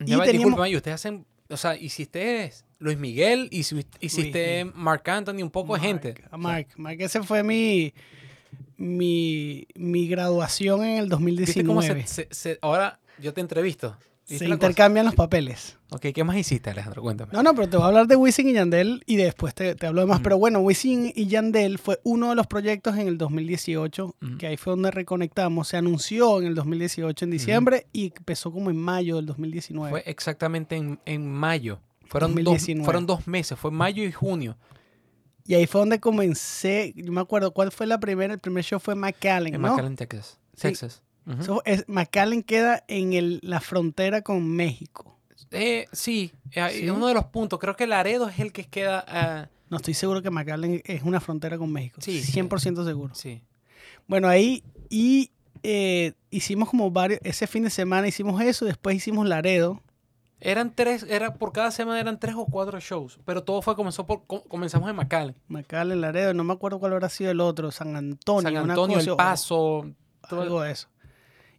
Ya 0.00 0.14
Y 0.14 0.18
va, 0.18 0.24
teníamos- 0.24 0.32
discúlpame, 0.46 0.70
y 0.70 0.76
ustedes 0.76 0.94
hacen... 0.96 1.24
O 1.50 1.56
sea, 1.56 1.76
hiciste 1.76 2.52
Luis 2.78 2.98
Miguel, 2.98 3.48
y 3.50 3.60
hiciste 3.60 4.64
Miguel. 4.64 4.72
Marc 4.74 5.08
Anthony, 5.08 5.42
un 5.42 5.50
poco 5.50 5.74
de 5.74 5.80
gente. 5.80 6.08
Mark, 6.14 6.28
a 6.30 6.36
Mark, 6.36 6.66
Mark, 6.76 6.96
ese 7.00 7.22
fue 7.22 7.42
mi, 7.42 7.94
mi, 8.76 9.66
mi 9.74 10.08
graduación 10.08 10.84
en 10.84 10.98
el 10.98 11.08
¿Viste 11.08 11.64
cómo 11.64 11.80
2019. 11.80 12.06
se, 12.06 12.14
se- 12.14 12.28
se- 12.34 12.58
ahora 12.60 13.00
yo 13.18 13.32
te 13.32 13.40
entrevisto? 13.40 13.96
Se, 14.36 14.46
intercambian 14.46 15.06
los 15.06 15.14
papeles. 15.14 15.78
Ok, 15.90 16.06
¿qué 16.14 16.22
más 16.22 16.36
hiciste, 16.36 16.68
Alejandro? 16.68 17.00
Cuéntame. 17.00 17.32
No, 17.32 17.42
no, 17.42 17.54
pero 17.54 17.68
te 17.68 17.76
voy 17.78 17.84
a 17.84 17.88
hablar 17.88 18.06
de 18.06 18.14
Wisin 18.16 18.48
y 18.50 18.52
Yandel 18.52 19.02
y 19.06 19.16
después 19.16 19.54
te, 19.54 19.74
te 19.74 19.86
hablo 19.86 20.02
de 20.02 20.06
más. 20.06 20.16
Ujú. 20.16 20.24
Pero 20.24 20.38
bueno, 20.38 20.58
Wisin 20.60 21.10
y 21.16 21.28
Yandel 21.28 21.78
fue 21.78 21.98
uno 22.04 22.28
de 22.28 22.34
los 22.34 22.46
proyectos 22.46 22.96
en 22.98 23.08
el 23.08 23.16
2018, 23.16 24.04
Ujú. 24.04 24.36
que 24.36 24.46
ahí 24.46 24.58
fue 24.58 24.72
donde 24.72 24.90
reconectamos. 24.90 25.68
Se 25.68 25.78
anunció 25.78 26.40
en 26.40 26.46
el 26.48 26.54
2018 26.54 27.24
en 27.24 27.30
diciembre 27.30 27.86
y 27.92 28.12
empezó 28.14 28.52
como 28.52 28.68
en 28.68 28.76
mayo 28.76 29.16
del 29.16 29.24
2019. 29.24 29.90
Fue 29.90 30.02
exactamente 30.04 30.76
en, 30.76 31.00
en 31.06 31.26
mayo. 31.32 31.80
Fueron 32.06 32.34
dos, 32.34 32.44
2019. 32.44 32.84
fueron 32.84 33.06
dos 33.06 33.26
meses, 33.26 33.58
fue 33.58 33.70
mayo 33.70 34.04
y 34.04 34.12
junio. 34.12 34.58
Y 35.46 35.54
ahí 35.54 35.66
fue 35.66 35.80
donde 35.80 35.98
comencé. 36.00 36.92
Yo 36.94 37.10
me 37.10 37.22
acuerdo 37.22 37.52
cuál 37.54 37.72
fue 37.72 37.86
la 37.86 37.98
primera. 37.98 38.34
El 38.34 38.40
primer 38.40 38.62
show 38.62 38.78
fue 38.78 38.94
McAllen, 38.94 39.54
En 39.54 39.62
¿no? 39.62 39.70
McAllen, 39.70 39.96
Texas. 39.96 40.38
Sí. 40.54 40.68
Es- 41.64 41.84
McAllen 41.88 42.42
queda 42.42 42.84
en 42.88 43.12
el- 43.12 43.40
la 43.42 43.60
frontera 43.60 44.22
con 44.22 44.48
México. 44.48 45.18
Eh, 45.50 45.86
sí, 45.92 46.32
eh, 46.52 46.68
¿Sí? 46.72 46.84
es 46.84 46.90
uno 46.90 47.06
de 47.06 47.14
los 47.14 47.24
puntos. 47.26 47.58
Creo 47.58 47.76
que 47.76 47.86
Laredo 47.86 48.28
es 48.28 48.38
el 48.38 48.52
que 48.52 48.64
queda. 48.64 49.04
ah, 49.08 49.48
No 49.70 49.76
estoy 49.76 49.94
seguro 49.94 50.22
que 50.22 50.30
McAllen 50.30 50.82
es 50.84 51.02
una 51.02 51.20
frontera 51.20 51.58
con 51.58 51.70
México. 51.72 52.00
Sí, 52.00 52.22
sí. 52.22 52.32
100% 52.32 52.84
seguro. 52.84 53.14
sí. 53.14 53.42
Bueno, 54.06 54.28
ahí 54.28 54.62
y 54.88 55.30
eh, 55.62 56.12
hicimos 56.30 56.70
como 56.70 56.90
varios, 56.90 57.20
ese 57.22 57.46
fin 57.46 57.64
de 57.64 57.70
semana 57.70 58.08
hicimos 58.08 58.40
eso, 58.40 58.64
después 58.64 58.96
hicimos 58.96 59.26
Laredo. 59.26 59.82
Eran 60.40 60.72
tres, 60.74 61.02
era 61.02 61.34
por 61.34 61.52
cada 61.52 61.70
semana 61.72 61.98
eran 62.00 62.18
tres 62.20 62.34
o 62.36 62.46
cuatro 62.46 62.78
shows. 62.80 63.18
Pero 63.24 63.42
todo 63.42 63.60
fue, 63.60 63.74
comenzó 63.74 64.06
por, 64.06 64.24
co- 64.26 64.44
comenzamos 64.44 64.88
en 64.88 64.96
McAllen. 64.96 65.34
McAllen, 65.48 66.00
Laredo, 66.00 66.32
no 66.32 66.44
me 66.44 66.52
acuerdo 66.54 66.78
cuál 66.78 66.92
habrá 66.92 67.08
sido 67.08 67.30
el 67.32 67.40
otro, 67.40 67.70
San 67.72 67.96
Antonio. 67.96 68.42
San 68.50 68.62
una 68.64 68.72
Antonio, 68.74 68.96
cosa, 68.98 69.10
El 69.10 69.16
Paso. 69.16 69.86
todo- 70.28 70.42
algo 70.42 70.60
de 70.62 70.70
eso. 70.72 70.88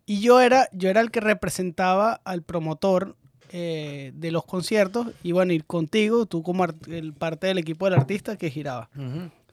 Y 0.09 0.21
yo 0.21 0.41
era, 0.41 0.67
yo 0.71 0.89
era 0.89 1.01
el 1.01 1.11
que 1.11 1.19
representaba 1.19 2.19
al 2.23 2.41
promotor 2.41 3.15
eh, 3.51 4.11
de 4.15 4.31
los 4.31 4.43
conciertos 4.43 5.09
y 5.21 5.33
bueno, 5.33 5.53
ir 5.53 5.65
contigo, 5.65 6.25
tú 6.25 6.41
como 6.41 6.65
el 6.65 7.13
parte 7.13 7.45
del 7.45 7.59
equipo 7.59 7.85
del 7.85 7.93
artista 7.93 8.35
que 8.35 8.49
giraba. 8.49 8.89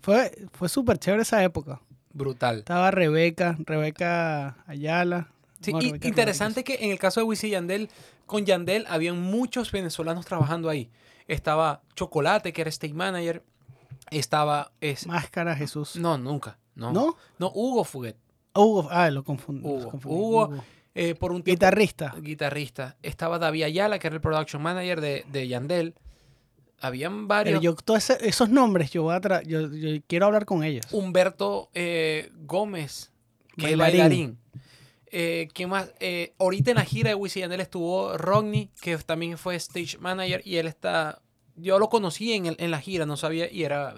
Fue, 0.00 0.32
fue 0.52 0.70
súper 0.70 0.96
chévere 0.96 1.24
esa 1.24 1.44
época. 1.44 1.82
Brutal. 2.14 2.60
Estaba 2.60 2.90
Rebeca, 2.90 3.58
Rebeca 3.66 4.56
Ayala. 4.66 5.28
Sí, 5.60 5.74
no, 5.74 5.82
y 5.82 5.88
Rebeca 5.88 6.08
interesante 6.08 6.64
que 6.64 6.78
en 6.80 6.90
el 6.90 6.98
caso 6.98 7.20
de 7.20 7.24
Wisin 7.24 7.48
y 7.48 7.52
Yandel, 7.52 7.90
con 8.24 8.46
Yandel 8.46 8.86
habían 8.88 9.20
muchos 9.20 9.70
venezolanos 9.70 10.24
trabajando 10.24 10.70
ahí. 10.70 10.88
Estaba 11.28 11.82
Chocolate, 11.96 12.54
que 12.54 12.62
era 12.62 12.70
state 12.70 12.94
manager. 12.94 13.44
Estaba... 14.10 14.72
Es. 14.80 15.06
Máscara 15.06 15.54
Jesús. 15.54 15.96
no, 15.96 16.16
nunca. 16.16 16.56
No. 16.74 16.92
¿No? 16.92 17.16
No, 17.38 17.52
Hugo 17.54 17.84
Fuguet. 17.84 18.16
Hugo, 18.58 18.88
ah, 18.90 19.10
lo 19.10 19.24
confundí. 19.24 19.66
Hugo. 19.66 19.76
los 19.80 19.90
confundí. 19.90 20.16
Hugo, 20.16 20.52
eh, 20.94 21.14
por 21.14 21.32
un 21.32 21.42
tiempo... 21.42 21.56
Guitarrista. 21.58 22.14
Guitarrista. 22.20 22.96
Estaba 23.02 23.38
David 23.38 23.64
Ayala, 23.64 23.98
que 23.98 24.06
era 24.06 24.14
el 24.16 24.22
production 24.22 24.62
manager 24.62 25.00
de, 25.00 25.24
de 25.30 25.48
Yandel. 25.48 25.94
Habían 26.80 27.26
varios... 27.28 27.60
Pero 27.60 27.62
yo, 27.62 27.74
todos 27.82 28.10
esos 28.10 28.48
nombres, 28.50 28.90
yo, 28.90 29.02
voy 29.02 29.14
a 29.14 29.20
tra- 29.20 29.42
yo, 29.46 29.72
yo 29.72 30.00
quiero 30.06 30.26
hablar 30.26 30.44
con 30.44 30.62
ellos. 30.62 30.86
Humberto 30.92 31.70
eh, 31.74 32.30
Gómez, 32.44 33.12
que 33.56 33.72
es 33.72 33.78
Bailarín. 33.78 34.38
Eh, 35.10 35.48
¿Quién 35.54 35.70
más? 35.70 35.92
Eh, 36.00 36.34
ahorita 36.38 36.72
en 36.72 36.76
la 36.76 36.84
gira 36.84 37.08
de 37.10 37.14
Wisin 37.14 37.42
Yandel 37.42 37.60
estuvo 37.60 38.18
Rodney, 38.18 38.70
que 38.82 38.98
también 38.98 39.38
fue 39.38 39.56
stage 39.56 39.96
manager, 39.98 40.42
y 40.44 40.56
él 40.56 40.66
está... 40.66 41.22
Yo 41.56 41.78
lo 41.78 41.88
conocí 41.88 42.34
en, 42.34 42.46
el- 42.46 42.56
en 42.58 42.70
la 42.70 42.80
gira, 42.80 43.06
no 43.06 43.16
sabía, 43.16 43.50
y 43.50 43.62
era 43.64 43.94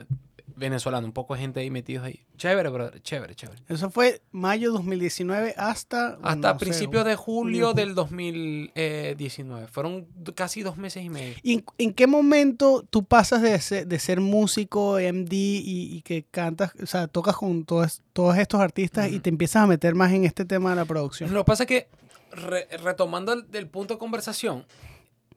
venezolano, 0.59 1.07
un 1.07 1.13
poco 1.13 1.35
de 1.35 1.41
gente 1.41 1.61
ahí 1.61 1.71
metidos 1.71 2.05
ahí. 2.05 2.21
Chévere, 2.37 2.69
brother, 2.69 3.01
chévere, 3.03 3.35
chévere. 3.35 3.63
Eso 3.69 3.91
fue 3.91 4.21
mayo 4.33 4.73
2019 4.73 5.55
hasta... 5.57 6.19
Hasta 6.23 6.53
no 6.53 6.59
principios 6.59 7.05
de 7.05 7.15
julio 7.17 7.69
julio. 7.69 7.73
del 7.75 7.95
2019. 7.95 9.69
Fueron 9.69 10.07
casi 10.35 10.63
dos 10.63 10.77
meses 10.77 11.05
y 11.05 11.11
medio. 11.11 11.35
¿Y 11.43 11.55
en, 11.55 11.65
en 11.79 11.93
qué 11.93 12.07
momento 12.07 12.85
tú 12.89 13.05
pasas 13.05 13.43
de 13.43 13.59
ser, 13.61 13.87
de 13.87 13.99
ser 13.99 14.21
músico, 14.21 14.99
MD 14.99 15.33
y, 15.33 15.97
y 15.97 16.03
que 16.03 16.25
cantas, 16.31 16.73
o 16.83 16.87
sea, 16.87 17.07
tocas 17.09 17.37
con 17.37 17.65
todos, 17.65 18.03
todos 18.13 18.37
estos 18.39 18.61
artistas 18.61 19.11
y 19.11 19.21
te 19.21 19.31
empiezas 19.31 19.63
a 19.63 19.67
meter 19.67 19.95
más 19.95 20.13
en 20.13 20.25
este 20.25 20.45
tema 20.45 20.71
de 20.71 20.77
la 20.77 20.85
producción? 20.85 21.33
Lo 21.33 21.45
que 21.45 21.47
pasa 21.47 21.63
es 21.65 21.69
que, 21.69 21.89
re- 22.33 22.69
retomando 22.83 23.33
el, 23.33 23.51
del 23.51 23.67
punto 23.69 23.95
de 23.95 23.99
conversación, 23.99 24.65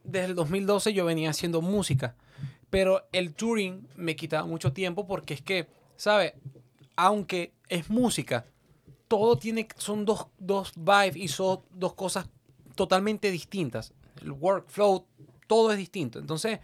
desde 0.04 0.26
el 0.26 0.34
2012 0.34 0.92
yo 0.92 1.04
venía 1.04 1.30
haciendo 1.30 1.60
música, 1.62 2.14
pero 2.72 3.06
el 3.12 3.34
touring 3.34 3.86
me 3.96 4.16
quitaba 4.16 4.46
mucho 4.46 4.72
tiempo 4.72 5.06
porque 5.06 5.34
es 5.34 5.42
que, 5.42 5.68
¿sabes? 5.94 6.32
Aunque 6.96 7.52
es 7.68 7.90
música, 7.90 8.46
todo 9.08 9.36
tiene, 9.36 9.68
son 9.76 10.06
dos, 10.06 10.28
dos 10.38 10.72
vibes 10.74 11.16
y 11.16 11.28
son 11.28 11.60
dos 11.70 11.92
cosas 11.92 12.30
totalmente 12.74 13.30
distintas. 13.30 13.92
El 14.22 14.32
workflow, 14.32 15.04
todo 15.46 15.70
es 15.70 15.76
distinto. 15.76 16.18
Entonces, 16.18 16.60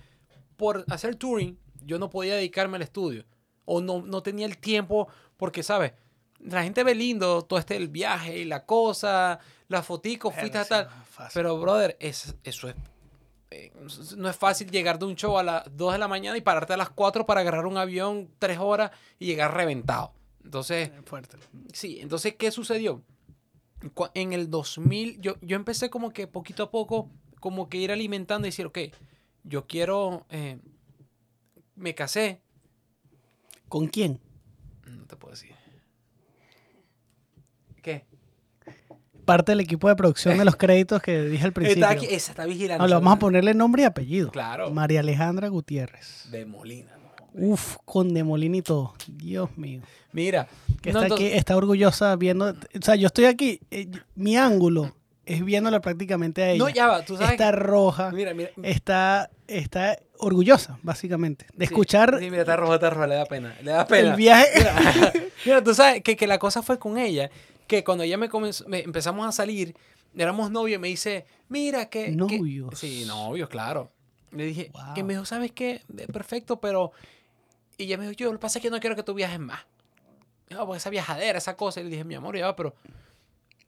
por 0.57 0.83
hacer 0.89 1.15
touring, 1.17 1.59
yo 1.85 1.99
no 1.99 2.09
podía 2.09 2.37
dedicarme 2.37 2.77
al 2.77 2.83
estudio. 2.85 3.27
O 3.67 3.83
no, 3.83 4.01
no 4.01 4.23
tenía 4.23 4.47
el 4.47 4.57
tiempo, 4.57 5.09
porque, 5.37 5.63
¿sabes? 5.63 5.93
La 6.39 6.63
gente 6.63 6.85
ve 6.85 6.95
lindo 6.95 7.43
todo 7.43 7.59
este 7.59 7.77
el 7.77 7.89
viaje 7.89 8.39
y 8.39 8.45
la 8.47 8.65
cosa, 8.65 9.41
la 9.69 9.83
fotico, 9.83 10.31
fuiste 10.31 10.57
a 10.57 10.65
tal. 10.65 10.89
Pero, 11.35 11.61
brother, 11.61 11.99
es, 12.01 12.35
eso 12.45 12.71
es. 12.71 12.77
Eh, 13.51 13.73
no 14.17 14.29
es 14.29 14.37
fácil 14.37 14.71
llegar 14.71 14.99
de 14.99 15.07
un 15.07 15.15
show 15.15 15.39
a 15.39 15.43
las 15.43 15.77
2 15.77 15.95
de 15.95 15.99
la 15.99 16.09
mañana 16.09 16.37
y 16.37 16.41
pararte 16.41 16.75
a 16.75 16.77
las 16.77 16.91
4 16.91 17.27
para 17.27 17.41
agarrar 17.41 17.67
un 17.67 17.77
avión 17.77 18.31
3 18.39 18.59
horas 18.59 18.91
y 19.19 19.27
llegar 19.27 19.55
reventado. 19.55 20.13
Entonces, 20.45 20.91
fuerte. 21.05 21.37
Sí, 21.73 21.99
entonces, 22.01 22.35
¿qué 22.37 22.51
sucedió? 22.51 23.03
En 24.15 24.33
el 24.33 24.51
2000, 24.51 25.21
yo, 25.21 25.37
yo 25.41 25.57
empecé 25.57 25.91
como 25.91 26.11
que 26.11 26.27
poquito 26.27 26.65
a 26.65 26.71
poco, 26.71 27.11
como 27.41 27.69
que 27.69 27.79
ir 27.79 27.93
alimentando 27.93 28.47
y 28.47 28.51
decir, 28.51 28.67
ok, 28.67 28.79
yo 29.45 29.67
quiero, 29.67 30.27
eh, 30.31 30.59
me 31.77 31.95
casé, 31.95 32.41
¿Con 33.69 33.87
quién? 33.89 34.19
no 34.87 35.05
te 35.07 35.17
puedo 35.17 35.33
decir. 35.33 35.55
¿Qué? 37.83 38.07
Parte 39.29 39.53
del 39.53 39.61
equipo 39.61 39.89
de 39.89 39.95
producción 39.95 40.39
de 40.39 40.45
los 40.47 40.57
créditos 40.57 41.03
que 41.03 41.23
dije 41.25 41.45
al 41.45 41.53
principio. 41.53 41.85
Está 41.85 41.95
aquí, 41.95 42.07
esa 42.11 42.33
está 42.33 42.47
vigilando. 42.47 42.83
No, 42.83 42.89
le 42.89 42.95
vamos 42.95 43.13
a 43.13 43.19
ponerle 43.19 43.53
nombre 43.53 43.83
y 43.83 43.85
apellido. 43.85 44.31
Claro. 44.31 44.71
María 44.71 45.01
Alejandra 45.01 45.49
Gutiérrez. 45.49 46.29
De 46.31 46.47
Molina. 46.47 46.93
¿no? 47.35 47.49
Uf, 47.49 47.77
con 47.85 48.15
Demolín 48.15 48.55
y 48.55 48.63
todo. 48.63 48.95
Dios 49.07 49.51
mío. 49.59 49.83
Mira. 50.13 50.49
Que 50.81 50.95
no, 50.95 51.03
está 51.03 51.15
aquí, 51.15 51.27
está 51.27 51.57
orgullosa 51.59 52.17
viendo. 52.17 52.49
O 52.51 52.55
sea, 52.83 52.95
yo 52.95 53.09
estoy 53.09 53.27
aquí. 53.27 53.61
eh, 53.71 53.91
mi 54.15 54.39
ángulo 54.39 54.95
es 55.27 55.45
viéndola 55.45 55.81
prácticamente 55.81 56.43
a 56.43 56.51
ella. 56.53 56.65
No, 56.65 56.71
ya 56.71 56.87
va. 56.87 57.05
Tú 57.05 57.17
sabes. 57.17 57.33
está 57.33 57.53
roja. 57.53 58.11
Mira, 58.11 58.33
mira. 58.33 58.51
Está, 58.63 59.29
está 59.47 59.99
orgullosa, 60.17 60.79
básicamente, 60.83 61.45
de 61.53 61.67
Sí, 61.67 61.73
escuchar 61.73 62.17
Sí, 62.19 62.31
mira, 62.31 62.41
está 62.43 62.57
roja, 62.57 62.77
está 62.77 62.89
roja, 62.91 63.07
le 63.07 63.15
da 63.17 63.27
pena. 63.27 63.55
Le 63.63 63.73
da 63.73 63.87
pena. 63.87 64.11
el 64.11 64.17
viaje. 64.17 64.47
Mira, 64.57 65.13
mira, 65.45 65.63
tú 65.63 65.75
sabes 65.75 66.03
que, 66.03 66.17
que 66.17 66.27
la 66.27 66.39
cosa 66.39 66.63
fue 66.63 66.79
con 66.79 66.97
ella, 66.97 67.31
que 67.69 67.85
cuando 67.85 68.03
ella 68.03 68.17
me, 68.19 68.29
comenzó, 68.29 68.67
me- 68.69 68.81
empezamos 68.81 69.25
a 69.29 69.31
salir, 69.31 69.77
éramos 70.17 70.51
novios, 70.51 70.81
me 70.81 70.89
dice, 70.89 71.27
mira 71.49 71.89
que... 71.89 72.07
que-" 72.07 72.11
Novios. 72.11 72.77
sí, 72.79 73.05
novios, 73.07 73.49
claro. 73.49 73.93
Le 74.33 74.45
dije, 74.47 74.71
Wow. 74.73 74.95
que 74.95 75.05
me 75.05 75.13
dijo, 75.15 75.25
¿sabes 75.25 75.53
qué? 75.53 75.83
Eh, 75.97 76.07
Perfecto, 76.13 76.61
pero... 76.61 76.91
Y 77.77 77.85
ella 77.85 77.97
me 77.99 78.05
dijo, 78.09 78.15
yo 78.17 78.27
lo 78.27 78.33
que 78.39 78.43
pasa 78.43 78.59
es 78.59 78.63
que 78.65 78.71
no 78.71 78.81
quiero 78.81 78.97
que 78.97 79.05
tú 79.05 79.15
viajes 79.15 79.39
más. 79.39 79.61
No, 80.51 80.67
porque 80.67 80.79
esa 80.79 80.91
viajadera, 80.91 81.39
esa 81.39 81.57
cosa. 81.57 81.81
Y 81.81 81.85
le 81.85 81.91
dije, 81.91 82.05
mi 82.05 82.15
amor, 82.17 82.37
ya 82.37 82.47
va, 82.47 82.57
pero 82.57 82.75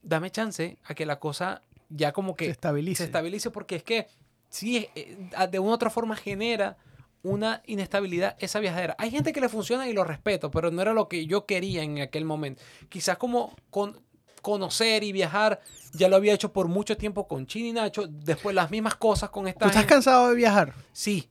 dame 0.03 0.31
chance 0.31 0.77
a 0.85 0.95
que 0.95 1.07
la 1.07 1.21
cosa 1.21 1.63
ya 1.91 2.13
como 2.13 2.35
que 2.35 2.47
se 2.47 2.51
estabilice. 2.53 2.99
se 2.99 3.05
estabilice 3.05 3.51
porque 3.51 3.77
es 3.77 3.83
que 3.85 4.07
sí, 4.49 4.89
eh, 4.95 5.17
de 5.51 5.59
una 5.59 5.71
u 5.71 5.75
otra 5.75 5.91
forma 5.91 6.17
genera 6.17 6.77
una 7.23 7.63
inestabilidad 7.67 8.37
esa 8.39 8.61
viajadera. 8.61 8.95
Hay 8.99 9.11
gente 9.11 9.33
que 9.33 9.41
le 9.41 9.49
funciona 9.49 9.89
y 9.89 9.93
lo 9.93 10.05
respeto, 10.05 10.51
pero 10.51 10.71
no 10.71 10.81
era 10.83 10.93
lo 10.95 11.09
que 11.09 11.27
yo 11.27 11.45
quería 11.47 11.83
en 11.83 12.01
aquel 12.01 12.25
momento. 12.25 12.63
Quizás 12.89 13.19
como 13.19 13.55
con, 13.71 14.01
conocer 14.43 15.05
y 15.05 15.13
viajar, 15.13 15.61
ya 15.93 16.09
lo 16.09 16.17
había 16.17 16.33
hecho 16.33 16.53
por 16.53 16.69
mucho 16.69 16.97
tiempo 16.97 17.29
con 17.29 17.47
Chini 17.47 17.69
y 17.69 17.73
Nacho, 17.73 18.07
después 18.09 18.55
las 18.55 18.71
mismas 18.71 18.95
cosas 18.95 19.29
con 19.31 19.47
esta 19.49 19.61
¿Tú 19.61 19.67
estás 19.67 19.83
gente. 19.83 19.95
cansado 19.95 20.31
de 20.31 20.35
viajar? 20.37 20.75
Sí, 20.93 21.29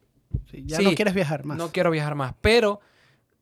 Sí, 0.52 0.64
ya 0.64 0.78
Sí. 0.78 0.84
no 0.84 0.92
quieres 0.94 1.16
viajar 1.16 1.44
más. 1.44 1.58
no 1.58 1.72
quiero 1.72 1.90
viajar 1.90 2.14
más, 2.14 2.36
pero 2.40 2.80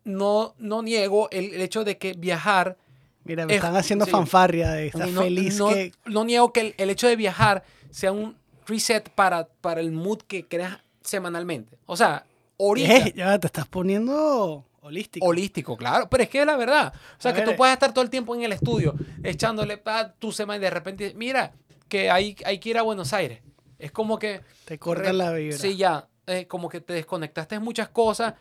no, 0.06 0.56
no 0.58 0.82
niego 0.82 1.28
el, 1.32 1.54
el 1.54 1.60
hecho 1.62 1.84
de 1.84 1.98
que 1.98 2.14
viajar 2.14 2.78
Mira, 3.26 3.46
me 3.46 3.56
están 3.56 3.76
haciendo 3.76 4.06
sí. 4.06 4.12
fanfarria 4.12 4.72
de 4.72 4.88
estar 4.88 5.06
no, 5.10 5.22
feliz 5.24 5.58
no- 5.58 5.68
que. 5.68 5.92
no 6.06 6.24
niego 6.24 6.54
que 6.54 6.62
el, 6.62 6.76
el 6.78 6.90
hecho 6.90 7.08
de 7.10 7.18
viajar 7.18 7.66
sea 7.90 8.14
un 8.14 8.38
reset 8.66 9.10
para, 9.10 9.48
para 9.60 9.82
el 9.82 9.92
mood 9.92 10.20
que 10.22 10.46
creas 10.46 10.78
semanalmente. 11.02 11.78
O 11.86 11.98
sea, 11.98 12.26
ahorita. 12.60 12.98
Eh, 12.98 13.14
ya 13.16 13.40
te 13.40 13.48
estás 13.48 13.68
poniendo 13.68 14.66
holístico. 14.82 15.26
Holístico, 15.26 15.76
claro, 15.78 16.08
pero 16.10 16.24
es 16.24 16.30
que 16.30 16.40
es 16.42 16.46
la 16.46 16.56
verdad. 16.58 16.94
O 17.18 17.22
sea, 17.22 17.32
A 17.32 17.34
que 17.34 17.42
ver, 17.42 17.50
tú 17.50 17.54
eh. 17.54 17.58
puedes 17.58 17.74
estar 17.74 17.94
todo 17.94 18.04
el 18.04 18.10
tiempo 18.10 18.36
en 18.36 18.44
el 18.44 18.52
estudio 18.54 18.96
echándole 19.24 19.78
pa 19.78 20.14
tu 20.14 20.32
semana 20.32 20.58
y 20.58 20.62
de 20.62 20.70
repente, 20.70 21.14
mira, 21.16 21.54
que 21.90 22.10
hay, 22.10 22.36
hay 22.46 22.60
que 22.60 22.70
ir 22.70 22.78
a 22.78 22.82
Buenos 22.84 23.14
Aires. 23.14 23.42
Es 23.80 23.92
como 23.92 24.18
que. 24.18 24.42
te 24.66 24.80
cortan 24.80 25.18
la 25.18 25.32
vibra. 25.34 25.58
Sí, 25.58 25.76
ya. 25.78 26.08
eh, 26.26 26.48
como 26.48 26.68
que 26.70 26.82
te 26.82 26.94
desconectaste 26.94 27.56
de 27.56 27.60
muchas 27.60 27.90
cosas, 27.90 28.34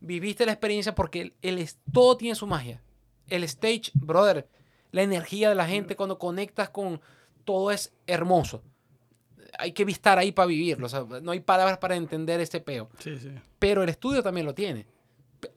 viviste 0.00 0.44
la 0.46 0.52
experiencia 0.52 0.94
porque 0.94 1.20
el, 1.20 1.34
el 1.42 1.68
todo 1.92 2.16
tiene 2.16 2.34
su 2.34 2.46
magia. 2.46 2.82
El 3.28 3.44
stage, 3.44 3.90
brother, 3.94 4.48
la 4.90 5.02
energía 5.02 5.48
de 5.48 5.54
la 5.54 5.66
gente 5.66 5.94
cuando 5.96 6.18
conectas 6.18 6.68
con 6.70 7.00
todo 7.44 7.70
es 7.70 7.92
hermoso. 8.06 8.62
Hay 9.58 9.72
que 9.72 9.82
estar 9.84 10.18
ahí 10.18 10.32
para 10.32 10.46
vivirlo. 10.46 10.86
o 10.86 10.88
sea, 10.88 11.04
no 11.22 11.30
hay 11.32 11.40
palabras 11.40 11.78
para 11.78 11.96
entender 11.96 12.40
este 12.40 12.60
peo. 12.60 12.88
Sí, 12.98 13.18
sí. 13.18 13.30
Pero 13.58 13.82
el 13.82 13.88
estudio 13.88 14.22
también 14.22 14.46
lo 14.46 14.54
tiene. 14.54 14.86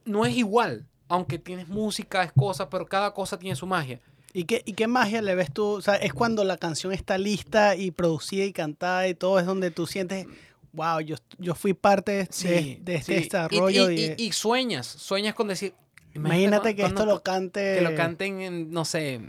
No 0.04 0.26
es 0.26 0.36
igual, 0.36 0.86
aunque 1.08 1.40
tienes 1.40 1.68
música, 1.68 2.24
es 2.24 2.32
cosa, 2.32 2.70
pero 2.70 2.86
cada 2.86 3.14
cosa 3.14 3.38
tiene 3.40 3.56
su 3.56 3.66
magia. 3.68 4.00
¿Y 4.34 4.44
qué, 4.44 4.62
¿Y 4.66 4.74
qué 4.74 4.88
magia 4.88 5.22
le 5.22 5.34
ves 5.36 5.54
tú? 5.54 5.66
O 5.66 5.82
sea, 5.82 5.96
es 5.96 6.14
cuando 6.14 6.44
la 6.44 6.58
canción 6.58 6.92
está 6.92 7.18
lista 7.18 7.76
y 7.78 7.92
producida 7.92 8.44
y 8.44 8.52
cantada 8.52 9.08
y 9.08 9.14
todo, 9.16 9.40
es 9.40 9.46
donde 9.46 9.72
tú 9.72 9.88
sientes, 9.88 10.28
wow, 10.74 11.00
yo, 11.00 11.16
yo 11.38 11.56
fui 11.56 11.74
parte 11.74 12.12
de, 12.12 12.28
de- 12.50 12.80
de 12.82 12.96
este 12.96 13.14
sí. 13.14 13.20
Y- 13.20 13.24
desarrollo. 13.24 13.92
Y, 13.92 13.96
y, 14.02 14.16
y- 14.18 14.28
y 14.28 14.32
sueñas, 14.34 14.86
sueñas 14.88 15.36
con 15.36 15.48
decir. 15.48 15.74
imagínate 16.14 16.76
que 16.76 16.82
cuando- 16.82 17.02
esto 17.04 17.14
lo 17.14 17.24
cante. 17.24 17.76
que 17.76 17.82
lo 17.82 17.96
canten 17.96 18.42
en, 18.42 18.72
no 18.72 18.84
sé, 18.84 19.22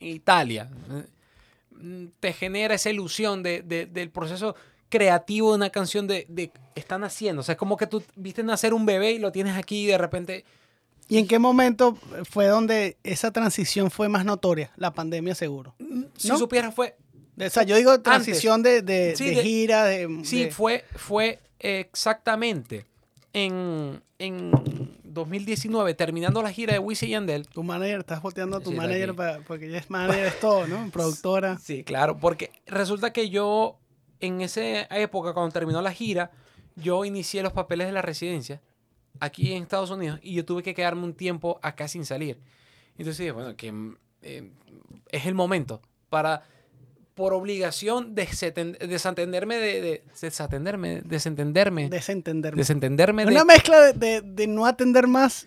Italia. 0.00 0.68
Mm, 1.80 2.06
Te 2.20 2.32
genera 2.32 2.74
esa 2.74 2.90
ilusión 2.90 3.42
de, 3.42 3.62
de- 3.62 3.86
del 3.86 4.10
proceso 4.10 4.54
creativo 4.88 5.50
de 5.50 5.56
una 5.56 5.70
canción 5.70 6.06
de, 6.06 6.26
de 6.28 6.50
están 6.74 7.04
haciendo. 7.04 7.40
O 7.40 7.42
sea, 7.42 7.52
es 7.54 7.58
como 7.58 7.76
que 7.76 7.86
tú 7.86 8.02
viste 8.16 8.42
nacer 8.42 8.74
un 8.74 8.86
bebé 8.86 9.12
y 9.12 9.18
lo 9.18 9.30
tienes 9.32 9.56
aquí 9.56 9.84
y 9.84 9.86
de 9.86 9.98
repente. 9.98 10.44
¿Y 11.08 11.18
en 11.18 11.26
qué 11.26 11.38
momento 11.38 11.96
fue 12.28 12.46
donde 12.46 12.96
esa 13.02 13.30
transición 13.32 13.90
fue 13.90 14.08
más 14.08 14.24
notoria? 14.24 14.70
La 14.76 14.92
pandemia, 14.92 15.34
seguro. 15.34 15.74
mm, 15.78 16.02
Si 16.16 16.28
¿No? 16.28 16.38
supieras, 16.38 16.74
fue. 16.74 16.96
O 17.44 17.48
sea, 17.50 17.62
yo 17.62 17.74
digo 17.76 18.00
transición 18.00 18.62
de, 18.62 18.82
de, 18.82 19.16
Sí, 19.16 19.26
de 19.30 19.34
de- 19.36 19.42
gira, 19.42 19.84
de... 19.84 20.20
Sí, 20.24 20.50
fue, 20.50 20.84
fue 20.96 21.38
exactamente 21.58 22.84
en, 23.32 24.02
en 24.18 24.50
2019, 25.12 25.94
terminando 25.94 26.42
la 26.42 26.52
gira 26.52 26.72
de 26.72 26.78
Wisin 26.78 27.08
y 27.08 27.12
Yandel. 27.12 27.48
Tu 27.48 27.62
manager, 27.62 28.00
estás 28.00 28.22
volteando 28.22 28.56
a 28.56 28.60
tu 28.60 28.70
Sí, 28.70 28.76
manager 28.76 29.14
para, 29.14 29.40
porque 29.40 29.66
ella 29.66 29.78
es 29.78 29.90
manager, 29.90 30.26
es 30.26 30.40
todo, 30.40 30.66
¿no? 30.66 30.90
Productora. 30.92 31.58
Sí, 31.58 31.84
claro, 31.84 32.16
porque 32.18 32.50
resulta 32.66 33.12
que 33.12 33.30
yo 33.30 33.78
en 34.20 34.40
esa 34.40 34.82
época, 34.96 35.32
cuando 35.32 35.52
terminó 35.52 35.80
la 35.82 35.92
gira, 35.92 36.30
yo 36.76 37.04
inicié 37.04 37.42
los 37.42 37.52
papeles 37.52 37.86
de 37.86 37.92
la 37.92 38.02
residencia 38.02 38.60
aquí 39.18 39.52
en 39.52 39.62
Estados 39.62 39.90
Unidos 39.90 40.20
y 40.22 40.34
yo 40.34 40.44
tuve 40.44 40.62
que 40.62 40.74
quedarme 40.74 41.04
un 41.04 41.14
tiempo 41.14 41.58
acá 41.62 41.88
sin 41.88 42.04
salir. 42.04 42.38
Entonces 42.98 43.18
dije, 43.18 43.32
bueno, 43.32 43.56
que 43.56 43.72
eh, 44.22 44.50
es 45.10 45.26
el 45.26 45.34
momento 45.34 45.80
para, 46.08 46.42
por 47.20 47.34
obligación, 47.34 48.14
desatenderme 48.14 49.56
de, 49.56 49.80
de- 49.82 50.04
desatenderme, 50.22 51.02
desentenderme, 51.02 51.90
Desentenderme. 51.90 52.56
desentenderme 52.58 53.26
de 53.26 53.32
Una 53.32 53.44
mezcla 53.44 53.92
de, 53.92 54.46
no 54.48 54.64
atender 54.64 55.06
más 55.06 55.46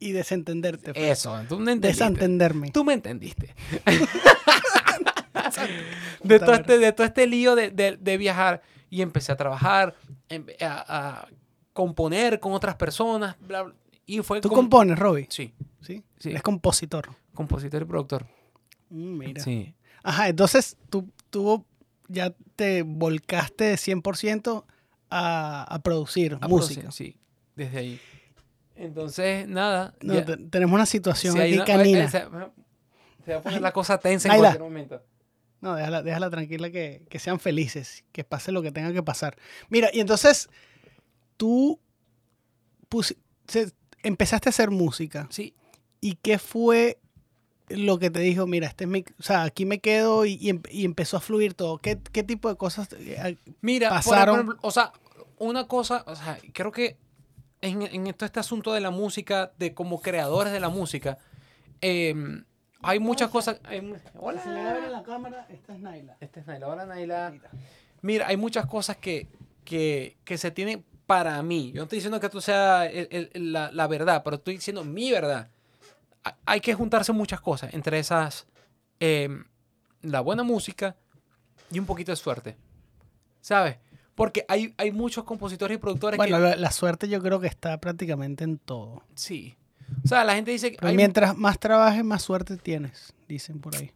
y 0.00 0.10
desentenderte. 0.10 0.92
fue. 0.92 1.10
eso. 1.10 1.40
Tú 1.48 1.60
me 1.60 1.70
entendiste. 1.72 2.02
Desentenderme. 2.04 2.70
Tú 2.72 2.82
me 2.82 2.94
entendiste. 2.94 3.54
de, 6.24 6.38
todo 6.40 6.54
este, 6.54 6.78
de 6.78 6.92
todo 6.92 7.06
este 7.06 7.26
lío 7.28 7.54
de, 7.54 8.16
viajar 8.18 8.62
y 8.90 9.00
empecé 9.02 9.30
a 9.32 9.36
trabajar, 9.36 9.94
em- 10.28 10.46
a, 10.60 11.20
a 11.20 11.28
componer 11.72 12.40
con 12.40 12.52
otras 12.52 12.74
personas, 12.74 13.36
bla, 13.40 13.62
bla, 13.62 13.74
y 14.06 14.18
fue 14.22 14.40
¿Tú 14.40 14.48
compones, 14.50 14.98
Robbie? 14.98 15.26
Sí, 15.30 15.54
Sí. 15.80 16.02
Sí. 16.18 16.32
Es 16.32 16.42
compositor. 16.42 17.08
compositor 17.34 17.82
y 17.82 17.84
productor. 17.84 18.26
Mm, 18.92 19.18
mira. 19.18 19.42
Sí. 19.42 19.74
Ajá, 20.02 20.28
entonces 20.28 20.76
tú, 20.90 21.08
tú 21.30 21.64
ya 22.08 22.34
te 22.56 22.82
volcaste 22.82 23.74
100% 23.74 24.64
a, 25.10 25.62
a 25.74 25.78
producir 25.82 26.38
A 26.40 26.48
música. 26.48 26.80
producir, 26.82 27.12
Sí, 27.14 27.20
desde 27.56 27.78
ahí. 27.78 28.00
Entonces, 28.74 29.46
nada. 29.48 29.94
No, 30.02 30.14
ya- 30.14 30.24
tenemos 30.50 30.74
una 30.74 30.86
situación 30.86 31.36
hay 31.38 31.50
aquí 31.52 31.54
una- 31.56 31.64
canina. 31.64 32.04
eh, 32.04 32.08
se, 32.08 32.18
se 33.24 33.32
va 33.32 33.38
a 33.38 33.42
poner 33.42 33.60
la 33.60 33.72
cosa 33.72 33.98
tensa 33.98 34.28
en 34.32 34.38
cualquier 34.38 34.62
momento. 34.62 35.02
No, 35.60 35.76
déjala, 35.76 36.02
déjala 36.02 36.28
tranquila 36.30 36.70
que, 36.70 37.02
que 37.08 37.18
sean 37.20 37.38
felices, 37.38 38.04
que 38.10 38.24
pase 38.24 38.50
lo 38.50 38.62
que 38.62 38.72
tenga 38.72 38.92
que 38.92 39.02
pasar. 39.02 39.36
Mira, 39.68 39.90
y 39.92 40.00
entonces 40.00 40.48
tú 41.36 41.78
se- 43.46 43.72
empezaste 44.02 44.48
a 44.48 44.50
hacer 44.50 44.70
música. 44.70 45.28
Sí, 45.30 45.54
¿Y 46.00 46.16
qué 46.16 46.38
fue 46.38 46.98
lo 47.76 47.98
que 47.98 48.10
te 48.10 48.20
dijo, 48.20 48.46
mira, 48.46 48.66
este 48.66 48.84
es 48.84 48.90
mi, 48.90 49.04
o 49.18 49.22
sea, 49.22 49.42
aquí 49.44 49.64
me 49.66 49.80
quedo 49.80 50.24
y, 50.26 50.34
y 50.40 50.50
em- 50.50 50.62
y 50.70 50.84
empezó 50.84 51.16
a 51.16 51.20
fluir 51.20 51.54
todo? 51.54 51.78
¿Qué, 51.78 51.98
qué 52.12 52.22
tipo 52.22 52.48
de 52.48 52.56
cosas? 52.56 52.88
eh, 52.92 53.36
Mira, 53.60 53.88
por 53.88 53.96
pasaron. 53.98 54.34
ejemplo, 54.34 54.58
o 54.62 54.70
sea, 54.70 54.92
una 55.38 55.66
cosa, 55.66 56.04
o 56.06 56.14
sea, 56.16 56.38
creo 56.52 56.70
que 56.72 56.96
en, 57.60 57.82
en 57.82 58.12
todo 58.14 58.26
este 58.26 58.40
asunto 58.40 58.72
de 58.72 58.80
la 58.80 58.90
música, 58.90 59.52
de 59.58 59.74
como 59.74 60.00
creadores 60.00 60.52
de 60.52 60.60
la 60.60 60.68
música, 60.68 61.18
eh, 61.80 62.14
hay 62.82 62.98
muchas 62.98 63.30
cosas. 63.30 63.60
hay 63.64 63.92
hola. 64.18 64.88
la 64.90 65.02
cámara, 65.02 65.46
esta 65.48 65.74
es 65.74 65.80
Naila. 65.80 66.16
Este 66.20 66.40
es 66.40 66.46
Naila. 66.46 66.68
Hola, 66.68 66.86
Naila. 66.86 67.32
Mira, 68.00 68.26
hay 68.26 68.36
muchas 68.36 68.66
cosas 68.66 68.96
que, 68.96 69.28
que, 69.64 70.16
que 70.24 70.36
se 70.38 70.50
tienen 70.50 70.84
para 71.06 71.40
mí. 71.42 71.70
Yo 71.72 71.76
no 71.80 71.82
estoy 71.84 71.98
diciendo 71.98 72.18
que 72.20 72.28
tú 72.28 72.40
sea 72.40 72.86
el- 72.86 73.30
el- 73.32 73.52
la, 73.52 73.70
la 73.70 73.86
verdad, 73.86 74.22
pero 74.24 74.36
estoy 74.36 74.54
diciendo 74.54 74.84
mi 74.84 75.10
verdad. 75.12 75.48
Ha- 76.24 76.36
Hay 76.46 76.60
que 76.60 76.74
juntarse 76.74 77.12
muchas 77.12 77.40
cosas, 77.40 77.72
entre 77.74 77.98
esas 77.98 78.46
eh, 79.00 79.28
la 80.02 80.20
buena 80.20 80.42
música 80.42 80.96
y 81.70 81.78
un 81.78 81.86
poquito 81.86 82.12
de 82.12 82.16
suerte. 82.16 82.56
¿Sabes? 83.40 83.76
Porque 84.14 84.44
hay, 84.48 84.74
hay 84.76 84.92
muchos 84.92 85.24
compositores 85.24 85.76
y 85.76 85.78
productores 85.80 86.16
Bueno, 86.18 86.36
que... 86.36 86.42
la, 86.42 86.56
la 86.56 86.70
suerte 86.70 87.08
yo 87.08 87.20
creo 87.22 87.40
que 87.40 87.46
está 87.48 87.78
prácticamente 87.80 88.44
en 88.44 88.58
todo. 88.58 89.02
Sí. 89.14 89.56
O 90.04 90.08
sea, 90.08 90.22
la 90.24 90.34
gente 90.34 90.50
dice 90.50 90.72
que... 90.72 90.86
Hay- 90.86 90.94
mientras 90.96 91.36
más 91.36 91.58
trabajes, 91.58 92.04
más 92.04 92.22
suerte 92.22 92.56
tienes, 92.56 93.14
dicen 93.26 93.60
por 93.60 93.74
ahí. 93.76 93.90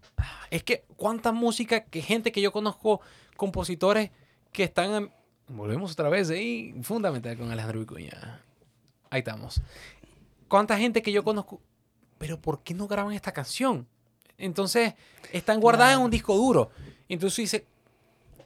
Es 0.51 0.63
que 0.65 0.85
cuánta 0.97 1.33
música, 1.33 1.85
que 1.85 2.03
gente 2.03 2.33
que 2.33 2.41
yo 2.41 2.51
conozco, 2.53 3.01
compositores 3.37 4.11
que 4.53 4.65
están... 4.65 4.91
en- 4.95 5.13
Volvemos 5.49 5.93
otra 5.93 6.09
vez 6.09 6.29
ahí, 6.31 6.75
fundamental 6.83 7.37
con 7.39 7.51
Alejandro 7.53 7.79
Vicuña. 7.81 8.41
Ahí 9.11 9.21
estamos. 9.21 9.61
Cuánta 10.49 10.77
gente 10.77 11.03
que 11.03 11.13
yo 11.13 11.23
conozco, 11.23 11.61
pero 12.19 12.41
¿por 12.41 12.63
qué 12.63 12.75
no 12.75 12.87
graban 12.87 13.13
esta 13.15 13.33
canción? 13.33 13.87
Entonces, 14.39 14.95
están 15.33 15.61
guardadas 15.61 15.97
en 15.97 16.03
un 16.03 16.11
disco 16.11 16.37
duro. 16.37 16.71
Entonces 17.09 17.37
dice, 17.39 17.67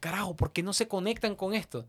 carajo, 0.00 0.34
¿por 0.36 0.52
qué 0.52 0.62
no 0.62 0.72
se 0.72 0.86
conectan 0.88 1.34
con 1.34 1.54
esto? 1.54 1.86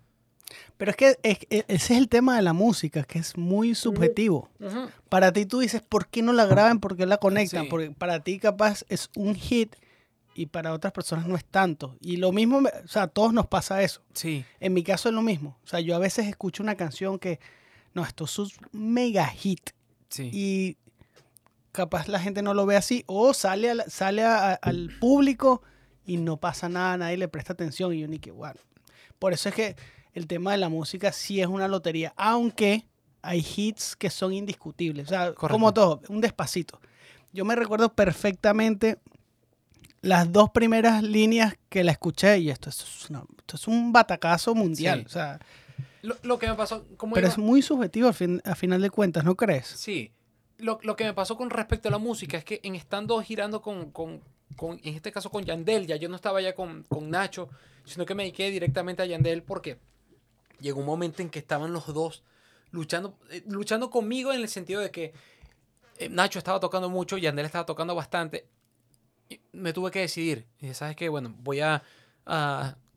Pero 0.78 0.92
es 0.92 0.98
que 0.98 1.18
es- 1.24 1.38
e- 1.50 1.66
ese 1.68 1.94
es 1.94 2.00
el 2.00 2.10
tema 2.10 2.36
de 2.36 2.42
la 2.42 2.54
música, 2.54 3.04
que 3.04 3.20
es 3.20 3.38
muy 3.38 3.74
subjetivo. 3.76 4.50
Para 5.08 5.32
ti 5.32 5.46
tú 5.46 5.60
dices, 5.60 5.82
¿por 5.82 6.08
qué 6.08 6.22
no 6.22 6.34
la 6.34 6.46
graban? 6.46 6.80
¿Por 6.80 6.98
qué 6.98 7.06
la 7.06 7.18
conectan? 7.18 7.64
Sí. 7.64 7.70
Porque 7.70 7.92
para 7.92 8.20
ti 8.22 8.38
capaz 8.40 8.84
es 8.90 9.10
un 9.16 9.36
hit 9.36 9.76
y 10.36 10.48
para 10.48 10.74
otras 10.74 10.92
personas 10.94 11.26
no 11.28 11.36
es 11.38 11.46
tanto. 11.46 11.96
Y 12.02 12.18
lo 12.18 12.32
mismo, 12.34 12.58
o 12.84 12.88
sea, 12.88 13.04
a 13.04 13.08
todos 13.08 13.32
nos 13.34 13.48
pasa 13.48 13.82
eso. 13.82 14.02
Sí. 14.14 14.44
En 14.60 14.74
mi 14.74 14.84
caso 14.84 15.08
es 15.10 15.16
lo 15.16 15.22
mismo. 15.22 15.58
O 15.64 15.68
sea, 15.68 15.80
yo 15.80 15.96
a 15.96 16.00
veces 16.00 16.28
escucho 16.28 16.64
una 16.64 16.76
canción 16.76 17.18
que, 17.20 17.40
no, 17.94 18.04
esto 18.04 18.26
es 18.26 18.38
un 18.40 18.50
mega 18.74 19.28
hit 19.28 19.70
Sí. 20.10 20.30
y 20.34 20.78
capaz 21.72 22.08
la 22.08 22.20
gente 22.20 22.42
no 22.42 22.54
lo 22.54 22.66
ve 22.66 22.76
así 22.76 23.04
o 23.08 23.34
sale, 23.34 23.70
a 23.72 23.76
la- 23.76 23.90
sale 23.90 24.24
a- 24.24 24.52
a- 24.52 24.54
al 24.56 24.90
público 25.00 25.62
y 26.06 26.18
no 26.18 26.38
pasa 26.38 26.68
nada, 26.70 26.98
nadie 26.98 27.18
le 27.18 27.28
presta 27.28 27.54
atención 27.54 27.94
y 27.94 28.00
yo 28.02 28.08
ni 28.08 28.20
que 28.20 28.32
bueno. 28.32 28.60
Por 29.20 29.34
eso 29.34 29.50
es 29.50 29.56
que 29.56 29.76
el 30.14 30.28
tema 30.28 30.52
de 30.52 30.58
la 30.58 30.68
música 30.70 31.12
sí 31.12 31.40
es 31.42 31.48
una 31.48 31.68
lotería, 31.68 32.14
aunque 32.18 32.86
hay 33.22 33.46
hits 33.56 33.96
que 33.96 34.10
son 34.10 34.34
indiscutibles, 34.34 35.06
o 35.06 35.10
sea, 35.10 35.20
Correcto. 35.34 35.48
como 35.48 35.74
todo, 35.74 36.02
un 36.10 36.22
despacito. 36.22 36.82
Yo 37.32 37.46
me 37.46 37.56
recuerdo 37.56 37.94
perfectamente 37.94 38.98
las 40.02 40.32
dos 40.32 40.50
primeras 40.50 41.04
líneas 41.04 41.54
que 41.70 41.84
la 41.84 41.92
escuché 41.92 42.40
y 42.40 42.50
esto 42.50 42.70
es, 42.70 43.10
una- 43.10 43.24
esto 43.38 43.56
es 43.56 43.68
un 43.68 43.94
batacazo 43.94 44.56
mundial, 44.56 45.02
Sí. 45.02 45.06
o 45.06 45.10
sea, 45.10 45.40
Lo, 46.02 46.16
lo 46.24 46.40
que 46.40 46.48
me 46.48 46.56
pasó, 46.56 46.84
como 46.98 47.14
pero 47.14 47.28
iba- 47.28 47.32
es 47.34 47.38
muy 47.38 47.62
subjetivo 47.62 48.12
fin- 48.12 48.42
a 48.44 48.56
final 48.56 48.82
de 48.82 48.90
cuentas, 48.90 49.24
¿no 49.24 49.36
crees? 49.36 49.68
Sí. 49.68 50.12
Lo, 50.62 50.80
lo 50.84 50.96
que 50.96 51.04
me 51.04 51.14
pasó 51.14 51.36
con 51.38 51.50
respecto 51.50 51.88
a 51.88 51.92
la 51.92 51.98
música 51.98 52.38
es 52.38 52.46
que 52.46 52.60
en 52.64 52.76
estando 52.76 53.22
girando 53.22 53.62
con, 53.62 53.92
con- 53.92 54.22
con- 54.56 54.80
en 54.84 54.96
este 54.96 55.12
caso 55.12 55.30
con 55.30 55.44
Yandel, 55.44 55.88
ya 55.88 55.96
yo 55.96 56.08
no 56.10 56.16
estaba 56.16 56.42
ya 56.42 56.54
con, 56.56 56.84
con 56.84 57.10
Nacho, 57.10 57.50
sino 57.86 58.06
que 58.06 58.16
me 58.16 58.24
dediqué 58.24 58.50
directamente 58.52 59.02
a 59.02 59.06
Yandel 59.06 59.44
porque 59.44 59.80
llegó 60.60 60.80
un 60.80 60.86
momento 60.86 61.22
en 61.22 61.30
que 61.30 61.40
estaban 61.40 61.74
los 61.74 61.88
dos 61.94 62.24
luchando, 62.72 63.18
eh, 63.32 63.44
luchando 63.48 63.90
conmigo 63.90 64.32
en 64.32 64.42
el 64.42 64.48
sentido 64.50 64.82
de 64.82 64.92
que 64.92 65.14
eh, 65.98 66.10
Nacho 66.10 66.40
estaba 66.40 66.60
tocando 66.60 66.90
mucho, 66.90 67.18
Yandel 67.18 67.46
estaba 67.46 67.66
tocando 67.66 67.96
bastante. 67.96 68.46
Me 69.54 69.72
tuve 69.74 69.92
que 69.92 70.00
decidir. 70.00 70.46
Y 70.60 70.74
¿sabes 70.74 70.96
qué? 70.96 71.10
Bueno, 71.10 71.34
voy 71.40 71.62
a... 71.62 71.82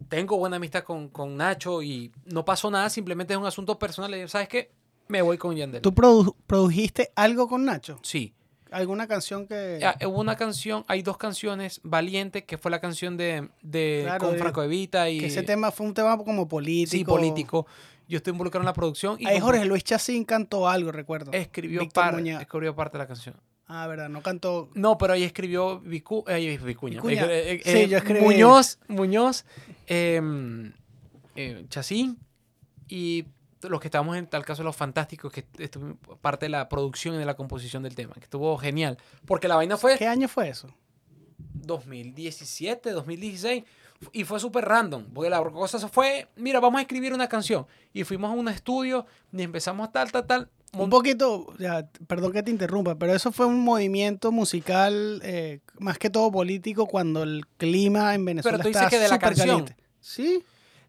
tengo 0.09 0.37
buena 0.37 0.57
amistad 0.57 0.83
con, 0.85 1.09
con 1.09 1.37
Nacho 1.37 1.83
y 1.83 2.13
no 2.25 2.45
pasó 2.45 2.71
nada, 2.71 2.91
simplemente 2.91 3.33
es 3.35 3.39
un 3.39 3.47
asunto 3.47 3.79
personal. 3.79 4.15
Y 4.15 4.29
¿sabes 4.29 4.49
qué? 4.49 4.71
Me 5.09 5.23
voy 5.23 5.39
con 5.39 5.55
Yandel. 5.57 5.83
¿Tú 5.83 5.93
produ- 5.93 6.35
produjiste 6.47 7.11
algo 7.15 7.49
con 7.49 7.65
Nacho? 7.65 7.99
Sí. 8.03 8.33
¿Alguna 8.71 9.07
canción 9.07 9.47
que...? 9.47 9.79
Ah, 9.85 9.97
hubo 10.07 10.21
una 10.21 10.35
canción, 10.37 10.85
hay 10.89 11.03
dos 11.03 11.17
canciones, 11.17 11.81
Valiente, 11.85 12.45
que 12.45 12.59
fue 12.59 12.71
la 12.73 12.81
canción 12.81 13.17
de, 13.17 13.49
de 13.63 14.01
Claro, 14.05 14.27
con 14.27 14.37
Franco 14.37 14.63
Evita 14.65 15.09
y 15.11 15.21
que 15.21 15.27
ese 15.27 15.43
tema 15.45 15.71
fue 15.71 15.87
un 15.87 15.95
tema 15.95 16.17
como 16.19 16.49
político. 16.49 16.91
sí, 16.91 17.05
político. 17.05 17.67
Yo 18.09 18.17
estoy 18.17 18.33
involucrado 18.33 18.63
en 18.63 18.67
la 18.67 18.73
producción 18.73 19.17
y 19.21 19.27
Ahí 19.27 19.35
como 19.39 19.47
Jorge 19.53 19.65
Luis 19.67 19.85
Chacín 19.85 20.25
cantó 20.25 20.69
algo, 20.69 20.91
recuerdo. 20.91 21.31
escribió, 21.33 21.89
par- 21.89 22.19
escribió 22.27 22.75
parte 22.75 22.99
de 22.99 23.05
la 23.05 23.07
canción. 23.07 23.37
Ah, 23.67 23.87
verdad, 23.87 24.09
no 24.11 24.23
cantó... 24.23 24.69
No, 24.75 24.99
pero 24.99 25.13
ahí 25.15 25.23
escribió 25.23 25.79
Vicu, 25.81 26.25
eh, 26.29 26.59
Vicuña. 26.63 26.97
Vicuña. 26.97 27.25
Eh, 27.27 27.53
eh, 27.55 27.61
Sí, 27.65 27.71
eh, 27.79 27.89
yo 27.89 27.97
escribí- 27.99 28.21
Muñoz, 28.23 28.79
Muñoz, 28.89 29.45
eh, 29.87 30.73
Chacín 31.69 32.19
y 32.89 33.25
los 33.69 33.81
que 33.81 33.89
estábamos 33.89 34.17
en 34.17 34.27
tal 34.27 34.45
caso 34.45 34.63
los 34.63 34.77
fantásticos 34.77 35.33
que 35.33 35.45
estuvimos 35.59 35.97
parte 36.21 36.47
de 36.47 36.51
la 36.51 36.69
producción 36.69 37.15
y 37.15 37.19
de 37.19 37.25
la 37.25 37.35
composición 37.35 37.83
del 37.83 37.95
tema, 37.95 38.15
que 38.15 38.25
estuvo 38.25 38.57
genial, 38.59 38.99
porque 39.27 39.49
la 39.49 39.57
vaina 39.57 39.77
fue 39.77 39.97
¿Qué 39.99 40.07
año 40.07 40.29
fue 40.29 40.49
eso? 40.49 40.69
2017, 41.55 42.91
2016. 42.91 43.65
Y 44.13 44.25
fue 44.25 44.39
súper 44.41 44.65
random. 44.65 45.07
Porque 45.15 45.31
la 45.31 45.43
cosa 45.43 45.79
se 45.79 45.89
fue, 45.89 46.29
mira, 46.37 46.61
vamos 46.61 46.79
a 46.79 46.83
escribir 46.83 47.13
una 47.13 47.29
canción. 47.29 47.67
Y 47.93 48.05
fuimos 48.05 48.31
a 48.31 48.35
un 48.35 48.49
estudio 48.49 49.07
y 49.33 49.43
empezamos 49.43 49.91
tal, 49.93 50.11
tal, 50.13 50.27
tal. 50.27 50.51
Un 50.77 50.91
poquito, 50.91 51.55
ya, 51.59 51.89
perdón 52.09 52.33
que 52.33 52.43
te 52.43 52.51
interrumpa, 52.51 52.97
pero 52.97 53.15
eso 53.15 53.31
fue 53.31 53.47
un 53.47 53.61
movimiento 53.61 54.33
musical 54.33 55.21
eh, 55.23 55.61
más 55.79 55.99
que 55.99 56.11
todo 56.11 56.33
político 56.33 56.87
cuando 56.87 57.23
el 57.23 57.47
clima 57.59 58.13
en 58.13 58.25
Venezuela 58.25 58.59
tú 58.59 58.69
dices 58.69 58.89
que 58.89 58.99
de 58.99 59.09
la 59.09 59.21
canción. 59.21 59.49
caliente. 59.49 59.77
Sí, 60.01 60.43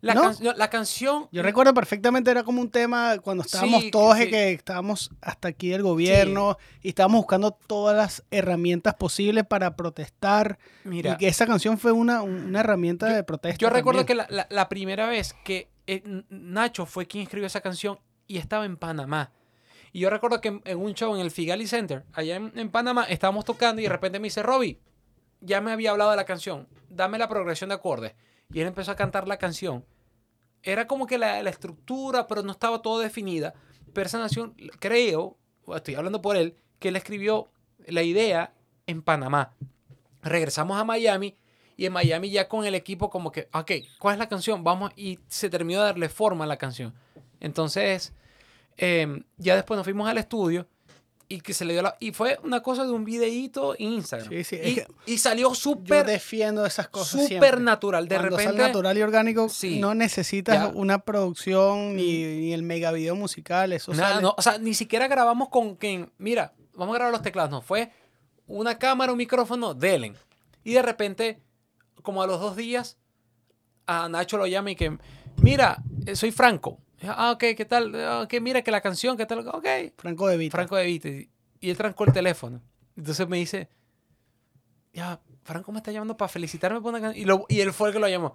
La, 0.06 0.14
¿No? 0.14 0.22
can- 0.22 0.54
la 0.58 0.70
canción... 0.70 1.28
yo 1.32 1.42
recuerdo 1.42 1.74
perfectamente, 1.74 2.30
era 2.30 2.44
como 2.44 2.62
un 2.62 2.70
tema 2.70 3.18
cuando 3.20 3.44
estábamos 3.44 3.82
Sí, 3.82 3.92
todos, 3.92 4.18
sí. 4.18 4.30
que 4.30 4.52
estábamos 4.52 5.10
hasta 5.22 5.48
aquí 5.48 5.70
del 5.70 5.82
gobierno 5.82 6.58
y 6.84 6.90
estábamos 6.90 7.18
buscando 7.22 7.52
todas 7.52 7.98
las 7.98 8.24
herramientas 8.30 8.94
posibles 8.96 9.46
para 9.46 9.76
protestar. 9.76 10.60
Mira, 10.84 11.14
y 11.14 11.18
que 11.18 11.28
esa 11.28 11.48
canción 11.48 11.78
fue 11.80 11.92
una, 11.92 12.22
una 12.22 12.60
herramienta 12.60 13.08
de 13.08 13.24
protesta. 13.24 13.58
yo 13.58 13.70
recuerdo 13.70 14.06
también. 14.06 14.28
que 14.28 14.34
la, 14.34 14.44
la- 14.44 14.48
la 14.50 14.70
primera 14.70 15.08
vez 15.08 15.34
que 15.44 15.70
eh, 15.88 16.04
Nacho 16.30 16.86
fue 16.86 17.08
quien 17.08 17.24
escribió 17.24 17.48
esa 17.48 17.62
canción 17.62 17.98
y 18.28 18.38
estaba 18.38 18.66
en 18.66 18.78
Panamá. 18.78 19.32
Y 19.92 20.02
yo 20.02 20.10
recuerdo 20.10 20.40
que 20.42 20.50
en, 20.50 20.62
en 20.66 20.78
un 20.78 20.94
show 20.94 21.16
en 21.16 21.22
el 21.22 21.32
Figali 21.32 21.66
Center, 21.68 22.04
allá 22.14 22.36
en, 22.36 22.52
en 22.56 22.70
Panamá, 22.70 23.06
estábamos 23.10 23.46
tocando 23.46 23.82
y 23.82 23.86
de 23.86 23.90
repente 23.90 24.20
me 24.20 24.26
dice, 24.28 24.44
Robbie, 24.44 24.80
ya 25.42 25.62
me 25.62 25.72
había 25.72 25.92
hablado 25.92 26.12
de 26.12 26.18
la 26.18 26.26
canción, 26.26 26.68
dame 26.90 27.18
la 27.18 27.28
progresión 27.30 27.70
de 27.70 27.76
acordes. 27.76 28.14
Y 28.54 28.60
él 28.60 28.68
empezó 28.68 28.92
a 28.92 28.96
cantar 28.96 29.28
la 29.28 29.38
canción. 29.38 29.84
Era 30.66 30.88
como 30.88 31.06
que 31.06 31.18
la, 31.18 31.40
estructura, 31.42 32.28
pero 32.28 32.42
no 32.42 32.52
estaba 32.52 32.82
todo 32.82 33.00
definida. 33.00 33.54
Pero 33.94 34.08
esa 34.08 34.20
canción, 34.20 34.56
creo, 34.80 35.38
estoy 35.76 35.96
hablando 35.96 36.22
por 36.22 36.36
él, 36.36 36.58
que 36.80 36.90
él 36.90 36.96
escribió 36.96 37.50
la 37.88 38.02
idea 38.02 38.54
en 38.88 39.04
Panamá. 39.04 39.54
Regresamos 40.24 40.78
a 40.78 40.84
Miami 40.84 41.38
y 41.78 41.86
en 41.86 41.94
Miami 41.94 42.32
ya 42.32 42.50
con 42.50 42.66
el 42.66 42.74
equipo 42.74 43.12
como 43.12 43.32
que, 43.32 43.48
ok, 43.54 43.72
¿cuál 44.00 44.16
es 44.16 44.20
la 44.20 44.28
canción? 44.28 44.64
Vamos, 44.64 44.92
y 44.96 45.20
se 45.28 45.50
terminó 45.50 45.82
de 45.82 45.86
darle 45.86 46.10
forma 46.10 46.46
a 46.46 46.48
la 46.48 46.58
canción. 46.58 46.96
Entonces, 47.40 48.14
eh, 48.78 49.24
ya 49.38 49.56
después 49.56 49.78
nos 49.78 49.86
fuimos 49.86 50.10
al 50.10 50.18
estudio 50.18 50.68
y 51.28 51.42
que 51.42 51.54
se 51.54 51.66
le 51.66 51.74
dio 51.74 51.82
la... 51.82 51.96
Y 52.00 52.12
fue 52.12 52.40
una 52.44 52.62
cosa 52.62 52.84
de 52.86 52.92
un 52.92 53.04
videíto 53.04 53.74
en 53.80 53.94
Instagram. 53.94 54.30
Sí, 54.30 54.44
sí, 54.44 54.58
es 54.62 54.86
y, 55.06 55.18
salió 55.18 55.50
Yo 55.50 55.56
súper, 55.56 56.06
defiendo 56.06 56.66
esas 56.66 56.88
cosas 56.90 57.28
súper 57.28 57.60
natural. 57.62 58.08
De 58.08 58.16
Cuando 58.18 58.38
repente... 58.38 58.62
natural 58.62 58.98
y 58.98 59.02
orgánico, 59.02 59.50
Sí. 59.50 59.80
no 59.80 59.96
necesitas 59.96 60.56
Ya. 60.56 60.68
una 60.68 61.00
producción 61.00 61.96
ni, 61.96 62.24
ni 62.24 62.54
el 62.54 62.62
mega 62.64 62.92
video 62.92 63.16
musical. 63.16 63.74
Eso 63.74 63.94
Nada, 63.94 64.10
sale- 64.10 64.22
no, 64.22 64.36
o 64.38 64.42
sea, 64.42 64.58
ni 64.60 64.74
siquiera 64.74 65.08
grabamos 65.08 65.50
con 65.50 65.76
quien, 65.76 66.12
mira, 66.18 66.54
vamos 66.76 66.94
a 66.94 66.98
grabar 67.00 67.12
los 67.14 67.22
teclados. 67.24 67.50
No, 67.52 67.62
fue 67.62 67.92
una 68.48 68.78
cámara, 68.78 69.12
un 69.12 69.18
micrófono, 69.18 69.74
delen. 69.74 70.16
Y 70.64 70.74
de 70.74 70.82
repente, 70.84 71.40
como 72.04 72.22
a 72.22 72.28
los 72.28 72.40
dos 72.40 72.56
días, 72.56 72.98
a 73.88 74.08
Nacho 74.10 74.38
lo 74.38 74.46
llama 74.48 74.72
y 74.72 74.76
que, 74.76 74.98
mira, 75.42 75.82
eh, 76.06 76.16
soy 76.16 76.32
Franco. 76.32 76.80
Ah, 77.10 77.32
ok, 77.32 77.40
¿qué 77.58 77.66
tal? 77.66 77.94
Ah, 77.96 78.22
Ok, 78.24 78.36
mira 78.42 78.62
que 78.62 78.72
la 78.72 78.82
canción, 78.82 79.18
¿qué 79.18 79.26
tal? 79.26 79.48
Ok. 79.48 79.66
Franco 79.98 80.28
de 80.28 80.38
Vita. 80.38 80.58
Franco 80.58 80.76
de 80.76 80.86
Vite. 80.86 81.30
Y 81.60 81.70
él 81.70 81.78
trancó 81.78 82.06
el 82.06 82.14
teléfono. 82.14 82.62
Entonces 82.96 83.28
me 83.28 83.38
dice, 83.38 83.70
ya, 84.94 85.20
Franco 85.44 85.72
me 85.72 85.80
está 85.80 85.92
llamando 85.92 86.16
para 86.18 86.30
felicitarme 86.30 86.80
por 86.82 86.90
una 86.90 87.02
canción. 87.02 87.22
Y, 87.22 87.26
lo- 87.26 87.46
y 87.50 87.60
él 87.62 87.74
fue 87.74 87.90
el 87.90 87.94
que 87.94 88.00
lo 88.00 88.08
llamó. 88.08 88.34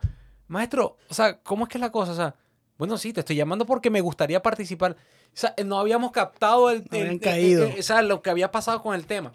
Maestro, 0.49 0.97
o 1.09 1.15
sea, 1.15 1.39
¿cómo 1.41 1.65
es 1.65 1.69
que 1.71 1.79
es 1.79 1.81
la 1.83 1.91
cosa? 1.93 2.13
O 2.13 2.17
sea, 2.17 2.35
bueno, 2.77 2.99
sí, 2.99 3.13
te 3.13 3.21
estoy 3.21 3.37
llamando 3.37 3.67
porque 3.67 3.91
me 3.91 4.01
gustaría 4.01 4.43
participar. 4.43 4.93
O 4.93 5.37
sea, 5.37 5.55
no 5.65 5.79
habíamos 5.79 6.11
captado 6.13 6.71
el, 6.71 6.85
el- 6.91 7.07
el- 7.07 7.21
caído. 7.21 7.65
el- 7.67 7.79
o 7.79 7.83
sea, 7.83 8.03
lo 8.03 8.21
que 8.23 8.31
había 8.31 8.51
pasado 8.51 8.83
con 8.83 8.95
el 8.95 9.07
tema. 9.07 9.33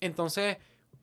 Entonces, 0.00 0.58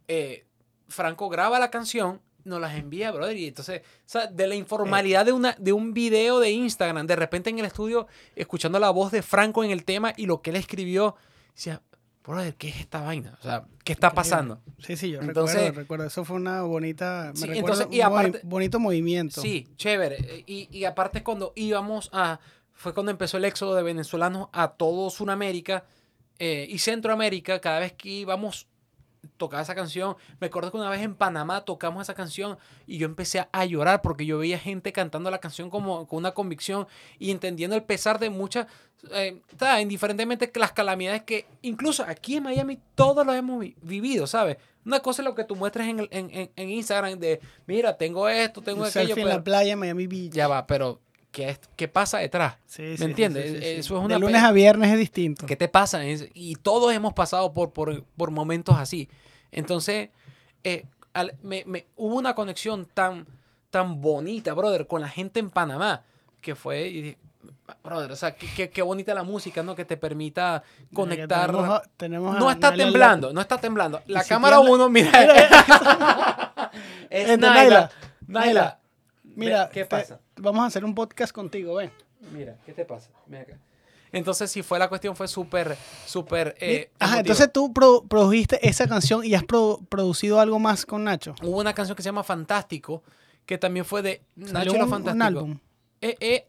eh, 0.07 0.45
Franco 0.87 1.29
graba 1.29 1.59
la 1.59 1.69
canción, 1.71 2.21
nos 2.49 2.59
las 2.59 2.75
envía, 2.77 3.11
brother. 3.11 3.37
Y 3.37 3.47
entonces, 3.47 3.81
o 3.81 3.83
sea, 4.05 4.27
de 4.27 4.47
la 4.47 4.55
informalidad 4.55 5.25
de, 5.25 5.31
una, 5.31 5.55
de 5.57 5.71
un 5.71 5.93
video 5.93 6.39
de 6.39 6.51
Instagram, 6.51 7.07
de 7.07 7.15
repente 7.15 7.49
en 7.49 7.59
el 7.59 7.65
estudio, 7.65 8.07
escuchando 8.35 8.79
la 8.79 8.89
voz 8.89 9.11
de 9.11 9.21
Franco 9.21 9.63
en 9.63 9.71
el 9.71 9.85
tema 9.85 10.13
y 10.17 10.25
lo 10.25 10.41
que 10.41 10.49
él 10.49 10.55
escribió, 10.57 11.15
decía, 11.55 11.81
brother, 12.25 12.55
¿qué 12.55 12.69
es 12.69 12.77
esta 12.79 13.01
vaina? 13.01 13.37
O 13.39 13.43
sea, 13.43 13.65
¿qué 13.83 13.93
está 13.93 14.11
pasando? 14.13 14.61
Sí, 14.79 14.97
sí, 14.97 15.11
yo 15.11 15.21
Entonces- 15.21 15.55
recuerdo, 15.55 15.79
recuerdo. 15.79 16.05
Eso 16.05 16.25
fue 16.25 16.35
una 16.35 16.61
bonita. 16.63 17.31
Me 17.33 17.39
Sí, 17.39 17.45
recuerdo 17.47 17.81
entonces, 17.81 17.87
y 17.97 18.01
un 18.01 18.05
movi- 18.07 18.09
aparte- 18.11 18.41
bonito 18.43 18.79
movimiento. 18.79 19.41
Sí, 19.41 19.67
chévere. 19.77 20.43
Y, 20.45 20.67
y 20.71 20.83
aparte 20.85 21.23
cuando 21.23 21.53
íbamos 21.55 22.09
a... 22.13 22.39
Fue 22.73 22.93
cuando 22.93 23.11
empezó 23.11 23.35
el 23.37 23.43
éxodo 23.45 23.75
de 23.75 23.83
venezolanos 23.83 24.47
a 24.53 24.69
todo 24.69 25.09
Sudamérica 25.09 25.83
eh, 26.37 26.65
y 26.69 26.77
Centroamérica. 26.77 27.59
Cada 27.59 27.79
vez 27.79 27.91
que 27.91 28.07
íbamos 28.09 28.67
tocaba 29.39 29.63
esa 29.63 29.73
canción. 29.73 30.15
Me 30.39 30.45
acuerdo 30.47 30.69
que 30.69 30.77
una 30.77 30.91
vez 30.91 31.01
en 31.01 31.15
Panamá 31.15 31.61
tocamos 31.65 32.03
esa 32.03 32.13
canción 32.13 32.59
y 32.85 32.99
yo 32.99 33.07
empecé 33.07 33.47
a, 33.51 33.65
llorar 33.65 34.03
porque 34.03 34.27
yo 34.27 34.37
veía 34.37 34.59
gente 34.59 34.93
cantando 34.93 35.31
la 35.31 35.39
canción 35.39 35.71
como 35.71 36.07
con 36.07 36.17
una 36.19 36.33
convicción 36.33 36.85
y 37.17 37.31
entendiendo 37.31 37.75
el 37.75 37.83
pesar 37.83 38.19
de 38.19 38.29
muchas, 38.29 38.67
eh, 39.11 39.41
ta, 39.57 39.81
indiferentemente 39.81 40.51
que 40.51 40.59
las 40.59 40.73
calamidades 40.73 41.23
que 41.23 41.47
incluso 41.63 42.03
aquí 42.03 42.35
en 42.35 42.43
Miami 42.43 42.77
todos 42.93 43.25
lo 43.25 43.33
hemos 43.33 43.59
vi- 43.61 43.75
vivido, 43.81 44.27
¿sabes? 44.27 44.57
Una 44.85 44.99
cosa 44.99 45.21
es 45.21 45.25
lo 45.25 45.33
que 45.35 45.43
tú 45.43 45.55
muestras 45.55 45.87
en, 45.87 45.99
en, 46.11 46.29
en- 46.31 46.51
en 46.55 46.69
Instagram 46.69 47.17
de, 47.19 47.39
mira, 47.65 47.97
tengo 47.97 48.29
esto, 48.29 48.61
tengo 48.61 48.81
Un 48.81 48.87
aquello, 48.87 49.07
selfie 49.07 49.23
en 49.23 49.27
pero- 49.27 49.37
la 49.39 49.43
playa 49.43 49.75
Miami 49.75 50.05
Beach. 50.07 50.31
ya 50.31 50.47
va, 50.47 50.65
pero 50.67 50.99
¿qué, 51.31 51.49
es- 51.49 51.59
qué 51.75 51.87
pasa 51.87 52.17
detrás? 52.19 52.57
Sí, 52.65 52.81
¿Me 52.81 52.97
sí, 52.97 53.03
entiendes? 53.03 53.51
sí. 53.51 53.57
Eso 53.61 53.97
es 53.99 54.03
una 54.05 54.15
De 54.15 54.19
lunes 54.19 54.41
a 54.41 54.51
viernes 54.51 54.91
es 54.91 54.97
distinto. 54.97 55.45
¿Qué 55.45 55.55
te 55.55 55.67
pasa? 55.67 56.01
Y 56.33 56.55
todos 56.55 56.91
hemos 56.93 57.13
pasado 57.13 57.53
por, 57.53 57.71
por, 57.71 58.03
por 58.03 58.31
momentos 58.31 58.75
así. 58.77 59.07
Entonces, 59.51 60.09
eh, 60.63 60.85
al- 61.13 61.35
me, 61.41 61.63
me- 61.65 61.87
hubo 61.95 62.15
una 62.15 62.35
conexión 62.35 62.85
tan, 62.93 63.25
tan 63.69 64.01
bonita, 64.01 64.53
brother, 64.53 64.87
con 64.87 65.01
la 65.01 65.09
gente 65.09 65.39
en 65.39 65.49
Panamá, 65.49 66.03
que 66.41 66.55
fue, 66.55 66.87
y 66.87 67.01
dije, 67.01 67.17
brother, 67.83 68.11
o 68.11 68.15
sea, 68.15 68.35
qué, 68.35 68.81
bonita 68.81 69.13
la 69.13 69.23
música, 69.23 69.61
¿no? 69.63 69.75
Que 69.75 69.85
te 69.85 69.97
permita 69.97 70.63
conectar. 70.93 71.47
Tenemos 71.51 71.81
tenemos 71.97 72.39
No 72.39 72.49
está 72.51 72.73
temblando, 72.73 73.33
no 73.33 73.41
está 73.41 73.57
temblando. 73.57 74.01
La 74.07 74.23
si 74.23 74.29
cámara 74.29 74.57
tiembla- 74.57 74.85
1, 74.85 74.89
mira. 74.89 75.11
es 77.09 77.29
Este, 77.29 77.37
Naila. 77.37 77.59
Naila, 77.67 77.89
Naila. 78.27 78.79
Mira, 79.23 79.69
¿qué 79.69 79.81
te- 79.81 79.85
pasa? 79.89 80.19
vamos 80.37 80.63
a 80.63 80.67
hacer 80.67 80.83
un 80.85 80.93
podcast 80.95 81.31
contigo, 81.33 81.75
ven. 81.75 81.91
Mira, 82.33 82.57
¿qué 82.65 82.73
te 82.73 82.85
pasa? 82.85 83.09
Ven 83.27 83.41
acá. 83.41 83.57
Entonces, 84.11 84.49
sí, 84.51 84.63
fue 84.63 84.79
la 84.79 84.87
cuestión, 84.89 85.15
fue 85.15 85.27
súper, 85.27 85.77
súper. 86.05 86.55
eh, 86.59 86.89
Ajá, 86.99 87.19
entonces 87.19 87.51
tú 87.53 87.71
pro- 87.73 88.03
produjiste 88.07 88.67
esa 88.67 88.87
canción 88.87 89.23
y 89.23 89.35
has 89.35 89.43
pro- 89.43 89.79
producido 89.89 90.39
algo 90.39 90.57
más 90.59 90.85
con 90.85 91.03
Nacho. 91.03 91.35
Hubo 91.43 91.59
una 91.59 91.73
canción 91.73 91.95
que 91.95 92.01
se 92.03 92.07
llama 92.09 92.23
Fantástico, 92.23 93.03
que 93.45 93.57
también 93.57 93.85
fue 93.85 94.01
de 94.01 94.21
Nacho 94.35 94.65
lo 94.73 94.73
un- 94.73 94.81
un 94.81 94.89
Fantástico. 94.89 95.23
álbum. 95.25 95.59
Eh, 96.01 96.15
eh, 96.19 96.47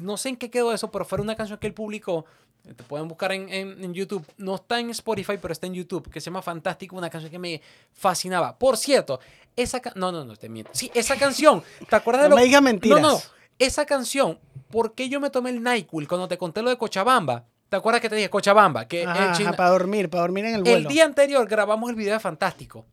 no 0.00 0.16
sé 0.16 0.30
en 0.30 0.36
qué 0.36 0.50
quedó 0.50 0.72
eso, 0.74 0.90
pero 0.90 1.04
fue 1.04 1.20
una 1.20 1.36
canción 1.36 1.58
que 1.58 1.66
él 1.66 1.74
publicó. 1.74 2.24
eh, 2.66 2.74
Te 2.74 2.82
pueden 2.84 3.08
buscar 3.08 3.32
en, 3.32 3.48
en- 3.48 3.82
en 3.82 3.94
YouTube. 3.94 4.22
No 4.36 4.56
está 4.56 4.78
en 4.78 4.90
Spotify, 4.90 5.38
pero 5.40 5.52
está 5.52 5.66
en 5.66 5.72
YouTube, 5.72 6.10
que 6.10 6.20
se 6.20 6.26
llama 6.26 6.42
Fantástico, 6.42 6.94
una 6.96 7.08
canción 7.08 7.30
que 7.30 7.38
me 7.38 7.62
fascinaba. 7.94 8.58
Por 8.58 8.76
cierto, 8.76 9.18
esa 9.56 9.80
No, 9.94 10.12
no, 10.12 10.26
no, 10.26 10.36
te 10.36 10.50
miento. 10.50 10.70
Sí, 10.74 10.90
esa 10.94 11.16
canción. 11.16 11.62
¿Te 11.88 11.96
acuerdas 11.96 12.24
de 12.24 12.28
No 12.28 12.34
lo 12.34 12.40
me 12.40 12.44
digas 12.46 12.60
mentiras. 12.62 13.00
No, 13.00 13.12
no. 13.12 13.20
Esa 13.60 13.86
canción, 13.86 14.40
¿por 14.70 14.94
qué 14.94 15.08
yo 15.08 15.20
me 15.20 15.30
tomé 15.30 15.50
el 15.50 15.62
NyQuil 15.62 16.08
cuando 16.08 16.26
te 16.26 16.36
conté 16.36 16.62
lo 16.62 16.70
de 16.70 16.76
Cochabamba? 16.78 17.44
¿Te 17.68 17.76
acuerdas 17.76 18.00
que 18.00 18.08
te 18.08 18.16
dije 18.16 18.28
Cochabamba? 18.30 18.88
Que 18.88 19.04
Ajá, 19.04 19.30
ajá, 19.30 19.52
para 19.52 19.70
dormir, 19.70 20.10
para 20.10 20.22
dormir 20.22 20.44
en 20.46 20.54
el 20.54 20.56
el 20.60 20.62
vuelo. 20.64 20.88
día 20.88 21.04
anterior 21.04 21.46
grabamos 21.46 21.88
el 21.90 21.94
video 21.94 22.14
de 22.14 22.20
Fantástico. 22.20 22.84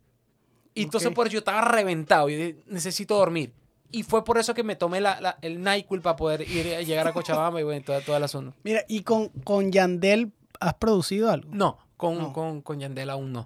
Y 0.75 0.83
entonces 0.83 1.11
por 1.11 1.25
eso 1.25 1.33
yo 1.33 1.39
estaba 1.39 1.61
reventado 1.61 2.29
y 2.29 2.35
dije, 2.35 2.57
necesito 2.67 3.15
dormir. 3.15 3.51
Y 3.91 4.03
fue 4.03 4.23
por 4.23 4.37
eso 4.37 4.53
que 4.53 4.61
me 4.63 4.75
tomé 4.75 5.01
la, 5.01 5.19
la- 5.21 5.37
el 5.41 5.63
NyQuil 5.63 6.01
para 6.01 6.15
poder 6.17 6.41
ir 6.41 6.75
a 6.75 6.81
llegar 6.81 7.07
a 7.07 7.13
Cochabamba 7.13 7.59
y 7.59 7.63
bueno, 7.63 7.83
todo, 7.83 7.99
todo 8.01 8.17
el 8.17 8.23
asunto. 8.23 8.53
Mira, 8.63 8.83
y 8.87 9.01
con, 9.01 9.29
con 9.29 9.71
Yandel 9.71 10.33
has 10.59 10.73
producido 10.75 11.31
algo. 11.31 11.49
No, 11.51 11.79
con, 11.95 12.17
No. 12.19 12.33
Con, 12.33 12.61
con 12.61 12.79
Yandel 12.79 13.09
aún 13.09 13.31
no. 13.31 13.45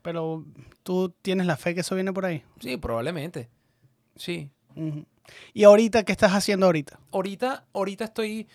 Pero 0.00 0.44
tú 0.82 1.14
tienes 1.22 1.46
la 1.46 1.56
fe 1.56 1.74
que 1.74 1.82
eso 1.82 1.94
viene 1.94 2.12
por 2.12 2.24
ahí. 2.26 2.42
Sí, 2.58 2.76
probablemente. 2.78 3.48
Sí. 4.16 4.50
Ujú. 4.74 5.04
Y 5.54 5.64
ahorita, 5.64 6.04
¿qué 6.04 6.12
estás 6.12 6.32
haciendo 6.32 6.66
ahorita? 6.66 6.98
Ahorita, 7.12 7.64
ahorita 7.72 8.04
estoy 8.04 8.48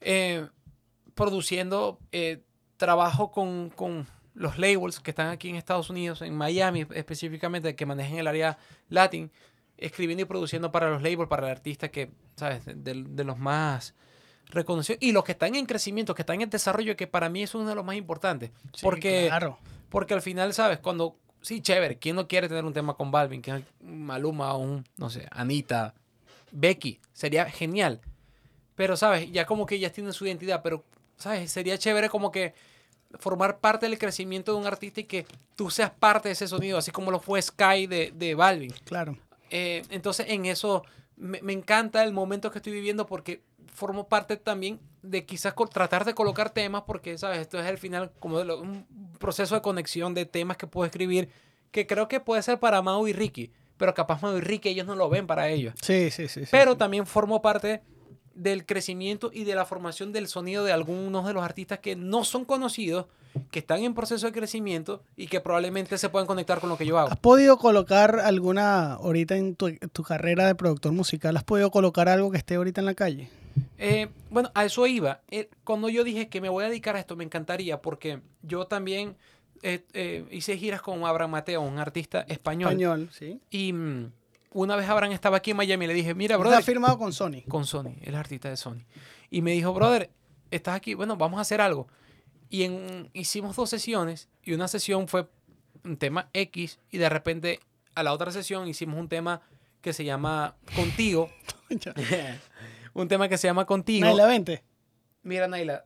eh, 0.00 0.46
produciendo 1.14 1.98
eh, 2.12 2.42
trabajo 2.76 3.30
con, 3.30 3.70
con 3.70 4.06
los 4.34 4.58
labels 4.58 5.00
que 5.00 5.10
están 5.10 5.28
aquí 5.28 5.48
en 5.48 5.56
Estados 5.56 5.90
Unidos, 5.90 6.22
en 6.22 6.34
Miami 6.36 6.86
específicamente, 6.94 7.74
que 7.74 7.86
manejan 7.86 8.18
el 8.18 8.26
área 8.26 8.58
latin, 8.88 9.30
escribiendo 9.78 10.22
y 10.22 10.26
produciendo 10.26 10.70
para 10.72 10.90
los 10.90 11.02
labels, 11.02 11.28
para 11.28 11.46
el 11.46 11.52
artista 11.52 11.88
que, 11.88 12.10
¿sabes? 12.36 12.64
De, 12.66 12.74
de 12.74 13.24
los 13.24 13.38
más 13.38 13.94
reconocidos 14.48 14.98
y 15.02 15.12
los 15.12 15.24
que 15.24 15.32
están 15.32 15.54
en 15.54 15.66
crecimiento, 15.66 16.14
que 16.14 16.22
están 16.22 16.40
en 16.40 16.50
desarrollo, 16.50 16.96
que 16.96 17.06
para 17.06 17.28
mí 17.28 17.42
es 17.42 17.54
uno 17.54 17.68
de 17.68 17.74
los 17.74 17.84
más 17.84 17.96
importantes. 17.96 18.50
Sí, 18.74 18.80
porque, 18.82 19.26
Claro. 19.28 19.58
porque 19.88 20.14
al 20.14 20.22
final, 20.22 20.52
¿sabes? 20.54 20.78
Cuando, 20.78 21.16
sí, 21.40 21.60
chévere, 21.60 21.98
¿quién 21.98 22.14
no 22.16 22.28
quiere 22.28 22.48
tener 22.48 22.64
un 22.64 22.72
tema 22.72 22.94
con 22.94 23.10
Balvin? 23.10 23.42
Que 23.42 23.50
es 23.56 23.64
Maluma 23.80 24.52
o 24.54 24.58
un, 24.58 24.84
no 24.96 25.10
sé, 25.10 25.26
Anita, 25.30 25.94
Becky, 26.58 27.00
sería 27.12 27.44
genial. 27.50 28.00
Pero, 28.74 28.96
¿sabes? 28.96 29.30
Ya 29.30 29.46
como 29.46 29.66
que 29.66 29.76
ellas 29.76 29.92
tienen 29.92 30.12
su 30.12 30.26
identidad, 30.26 30.60
pero, 30.62 30.84
¿sabes? 31.16 31.50
Sería 31.50 31.78
chévere 31.78 32.08
como 32.08 32.30
que 32.30 32.54
formar 33.18 33.58
parte 33.58 33.88
del 33.88 33.98
crecimiento 33.98 34.52
de 34.52 34.58
un 34.58 34.66
artista 34.66 35.00
y 35.00 35.04
que 35.04 35.26
tú 35.54 35.70
seas 35.70 35.90
parte 35.90 36.28
de 36.28 36.32
ese 36.32 36.48
sonido, 36.48 36.76
así 36.78 36.90
como 36.90 37.10
lo 37.10 37.20
fue 37.20 37.40
Sky 37.40 37.86
de, 37.86 38.12
de 38.14 38.34
Balvin. 38.34 38.72
Claro. 38.84 39.16
Eh, 39.50 39.82
entonces, 39.90 40.26
en 40.28 40.44
eso 40.46 40.84
me, 41.16 41.40
me 41.42 41.52
encanta 41.52 42.02
el 42.04 42.12
momento 42.12 42.50
que 42.50 42.58
estoy 42.58 42.72
viviendo 42.72 43.06
porque 43.06 43.42
formo 43.72 44.08
parte 44.08 44.36
también 44.36 44.80
de 45.02 45.24
quizás 45.24 45.54
tratar 45.70 46.04
de 46.04 46.14
colocar 46.14 46.50
temas 46.50 46.82
porque, 46.86 47.16
¿sabes? 47.16 47.38
Esto 47.38 47.58
es 47.60 47.66
el 47.66 47.78
final 47.78 48.10
como 48.18 48.38
de 48.38 48.44
lo- 48.44 48.60
un 48.60 48.86
proceso 49.18 49.54
de 49.54 49.62
conexión 49.62 50.14
de 50.14 50.26
temas 50.26 50.56
que 50.56 50.66
puedo 50.66 50.84
escribir 50.86 51.30
que 51.70 51.86
creo 51.86 52.08
que 52.08 52.20
puede 52.20 52.42
ser 52.42 52.58
para 52.58 52.80
Mau 52.82 53.06
y 53.06 53.12
Ricky, 53.12 53.52
pero 53.76 53.94
capaz 53.94 54.20
Ricky 54.40 54.70
ellos 54.70 54.86
no 54.86 54.94
lo 54.94 55.08
ven 55.08 55.26
para 55.26 55.48
ellos. 55.48 55.74
Sí, 55.82 56.10
sí, 56.10 56.28
sí. 56.28 56.44
sí. 56.44 56.48
Pero 56.50 56.76
también 56.76 57.06
formo 57.06 57.42
parte 57.42 57.82
del 58.36 58.66
crecimiento 58.66 59.30
y 59.32 59.44
de 59.44 59.54
la 59.54 59.64
formación 59.64 60.12
del 60.12 60.28
sonido 60.28 60.64
de 60.64 60.72
algunos 60.72 61.26
de 61.26 61.32
los 61.32 61.42
artistas 61.42 61.78
que 61.80 61.96
no 61.96 62.22
son 62.22 62.44
conocidos, 62.44 63.06
que 63.50 63.58
están 63.58 63.82
en 63.82 63.94
proceso 63.94 64.26
de 64.26 64.32
crecimiento 64.32 65.02
y 65.16 65.26
que 65.26 65.40
probablemente 65.40 65.98
se 65.98 66.08
puedan 66.08 66.26
conectar 66.26 66.60
con 66.60 66.68
lo 66.68 66.76
que 66.76 66.86
yo 66.86 66.98
hago. 66.98 67.10
¿Has 67.10 67.18
podido 67.18 67.58
colocar 67.58 68.20
alguna, 68.20 68.94
ahorita 68.94 69.36
en 69.36 69.56
tu, 69.56 69.74
tu 69.92 70.02
carrera 70.02 70.46
de 70.46 70.54
productor 70.54 70.92
musical, 70.92 71.36
has 71.36 71.44
podido 71.44 71.70
colocar 71.70 72.08
algo 72.08 72.30
que 72.30 72.38
esté 72.38 72.54
ahorita 72.54 72.80
en 72.80 72.86
la 72.86 72.94
calle? 72.94 73.30
Eh, 73.78 74.08
bueno, 74.30 74.50
a 74.54 74.64
eso 74.64 74.86
iba. 74.86 75.20
Eh, 75.30 75.48
cuando 75.64 75.88
yo 75.88 76.04
dije 76.04 76.28
que 76.28 76.40
me 76.40 76.48
voy 76.48 76.64
a 76.64 76.68
dedicar 76.68 76.96
a 76.96 77.00
esto, 77.00 77.16
me 77.16 77.24
encantaría 77.24 77.80
porque 77.80 78.20
yo 78.42 78.66
también 78.66 79.16
eh, 79.62 79.84
eh, 79.92 80.24
hice 80.30 80.56
giras 80.58 80.82
con 80.82 81.04
Abraham 81.04 81.30
Mateo, 81.32 81.60
un 81.62 81.78
artista 81.78 82.20
español. 82.28 82.70
Español, 82.72 83.08
sí. 83.12 83.40
Y 83.50 83.72
mm, 83.72 84.12
una 84.52 84.76
vez 84.76 84.88
Abraham 84.88 85.12
estaba 85.12 85.36
aquí 85.38 85.50
en 85.52 85.56
Miami 85.58 85.84
y 85.84 85.88
le 85.88 85.94
dije, 85.94 86.14
mira, 86.14 86.34
Está 86.36 86.42
brother, 86.48 86.62
firmado 86.64 86.98
con 86.98 87.12
Sony. 87.12 87.42
con 87.48 87.66
Sony, 87.66 87.94
es 88.02 88.14
artista 88.14 88.48
de 88.48 88.56
Sony. 88.56 88.84
Y 89.30 89.42
me 89.42 89.52
dijo, 89.52 89.72
brother, 89.74 90.10
estás 90.50 90.74
aquí, 90.76 90.94
bueno, 90.94 91.16
vamos 91.16 91.38
a 91.38 91.42
hacer 91.42 91.60
algo. 91.60 91.88
Y 92.48 92.62
en- 92.62 93.10
hicimos 93.12 93.56
dos 93.56 93.68
sesiones 93.70 94.28
y 94.42 94.52
una 94.54 94.68
sesión 94.68 95.08
fue 95.08 95.28
un 95.84 95.96
tema 95.96 96.30
X 96.32 96.78
y 96.90 96.98
de 96.98 97.08
repente 97.08 97.60
a 97.94 98.02
la 98.02 98.12
otra 98.12 98.30
sesión 98.30 98.66
hicimos 98.68 98.98
un 99.00 99.08
tema 99.08 99.40
que 99.80 99.92
se 99.92 100.04
llama 100.04 100.56
Contigo. 100.74 101.30
un 102.94 103.08
tema 103.08 103.28
que 103.28 103.36
se 103.38 103.48
llama 103.48 103.64
Contigo. 103.66 104.04
Naila, 104.06 104.26
vente. 104.26 104.62
Mira, 105.22 105.48
Naila. 105.48 105.84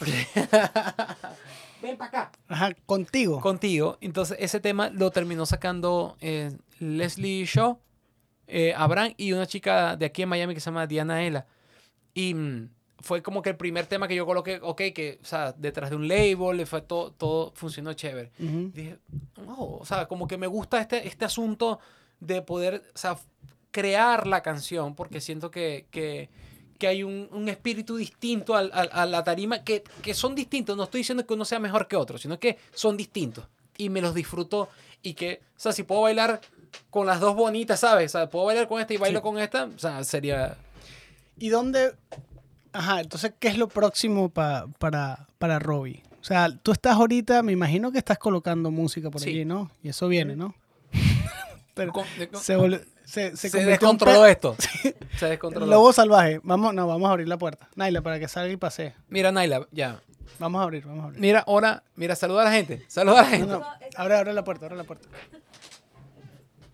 Ven 1.84 1.98
para 1.98 2.08
acá. 2.08 2.32
Ajá, 2.48 2.72
contigo. 2.86 3.40
Contigo. 3.42 3.98
Entonces, 4.00 4.38
ese 4.40 4.58
tema 4.58 4.88
lo 4.88 5.10
terminó 5.10 5.44
sacando 5.44 6.16
eh, 6.22 6.50
Leslie 6.78 7.44
Shaw, 7.44 7.78
eh, 8.46 8.72
Abraham 8.74 9.12
y 9.18 9.32
una 9.32 9.46
chica 9.46 9.94
de 9.94 10.06
aquí 10.06 10.22
en 10.22 10.30
Miami 10.30 10.54
que 10.54 10.60
se 10.60 10.70
llama 10.70 10.86
Diana 10.86 11.22
Ela. 11.22 11.46
Y 12.14 12.32
mm, 12.32 12.70
fue 13.00 13.22
como 13.22 13.42
que 13.42 13.50
el 13.50 13.56
primer 13.56 13.84
tema 13.84 14.08
que 14.08 14.14
yo 14.14 14.24
coloqué, 14.24 14.60
ok, 14.62 14.80
que, 14.94 15.18
o 15.20 15.26
sea, 15.26 15.52
detrás 15.52 15.90
de 15.90 15.96
un 15.96 16.08
label, 16.08 16.56
le 16.56 16.64
fue 16.64 16.80
todo, 16.80 17.12
todo 17.12 17.52
funcionó 17.54 17.92
chévere. 17.92 18.32
Dije, 18.38 18.98
"Oh", 19.46 19.78
o 19.82 19.84
sea, 19.84 20.06
como 20.06 20.26
que 20.26 20.38
me 20.38 20.46
gusta 20.46 20.80
este, 20.80 21.06
este 21.06 21.26
asunto 21.26 21.80
de 22.18 22.40
poder, 22.40 22.82
o 22.94 22.98
sea, 22.98 23.18
crear 23.70 24.26
la 24.26 24.42
canción, 24.42 24.94
porque 24.94 25.20
siento 25.20 25.50
que, 25.50 25.86
que, 25.90 26.30
que 26.78 26.86
hay 26.88 27.02
un, 27.02 27.28
un 27.32 27.48
espíritu 27.48 27.96
distinto 27.96 28.54
al- 28.56 28.70
al- 28.74 28.90
a 28.92 29.06
la 29.06 29.22
tarima, 29.24 29.62
que, 29.64 29.84
que 30.02 30.14
son 30.14 30.34
distintos. 30.34 30.76
No 30.76 30.84
estoy 30.84 31.00
diciendo 31.00 31.26
que 31.26 31.34
uno 31.34 31.44
sea 31.44 31.58
mejor 31.58 31.86
que 31.88 31.96
otro, 31.96 32.18
sino 32.18 32.38
que 32.38 32.58
son 32.74 32.96
distintos. 32.96 33.46
Y 33.76 33.88
me 33.88 34.00
los 34.00 34.14
disfruto 34.14 34.68
y 35.02 35.14
que, 35.14 35.40
o 35.56 35.60
sea, 35.60 35.72
si 35.72 35.82
puedo 35.82 36.02
bailar 36.02 36.40
con 36.90 37.06
las 37.06 37.20
dos 37.20 37.34
bonitas, 37.36 37.80
¿sabes? 37.80 38.14
O 38.14 38.18
sea, 38.18 38.30
puedo 38.30 38.46
bailar 38.46 38.66
con 38.68 38.80
esta 38.80 38.94
y 38.94 38.96
bailo 38.96 39.18
Sí. 39.18 39.22
con 39.22 39.38
esta, 39.38 39.64
o 39.64 39.78
sea, 39.78 40.02
sería... 40.04 40.56
¿Y 41.38 41.48
dónde? 41.48 41.94
Ajá, 42.72 43.00
entonces, 43.00 43.32
¿qué 43.38 43.48
es 43.48 43.58
lo 43.58 43.68
próximo 43.68 44.28
pa- 44.30 44.66
para, 44.78 45.26
para 45.38 45.58
Robbie? 45.58 46.02
O 46.20 46.24
sea, 46.24 46.48
tú 46.62 46.72
estás 46.72 46.94
ahorita, 46.94 47.42
me 47.42 47.52
imagino 47.52 47.92
que 47.92 47.98
estás 47.98 48.18
colocando 48.18 48.70
música 48.70 49.10
por 49.10 49.20
Sí. 49.20 49.30
allí, 49.30 49.44
¿no? 49.44 49.70
Y 49.82 49.90
eso 49.90 50.08
viene, 50.08 50.34
¿no? 50.36 50.54
Pero 51.74 51.92
se, 52.40 52.56
volvió- 52.56 52.80
se, 53.04 53.30
descontroló 53.64 54.26
esto. 54.26 54.56
Se 55.18 55.26
descontroló. 55.26 55.66
Lobo 55.66 55.92
salvaje. 55.92 56.40
Vamos, 56.42 56.74
no, 56.74 56.86
vamos 56.86 57.08
a 57.08 57.12
abrir 57.12 57.28
la 57.28 57.36
puerta. 57.38 57.68
Naila, 57.76 58.02
para 58.02 58.18
que 58.18 58.28
salga 58.28 58.52
y 58.52 58.56
pase. 58.56 58.94
Mira, 59.08 59.30
Naila, 59.30 59.66
ya. 59.70 60.00
Vamos 60.38 60.60
a 60.60 60.64
abrir, 60.64 60.84
vamos 60.84 61.04
a 61.04 61.06
abrir. 61.06 61.20
Mira, 61.20 61.44
ahora, 61.46 61.84
mira, 61.94 62.16
saluda 62.16 62.42
a 62.42 62.44
la 62.46 62.52
gente. 62.52 62.84
Saluda 62.88 63.20
a 63.20 63.22
la 63.22 63.28
gente. 63.28 63.46
No, 63.46 63.60
no, 63.60 63.66
abre, 63.96 64.16
abre 64.16 64.32
la 64.32 64.42
puerta, 64.42 64.66
abre 64.66 64.76
la 64.76 64.84
puerta. 64.84 65.08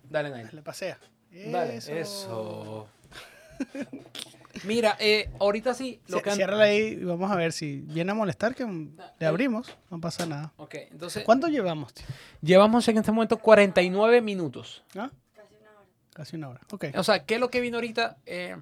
Dale, 0.09 0.29
Naila. 0.29 0.49
Le 0.51 0.61
pasea. 0.61 0.97
Dale, 1.31 1.77
eso. 1.77 2.87
Mira, 4.63 4.97
eh, 4.99 5.29
ahorita 5.39 5.73
sí, 5.73 6.01
lo 6.07 6.21
que 6.21 6.29
han- 6.29 6.53
ahí 6.59 6.97
y 6.99 7.03
vamos 7.03 7.31
a 7.31 7.35
ver 7.35 7.53
si 7.53 7.81
viene 7.81 8.11
a 8.11 8.15
molestar 8.15 8.53
que 8.53 8.65
le 9.19 9.25
abrimos. 9.25 9.75
No 9.89 9.99
pasa 9.99 10.25
nada. 10.25 10.51
Ok, 10.57 10.75
entonces, 10.91 11.23
¿Cuánto 11.23 11.47
llevamos? 11.47 11.93
tío? 11.93 12.05
llevamos 12.41 12.87
en 12.87 12.97
este 12.97 13.11
momento 13.11 13.37
49 13.37 14.21
minutos. 14.21 14.83
¿Ah? 14.95 15.09
Casi 16.21 16.35
una 16.35 16.49
hora. 16.49 16.61
Ok. 16.71 16.85
O 16.95 17.03
sea, 17.03 17.25
¿qué 17.25 17.33
es 17.35 17.39
lo 17.39 17.49
que 17.49 17.61
vino 17.61 17.77
ahorita? 17.77 18.17
Eh, 18.27 18.55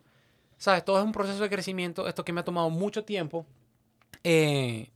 Sabes, 0.57 0.83
todo 0.85 0.97
es 0.99 1.03
un 1.05 1.11
proceso 1.11 1.41
de 1.43 1.49
crecimiento, 1.49 2.07
esto 2.07 2.23
que 2.25 2.31
me 2.33 2.39
ha 2.41 2.43
tomado 2.45 2.69
mucho 2.69 3.03
tiempo, 3.05 3.45
eh, 4.23 4.89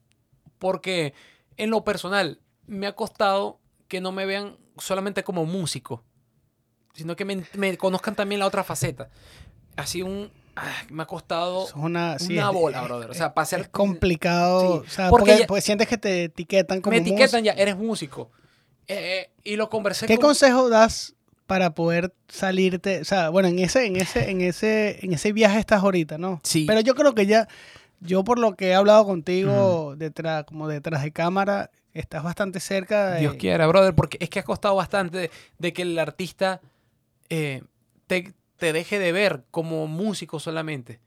porque 0.60 1.14
en 1.58 1.70
lo 1.70 1.84
personal 1.84 2.40
me 2.68 2.88
ha 2.88 2.96
costado 2.96 3.60
que 3.88 4.02
no 4.02 4.12
me 4.12 4.26
vean 4.26 4.58
solamente 4.78 5.24
como 5.24 5.46
músico, 5.46 6.04
sino 6.94 7.16
que 7.16 7.26
me, 7.26 7.44
me 7.54 7.78
conozcan 7.78 8.16
también 8.16 8.40
la 8.40 8.48
otra 8.48 8.64
faceta. 8.64 9.10
Así 9.76 10.02
un... 10.02 10.32
ah, 10.56 10.70
me 10.90 11.04
ha 11.04 11.06
costado 11.06 11.68
una, 11.76 12.20
sí, 12.20 12.34
una 12.38 12.48
es- 12.50 12.54
bola, 12.54 12.80
es- 12.80 12.84
brother. 12.86 13.10
O 13.12 13.14
sea, 13.14 13.34
para 13.34 13.46
ser... 13.46 13.62
Es 13.62 13.68
complicado. 13.70 14.62
Sí, 14.84 14.88
o 14.88 14.90
sea, 14.90 15.10
porque 15.10 15.32
porque, 15.32 15.40
ya- 15.42 15.48
porque 15.48 15.62
sientes 15.62 15.88
que 15.88 15.98
te 15.98 16.24
etiquetan 16.26 16.82
como 16.82 16.94
me 16.94 17.00
músico. 17.02 17.16
etiquetan 17.18 17.44
ya, 17.44 17.54
eres 17.54 17.78
músico. 17.78 18.32
Eh, 18.88 19.32
y 19.44 19.56
lo 19.56 19.70
conversé 19.70 20.08
¿Qué 20.08 20.18
con... 20.18 20.28
consejo 20.28 20.68
das 20.70 21.16
para 21.54 21.76
poder 21.76 22.16
salirte? 22.30 23.02
O 23.02 23.06
sea, 23.06 23.30
bueno, 23.30 23.48
en 23.48 23.60
ese, 23.60 23.86
en 23.86 23.96
ese, 23.96 24.32
en 24.32 24.42
ese, 24.42 25.06
en 25.06 25.14
ese 25.14 25.32
viaje 25.34 25.60
estás 25.60 25.84
ahorita, 25.84 26.18
¿no? 26.18 26.42
Sí. 26.42 26.66
Pero 26.66 26.80
yo 26.80 26.96
creo 26.96 27.14
que 27.14 27.28
ya, 27.28 27.48
yo 28.00 28.24
por 28.24 28.40
lo 28.40 28.56
que 28.56 28.70
he 28.70 28.74
hablado 28.74 29.06
contigo 29.06 29.94
detrás, 29.96 30.46
como 30.46 30.68
detrás 30.68 31.04
de 31.04 31.12
cámara, 31.12 31.70
estás 31.94 32.24
bastante 32.24 32.60
cerca 32.60 33.12
de. 33.12 33.20
Dios 33.20 33.36
quiera, 33.36 33.68
brother, 33.68 33.94
porque 33.94 34.18
es 34.20 34.32
que 34.32 34.40
ha 34.40 34.44
costado 34.44 34.74
bastante 34.74 35.16
de, 35.20 35.32
de 35.60 35.74
que 35.74 35.84
el 35.84 36.00
artista 36.00 36.60
eh, 37.30 37.62
te, 38.08 38.34
te 38.58 38.74
deje 38.74 38.98
de 38.98 39.12
ver 39.12 39.44
como 39.52 39.86
músico 39.86 40.40
solamente. 40.40 41.02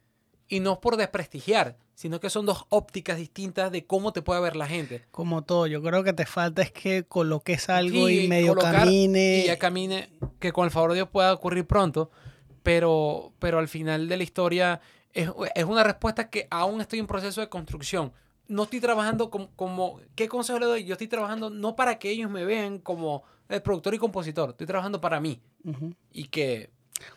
Y 0.48 0.60
no 0.60 0.74
es 0.74 0.78
por 0.78 0.96
desprestigiar, 0.96 1.76
sino 1.94 2.20
que 2.20 2.30
son 2.30 2.46
dos 2.46 2.66
ópticas 2.68 3.16
distintas 3.16 3.72
de 3.72 3.86
cómo 3.86 4.12
te 4.12 4.22
puede 4.22 4.40
ver 4.40 4.54
la 4.54 4.66
gente. 4.66 5.04
Como 5.10 5.42
todo, 5.42 5.66
yo 5.66 5.82
creo 5.82 6.04
que 6.04 6.12
te 6.12 6.26
falta 6.26 6.62
es 6.62 6.70
que 6.70 7.04
coloques 7.04 7.68
algo 7.68 8.06
Sí, 8.06 8.24
y 8.24 8.28
medio 8.28 8.48
colocar 8.48 8.74
camine. 8.74 9.38
Y 9.38 9.46
ya 9.46 9.58
camine, 9.58 10.10
que 10.38 10.52
con 10.52 10.66
el 10.66 10.70
favor 10.70 10.90
de 10.90 10.96
Dios 10.96 11.08
pueda 11.08 11.32
ocurrir 11.32 11.66
pronto, 11.66 12.10
pero, 12.62 13.32
pero 13.38 13.58
al 13.58 13.68
final 13.68 14.08
de 14.08 14.16
la 14.16 14.22
historia 14.22 14.80
es, 15.12 15.30
es 15.54 15.64
una 15.64 15.82
respuesta 15.82 16.28
que 16.30 16.46
aún 16.50 16.80
estoy 16.80 16.98
en 16.98 17.06
proceso 17.06 17.40
de 17.40 17.48
construcción. 17.48 18.12
No 18.46 18.64
estoy 18.64 18.80
trabajando 18.80 19.30
como, 19.30 19.50
como, 19.56 20.00
¿qué 20.14 20.28
consejo 20.28 20.58
le 20.60 20.66
doy? 20.66 20.84
Yo 20.84 20.92
estoy 20.92 21.08
trabajando 21.08 21.50
no 21.50 21.74
para 21.74 21.98
que 21.98 22.10
ellos 22.10 22.30
me 22.30 22.44
vean 22.44 22.78
como 22.78 23.24
el 23.48 23.62
productor 23.62 23.94
y 23.94 23.98
compositor, 23.98 24.50
estoy 24.50 24.66
trabajando 24.66 25.00
para 25.00 25.18
mí. 25.18 25.40
Y 26.12 26.24
que, 26.28 26.70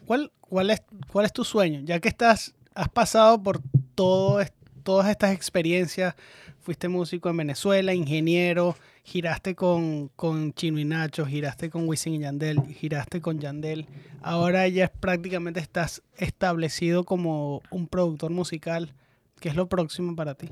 ¿Cuál, 0.05 0.31
cuál, 0.39 0.69
es, 0.71 0.83
¿Cuál 1.11 1.25
es 1.25 1.33
tu 1.33 1.43
sueño? 1.43 1.81
Ya 1.83 1.99
que 1.99 2.09
estás, 2.09 2.53
has 2.79 2.89
pasado 2.89 3.41
por 3.43 3.61
todas 3.95 5.09
estas 5.09 5.33
experiencias, 5.33 6.15
fuiste 6.61 6.87
músico 6.87 7.29
en 7.29 7.37
Venezuela, 7.37 7.93
ingeniero, 7.93 8.75
giraste 9.03 9.53
con, 9.55 10.09
Chino 10.53 10.79
y 10.79 10.85
Nacho, 10.85 11.25
giraste 11.25 11.69
con 11.69 11.87
Wisin 11.89 12.15
y 12.15 12.19
Yandel, 12.19 12.61
giraste 12.67 13.21
con 13.21 13.39
Yandel. 13.39 13.85
Ahora 14.21 14.67
ya 14.67 14.85
es- 14.85 14.89
prácticamente 14.91 15.59
estás 15.59 16.01
establecido 16.15 17.03
como 17.03 17.61
un 17.69 17.87
productor 17.87 18.31
musical. 18.31 18.93
¿Qué 19.41 19.49
es 19.49 19.55
lo 19.55 19.67
próximo 19.67 20.15
para 20.15 20.35
ti? 20.35 20.49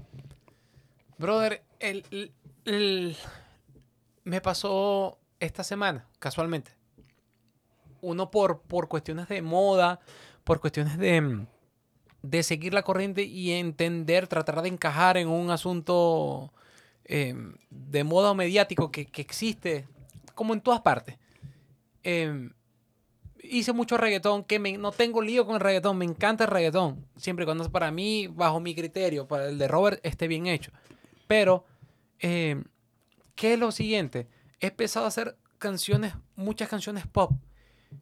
brother, 1.19 1.63
el- 1.80 3.15
me 4.23 4.41
pasó 4.41 5.17
esta 5.39 5.63
semana, 5.63 6.05
casualmente. 6.19 6.71
Uno 8.01 8.30
por, 8.30 8.61
por 8.61 8.88
cuestiones 8.88 9.28
de 9.30 9.41
moda, 9.41 9.99
por 10.43 10.59
cuestiones 10.59 10.97
de, 10.97 11.21
mm, 11.21 11.47
de 12.22 12.43
seguir 12.43 12.74
la 12.74 12.84
corriente 12.84 13.24
y 13.24 13.51
entender, 13.51 14.28
tratar 14.28 14.61
de 14.61 14.70
encajar 14.70 15.18
en 15.18 15.28
un 15.30 15.49
asunto 15.51 16.51
eh, 17.05 17.36
de 17.70 18.03
moda 18.03 18.32
o 18.32 18.36
mediático 18.36 18.91
que, 18.91 19.05
que 19.05 19.22
existe 19.22 19.88
como 20.36 20.53
en 20.53 20.61
todas 20.61 20.82
partes. 20.82 21.15
Eh, 22.03 22.49
hice 23.43 23.72
mucho 23.74 23.97
reggaetón, 23.97 24.43
que 24.43 24.59
me- 24.59 24.78
no 24.78 24.91
tengo 24.91 25.22
lío 25.22 25.45
con 25.45 25.55
el 25.55 25.61
reggaetón, 25.61 25.97
me 25.97 26.05
encanta 26.05 26.43
el 26.45 26.49
reggaetón, 26.49 27.05
siempre 27.15 27.45
cuando 27.45 27.70
para 27.72 27.91
mí, 27.91 28.28
bajo 28.28 28.59
mi 28.59 28.76
criterio, 28.76 29.28
para 29.28 29.47
el 29.47 29.57
de 29.57 29.68
Robert, 29.68 29.99
esté 30.03 30.28
bien 30.28 30.47
hecho. 30.47 30.72
Pero, 31.28 31.65
eh, 32.20 32.61
¿qué 33.36 33.53
es 33.53 33.59
lo 33.59 33.72
siguiente? 33.72 34.28
He 34.59 34.68
empezado 34.68 35.05
a 35.05 35.09
hacer 35.09 35.38
canciones, 35.59 36.13
muchas 36.36 36.68
canciones 36.70 37.07
pop, 37.07 37.32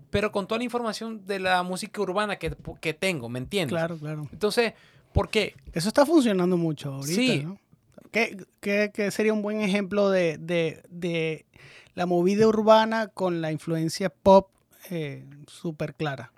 pero 0.10 0.32
con 0.32 0.48
toda 0.48 0.58
la 0.60 0.64
información 0.66 1.26
de 1.26 1.40
la 1.40 1.64
música 1.64 2.02
urbana 2.02 2.38
que, 2.38 2.56
que 2.82 2.94
tengo, 2.94 3.30
¿me 3.30 3.40
entiendes? 3.40 3.74
Claro, 3.74 3.98
claro. 3.98 4.28
Entonces, 4.32 4.74
¿por 5.14 5.30
qué? 5.30 5.56
Eso 5.74 5.88
está 5.88 6.06
funcionando 6.06 6.58
mucho 6.58 6.94
ahorita, 6.94 7.16
Sí. 7.16 7.44
¿no? 7.44 7.58
¿Qué, 8.12 8.38
qué- 8.62 8.92
qué 8.94 9.12
sería 9.12 9.34
un 9.34 9.42
buen 9.42 9.60
ejemplo 9.62 10.10
de, 10.10 10.38
de- 10.38 10.82
de 10.90 11.46
la 11.96 12.06
movida 12.06 12.48
urbana 12.48 13.08
con 13.08 13.42
la 13.42 13.52
influencia 13.52 14.10
pop 14.10 14.50
eh, 14.90 15.26
súper 15.48 15.96
clara? 15.96 16.32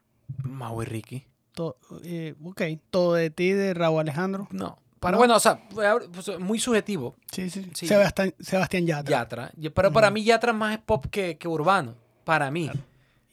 Mau 0.44 0.82
y 0.82 0.86
Ricky. 0.86 1.26
To- 1.54 1.78
eh, 2.04 2.34
ok, 2.44 2.62
todo 2.90 3.14
de 3.14 3.30
ti, 3.30 3.52
de 3.52 3.74
Raúl 3.76 4.00
Alejandro. 4.02 4.48
No. 4.52 4.80
Para, 5.00 5.12
¿No? 5.14 5.18
Bueno, 5.20 5.36
o 5.36 5.40
sea, 5.40 5.62
pues, 5.70 6.40
muy 6.40 6.58
subjetivo. 6.60 7.16
Sí, 7.32 7.52
sí. 7.52 7.70
Sí. 7.76 7.86
Sebastián, 7.88 8.34
Sebastián 8.40 8.88
Yatra. 8.88 9.12
Yatra. 9.12 9.52
Pero 9.76 9.92
para 9.94 10.10
mí 10.10 10.24
Yatra 10.24 10.54
más 10.54 10.74
es 10.74 10.80
pop 10.84 11.06
que, 11.12 11.38
que 11.38 11.48
urbano. 11.48 11.94
Para 12.24 12.50
mí. 12.50 12.70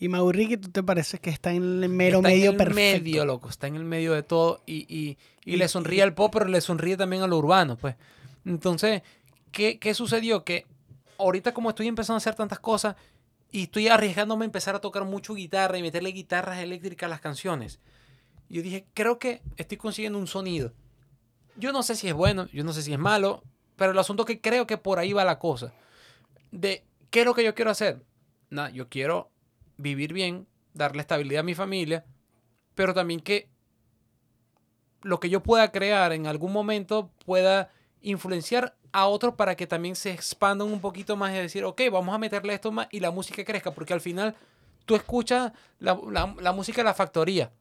Y 0.05 0.09
Mauricio, 0.11 0.61
¿tú 0.61 0.71
te 0.71 0.83
parece 0.83 1.19
que 1.19 1.31
está 1.31 1.51
en 1.55 1.83
el 1.83 1.89
mero 1.89 2.19
está 2.19 2.29
medio 2.29 2.45
en 2.51 2.51
el 2.51 2.57
perfecto? 2.59 3.03
medio, 3.05 3.25
loco. 3.25 3.49
Está 3.49 3.69
en 3.69 3.77
el 3.77 3.85
medio 3.85 4.13
de 4.13 4.23
todo. 4.23 4.63
Y, 4.67 4.85
y- 4.95 5.17
y 5.47 5.57
le 5.57 5.67
sonríe 5.67 6.03
al 6.03 6.13
pop, 6.15 6.31
pero 6.31 6.45
le 6.47 6.61
sonríe 6.61 6.99
también 6.99 7.23
a 7.23 7.27
lo 7.27 7.39
urbano, 7.39 7.79
pues. 7.79 7.97
Entonces, 8.45 9.01
¿qué, 9.51 9.79
qué 9.79 9.95
sucedió? 9.95 10.45
Que 10.45 10.67
ahorita 11.17 11.55
como 11.55 11.71
estoy 11.71 11.89
empezando 11.89 12.17
a 12.17 12.19
hacer 12.19 12.35
tantas 12.35 12.59
cosas 12.61 12.97
y 13.51 13.63
estoy 13.63 13.89
arriesgándome 13.89 14.45
a 14.45 14.47
empezar 14.47 14.75
a 14.75 14.81
tocar 14.83 15.05
mucho 15.07 15.33
guitarra 15.35 15.79
y 15.79 15.83
meterle 15.83 16.11
guitarras 16.11 16.59
eléctricas 16.59 17.07
a 17.07 17.09
las 17.09 17.23
canciones. 17.23 17.81
Yo 18.51 18.61
dije, 18.61 18.85
creo 18.93 19.19
que 19.19 19.41
estoy 19.57 19.79
consiguiendo 19.79 20.19
un 20.19 20.27
sonido. 20.27 20.75
Yo 21.57 21.73
no 21.73 21.83
sé 21.83 21.97
si 21.97 22.09
es 22.09 22.15
bueno, 22.15 22.47
yo 22.53 22.63
no 22.63 22.75
sé 22.75 22.83
si 22.83 22.93
es 22.93 22.99
malo, 22.99 23.43
pero 23.77 23.93
el 23.93 23.99
asunto 23.99 24.25
es 24.25 24.27
que 24.27 24.41
creo 24.43 24.67
que 24.67 24.77
por 24.77 24.99
ahí 24.99 25.15
va 25.15 25.25
la 25.25 25.39
cosa. 25.39 25.73
De, 26.51 26.85
¿qué 27.09 27.21
es 27.21 27.25
lo 27.25 27.33
que 27.35 27.43
yo 27.43 27.55
quiero 27.55 27.71
hacer? 27.71 28.03
Nada, 28.51 28.69
yo 28.69 28.91
quiero 28.91 29.31
vivir 29.77 30.13
bien, 30.13 30.47
darle 30.73 31.01
estabilidad 31.03 31.41
a 31.41 31.45
mi 31.45 31.55
familia, 31.55 32.05
pero 32.75 32.95
también 32.95 33.21
que 33.21 33.49
lo 35.03 35.21
que 35.21 35.29
yo 35.29 35.43
pueda 35.43 35.71
crear 35.71 36.13
en 36.13 36.27
algún 36.27 36.53
momento 36.53 37.11
pueda 37.25 37.71
influenciar 38.01 38.77
a 38.93 39.07
otros 39.07 39.35
para 39.35 39.55
que 39.57 39.67
también 39.67 39.97
se 39.97 40.13
expandan 40.13 40.69
un 40.69 40.81
poquito 40.81 41.17
más 41.17 41.33
y 41.33 41.37
decir, 41.39 41.65
ok, 41.65 41.81
vamos 41.93 42.15
a 42.15 42.19
meterle 42.19 42.55
esto 42.55 42.71
más 42.73 42.87
y 42.91 43.01
la 43.01 43.11
música 43.11 43.45
crezca, 43.45 43.73
porque 43.75 43.93
al 43.93 44.01
final 44.01 44.35
tú 44.85 44.95
escuchas 44.95 45.53
la, 45.79 45.99
la- 46.11 46.35
la 46.41 46.53
música 46.53 46.79
de 46.79 46.85
la 46.85 46.95
factoría. 46.95 47.53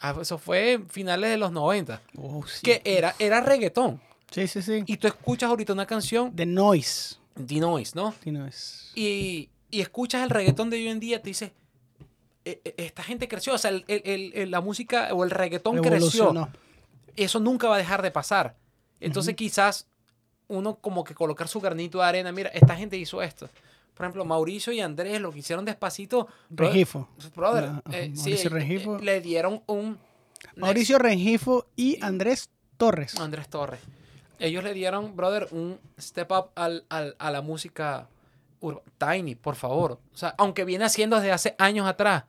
Ah, 0.00 0.14
Eso 0.20 0.38
fue 0.38 0.80
finales 0.88 1.30
de 1.30 1.36
los 1.38 1.50
90, 1.50 2.00
Oh, 2.16 2.46
sí. 2.46 2.62
que 2.62 2.82
era, 2.84 3.14
era 3.18 3.40
reggaetón. 3.40 4.00
Sí, 4.30 4.46
sí, 4.46 4.62
sí. 4.62 4.84
Y 4.86 4.98
tú 4.98 5.08
escuchas 5.08 5.48
ahorita 5.50 5.72
una 5.72 5.86
canción 5.86 6.34
The 6.36 6.46
Noise. 6.46 7.16
de 7.34 7.56
noise, 7.60 7.92
¿no? 7.96 8.14
The 8.22 8.30
Noise. 8.30 8.92
y, 8.94 9.48
y 9.70 9.80
escuchas 9.80 10.22
el 10.22 10.30
reggaetón 10.30 10.70
de 10.70 10.76
hoy 10.78 10.88
en 10.88 11.00
día, 11.00 11.20
te 11.22 11.30
dices, 11.30 11.52
"E- 12.44 12.60
e- 12.64 12.74
esta 12.78 13.02
gente 13.02 13.28
creció, 13.28 13.54
o 13.54 13.58
sea, 13.58 13.70
el- 13.70 13.84
el- 13.88 14.50
la 14.50 14.60
música 14.60 15.08
o 15.12 15.24
el 15.24 15.30
reggaetón 15.30 15.80
creció. 15.82 16.48
Eso 17.16 17.40
nunca 17.40 17.68
va 17.68 17.74
a 17.74 17.78
dejar 17.78 18.00
de 18.02 18.10
pasar. 18.10 18.56
Entonces 19.00 19.34
quizás 19.34 19.86
uno 20.48 20.76
como 20.76 21.04
que 21.04 21.14
colocar 21.14 21.46
su 21.48 21.60
granito 21.60 21.98
de 21.98 22.04
arena, 22.04 22.32
mira, 22.32 22.48
esta 22.50 22.74
gente 22.76 22.96
hizo 22.96 23.20
esto. 23.22 23.48
Por 23.94 24.04
ejemplo, 24.06 24.24
Mauricio 24.24 24.72
y 24.72 24.80
Andrés 24.80 25.20
lo 25.20 25.32
que 25.32 25.40
hicieron 25.40 25.64
despacito. 25.64 26.28
Regifo. 26.50 27.08
Brother, 27.34 27.64
Ah, 27.64 27.82
ajá, 27.84 27.98
eh, 27.98 28.12
sí, 28.14 28.20
Mauricio 28.30 28.50
eh, 28.50 28.52
Rengifo. 28.54 28.96
eh, 28.96 29.02
le 29.02 29.20
dieron 29.20 29.62
un... 29.66 29.98
Mauricio 30.56 30.98
Rengifo 30.98 31.66
y 31.76 31.98
Andrés 32.02 32.48
Torres. 32.76 33.16
Andrés 33.18 33.48
Torres. 33.48 33.80
Ellos 34.38 34.62
le 34.62 34.72
dieron, 34.72 35.16
brother, 35.16 35.48
un 35.50 35.80
step 36.00 36.30
up 36.30 36.50
al, 36.54 36.84
al- 36.88 37.16
a 37.18 37.30
la 37.32 37.42
música 37.42 38.08
Tiny, 38.98 39.34
por 39.34 39.54
favor. 39.56 40.00
O 40.12 40.16
sea, 40.16 40.34
aunque 40.38 40.64
viene 40.64 40.84
haciendo 40.84 41.16
desde 41.16 41.32
hace 41.32 41.54
años 41.58 41.86
atrás. 41.86 42.24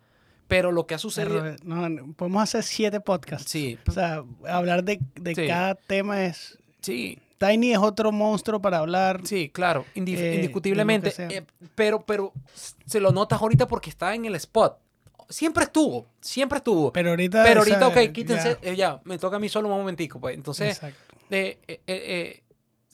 Pero 0.47 0.71
lo 0.71 0.87
que 0.87 0.95
ha 0.95 0.97
sucedido. 0.97 1.43
Pero, 1.43 1.57
no, 1.63 2.13
podemos 2.13 2.41
hacer 2.41 2.63
siete 2.63 2.99
podcasts. 2.99 3.51
Sí, 3.51 3.77
O 3.87 3.91
sea, 3.91 4.23
hablar 4.47 4.83
de, 4.83 4.99
de 5.15 5.35
Sí. 5.35 5.45
cada 5.47 5.75
tema 5.75 6.25
es... 6.25 6.57
sí, 6.81 7.19
Tiny 7.37 7.71
es 7.73 7.77
otro 7.77 8.11
monstruo 8.11 8.59
para 8.59 8.79
hablar. 8.79 9.21
sí, 9.25 9.49
claro, 9.49 9.85
Eh, 9.95 9.99
indiscutiblemente. 10.35 11.13
eh, 11.19 11.45
pero, 11.75 12.01
pero 12.01 12.33
se 12.85 12.99
lo 12.99 13.11
notas 13.11 13.39
ahorita 13.41 13.67
porque 13.67 13.89
está 13.91 14.13
en 14.15 14.25
el 14.25 14.35
spot. 14.35 14.77
Siempre 15.29 15.65
estuvo, 15.65 16.07
siempre 16.19 16.57
estuvo. 16.57 16.91
Pero, 16.91 17.09
Pero 17.09 17.09
ahorita... 17.11 17.43
ahorita, 17.59 17.87
o 17.87 17.93
sea, 17.93 18.03
ok, 18.03 18.11
quítense, 18.11 18.57
ya. 18.61 18.69
eh, 18.71 18.75
ya, 18.75 19.01
me 19.05 19.19
toca 19.19 19.35
a 19.37 19.39
mí 19.39 19.47
solo 19.49 19.67
un 19.69 19.77
momentico. 19.77 20.19
Pues. 20.19 20.35
Entonces, 20.35 20.77
Exacto. 20.81 21.15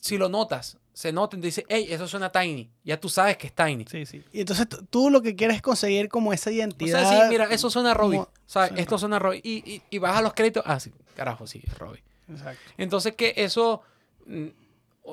si 0.00 0.18
lo 0.18 0.28
notas, 0.28 0.76
se 0.96 1.12
nota 1.12 1.36
y 1.36 1.40
dice, 1.42 1.62
hey, 1.68 1.88
eso 1.90 2.08
suena 2.08 2.32
Tiny. 2.32 2.70
Ya 2.82 2.98
tú 2.98 3.10
sabes 3.10 3.36
que 3.36 3.48
es 3.48 3.52
Tiny. 3.54 3.84
Sí, 3.86 4.06
sí. 4.06 4.24
Y 4.32 4.40
entonces 4.40 4.66
tú 4.88 5.10
lo 5.10 5.20
que 5.20 5.36
quieres 5.36 5.56
es 5.56 5.62
conseguir 5.62 6.08
como 6.08 6.32
esa 6.32 6.48
O 6.48 6.54
identidad. 6.54 7.06
sea, 7.06 7.20
sí, 7.24 7.28
mira, 7.28 7.44
eso 7.50 7.68
suena 7.68 7.90
a 7.90 7.94
Robbie. 7.94 8.16
como- 8.16 8.30
O 8.30 8.48
sea, 8.48 8.68
sí. 8.68 8.74
esto 8.78 8.96
suena 8.96 9.18
Robbie. 9.18 9.42
Y, 9.44 9.56
y, 9.70 9.82
y 9.90 9.98
vas 9.98 10.16
a 10.16 10.22
los 10.22 10.32
créditos. 10.32 10.62
Ah, 10.64 10.80
sí, 10.80 10.90
carajo, 11.14 11.46
sí, 11.46 11.60
es 11.66 11.76
Robbie. 11.78 12.02
Exacto. 12.30 12.62
Entonces, 12.78 13.14
que 13.14 13.34
eso 13.36 13.82
mm, 14.24 14.46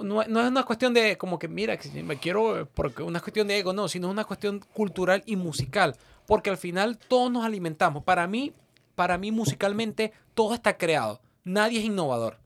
no, 0.04 0.24
no 0.24 0.42
es 0.42 0.48
una 0.48 0.64
cuestión 0.64 0.94
de 0.94 1.18
como 1.18 1.38
que, 1.38 1.50
mira, 1.50 1.76
que 1.76 1.90
si 1.90 2.02
me 2.02 2.16
quiero, 2.18 2.66
porque 2.74 3.04
una 3.04 3.20
cuestión 3.20 3.50
de 3.50 3.58
ego, 3.60 3.74
no, 3.74 3.90
sino 3.90 4.08
es 4.08 4.12
una 4.14 4.24
cuestión 4.24 4.62
cultural 4.74 5.22
y 5.26 5.36
musical. 5.36 5.98
Porque 6.26 6.50
al 6.50 6.58
final 6.58 6.98
todos 6.98 7.30
nos 7.30 7.44
alimentamos. 7.44 8.06
Para 8.06 8.26
mí, 8.26 8.54
para 8.96 9.18
mí 9.18 9.32
musicalmente, 9.34 10.14
todo 10.34 10.54
está 10.54 10.78
creado. 10.78 11.20
Nadie 11.44 11.80
es 11.80 11.86
innovador. 11.86 12.38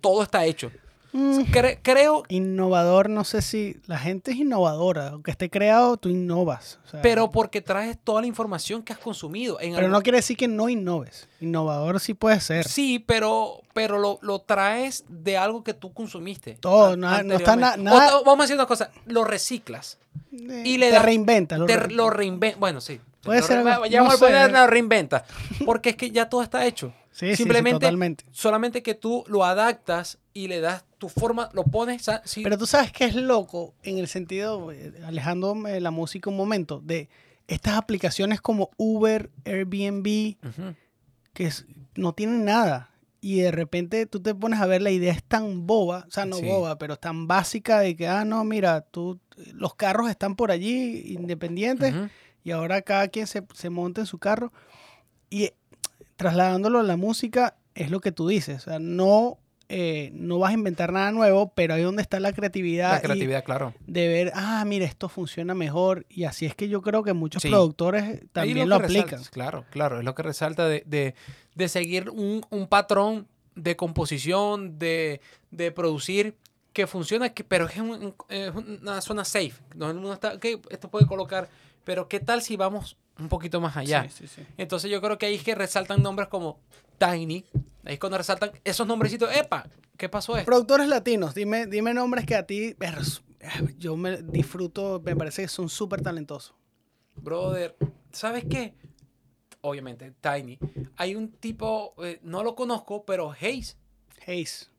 Todo 0.00 0.22
está 0.22 0.44
hecho. 0.46 0.70
Mm, 1.12 1.40
Cre- 1.50 1.78
creo, 1.82 2.22
innovador, 2.28 3.08
no 3.08 3.24
sé 3.24 3.40
si 3.40 3.76
la 3.86 3.98
gente 3.98 4.32
es 4.32 4.36
innovadora. 4.36 5.08
Aunque 5.08 5.30
esté 5.30 5.48
creado, 5.48 5.96
tú 5.96 6.08
innovas. 6.10 6.78
o 6.86 6.88
sea, 6.90 7.02
pero 7.02 7.30
porque 7.30 7.62
traes 7.62 7.96
toda 8.02 8.20
la 8.20 8.26
información 8.26 8.82
que 8.82 8.92
has 8.92 8.98
consumido. 8.98 9.58
En 9.60 9.74
pero 9.74 9.88
no 9.88 10.02
quiere 10.02 10.18
decir 10.18 10.36
que 10.36 10.48
no 10.48 10.68
innoves. 10.68 11.28
Innovador 11.40 11.98
sí 12.00 12.12
puede 12.14 12.40
ser. 12.40 12.68
Sí, 12.68 12.98
pero, 12.98 13.62
pero 13.72 13.98
lo, 13.98 14.18
lo 14.22 14.40
traes 14.40 15.04
de 15.08 15.38
algo 15.38 15.64
que 15.64 15.72
tú 15.74 15.92
consumiste. 15.94 16.54
Todo, 16.60 16.96
nada- 16.96 17.22
no 17.22 17.34
está 17.34 17.56
na- 17.56 17.76
nada- 17.78 18.18
O- 18.18 18.24
vamos 18.24 18.40
a 18.40 18.42
decir 18.44 18.56
una 18.56 18.66
cosa, 18.66 18.90
lo 19.06 19.24
reciclas. 19.24 19.98
Eh, 20.32 20.62
y 20.66 20.76
le 20.78 20.88
te 20.90 20.96
da- 20.96 21.02
reinventas. 21.02 21.58
lo 21.58 21.64
Te 21.66 21.76
re- 21.76 21.92
lo 21.94 22.10
reinventa. 22.10 22.58
Bueno, 22.58 22.80
sí. 22.82 23.00
Puede 23.22 23.42
ser 23.42 23.58
algo- 23.66 23.86
Ya 23.86 24.02
no 24.02 24.10
poner 24.18 24.50
reinventa. 24.70 25.24
Porque 25.64 25.90
es 25.90 25.96
que 25.96 26.10
ya 26.10 26.28
todo 26.28 26.42
está 26.42 26.66
hecho. 26.66 26.92
Sí, 27.10 27.26
sí, 27.26 27.30
sí, 27.32 27.36
Simplemente, 27.38 27.80
totalmente. 27.80 28.24
solamente 28.30 28.82
que 28.82 28.94
tú 28.94 29.24
lo 29.26 29.44
adaptas 29.44 30.18
y 30.38 30.48
le 30.48 30.60
das 30.60 30.84
tu 30.98 31.08
forma, 31.08 31.48
lo 31.52 31.64
pones. 31.64 32.04
Pero 32.42 32.56
tú 32.58 32.66
sabes 32.66 32.92
que 32.92 33.04
es 33.04 33.14
loco 33.14 33.74
en 33.82 33.98
el 33.98 34.06
sentido, 34.08 34.70
eh, 34.72 34.92
alejándome 35.04 35.80
la 35.80 35.90
música 35.90 36.30
un 36.30 36.36
momento, 36.36 36.80
de 36.84 37.08
estas 37.48 37.74
aplicaciones 37.74 38.40
como 38.40 38.70
Uber, 38.76 39.30
Airbnb, 39.44 40.36
Ujú. 40.46 40.74
que 41.32 41.46
es- 41.46 41.66
no 41.96 42.12
tienen 42.12 42.44
nada. 42.44 42.90
Y 43.20 43.40
de 43.40 43.50
repente 43.50 44.06
tú 44.06 44.20
te 44.20 44.32
pones 44.34 44.60
a 44.60 44.66
ver, 44.66 44.80
la 44.82 44.90
idea 44.92 45.12
es 45.12 45.24
tan 45.24 45.66
boba, 45.66 46.04
o 46.06 46.10
sea, 46.10 46.24
no 46.24 46.36
Sí. 46.36 46.46
boba, 46.46 46.78
pero 46.78 46.96
tan 46.96 47.26
básica 47.26 47.80
de 47.80 47.96
que, 47.96 48.06
ah, 48.06 48.24
no, 48.24 48.44
mira, 48.44 48.82
tú, 48.82 49.18
los 49.54 49.74
carros 49.74 50.08
están 50.08 50.36
por 50.36 50.50
allí 50.52 51.14
independientes 51.14 51.94
Ujú. 51.94 52.08
y 52.44 52.50
ahora 52.52 52.82
cada 52.82 53.08
quien 53.08 53.26
se, 53.26 53.42
se 53.54 53.70
monta 53.70 54.02
en 54.02 54.06
su 54.06 54.18
carro. 54.18 54.52
Y 55.30 55.44
eh, 55.44 55.54
trasladándolo 56.16 56.78
a 56.78 56.82
la 56.84 56.96
música, 56.96 57.56
es 57.74 57.90
lo 57.90 58.00
que 58.00 58.12
tú 58.12 58.28
dices, 58.28 58.62
o 58.66 58.70
sea, 58.70 58.78
no, 58.78 59.38
eh, 59.68 60.10
no 60.14 60.38
vas 60.38 60.50
a 60.50 60.54
inventar 60.54 60.92
nada 60.92 61.12
nuevo, 61.12 61.52
pero 61.54 61.74
ahí 61.74 61.82
donde 61.82 62.00
está 62.02 62.18
la 62.20 62.32
creatividad, 62.32 62.92
La 62.92 63.00
creatividad, 63.02 63.44
claro. 63.44 63.74
de 63.86 64.08
ver, 64.08 64.32
ah, 64.34 64.64
mira, 64.66 64.84
esto 64.86 65.08
funciona 65.08 65.54
mejor. 65.54 66.06
Y 66.08 66.24
así 66.24 66.46
es 66.46 66.54
que 66.54 66.68
yo 66.68 66.80
creo 66.82 67.02
que 67.02 67.12
muchos 67.12 67.42
Sí. 67.42 67.48
productores 67.50 68.22
también 68.32 68.68
lo, 68.68 68.76
aplican. 68.76 69.08
resalta- 69.20 69.30
claro, 69.30 69.64
claro. 69.70 69.98
Es 69.98 70.04
lo 70.04 70.14
que 70.14 70.22
resalta 70.22 70.66
de, 70.68 70.82
de- 70.86 71.14
de 71.54 71.68
seguir 71.68 72.08
un, 72.10 72.44
un 72.50 72.66
patrón 72.66 73.26
de 73.56 73.76
composición, 73.76 74.78
de, 74.78 75.20
de 75.50 75.70
producir 75.72 76.36
que 76.72 76.86
funciona, 76.86 77.28
que, 77.30 77.44
pero 77.44 77.66
es, 77.66 77.76
un- 77.78 78.14
es 78.28 78.54
una 78.54 79.00
zona 79.00 79.24
safe. 79.24 79.52
Uno 79.74 80.12
está, 80.12 80.38
esto 80.70 80.88
puede 80.88 81.06
colocar, 81.06 81.48
pero 81.84 82.08
¿qué 82.08 82.20
tal 82.20 82.40
si 82.42 82.56
vamos 82.56 82.96
un 83.18 83.28
poquito 83.28 83.60
más 83.60 83.76
allá? 83.76 84.04
Sí, 84.08 84.26
sí, 84.28 84.28
sí. 84.36 84.42
Entonces 84.56 84.90
yo 84.90 85.00
creo 85.02 85.18
que 85.18 85.26
ahí 85.26 85.34
es 85.34 85.42
que 85.42 85.54
resaltan 85.54 86.02
nombres 86.02 86.28
como 86.28 86.58
Tiny. 86.98 87.44
Ahí 87.88 87.94
es 87.94 88.00
cuando 88.00 88.18
resaltan 88.18 88.50
esos 88.64 88.86
nombrecitos. 88.86 89.34
¡Epa! 89.34 89.66
¿Qué 89.96 90.10
pasó 90.10 90.36
esto? 90.36 90.44
Productores 90.44 90.88
latinos, 90.88 91.34
dime, 91.34 91.66
dime 91.66 91.94
nombres 91.94 92.26
que 92.26 92.34
a 92.36 92.46
ti, 92.46 92.76
yo 93.78 93.96
me 93.96 94.18
disfruto, 94.22 95.00
me 95.02 95.16
parece 95.16 95.40
que 95.42 95.48
son 95.48 95.70
súper 95.70 96.02
talentosos. 96.02 96.54
Brother, 97.16 97.74
¿sabes 98.12 98.44
qué? 98.44 98.74
Obviamente, 99.62 100.12
Tiny. 100.20 100.58
Hay 100.96 101.14
un 101.16 101.32
tipo, 101.32 101.94
eh, 102.04 102.20
no 102.22 102.42
lo 102.44 102.54
conozco, 102.54 103.06
pero 103.06 103.32
Hayes 103.40 103.78
Hayes. 104.26 104.70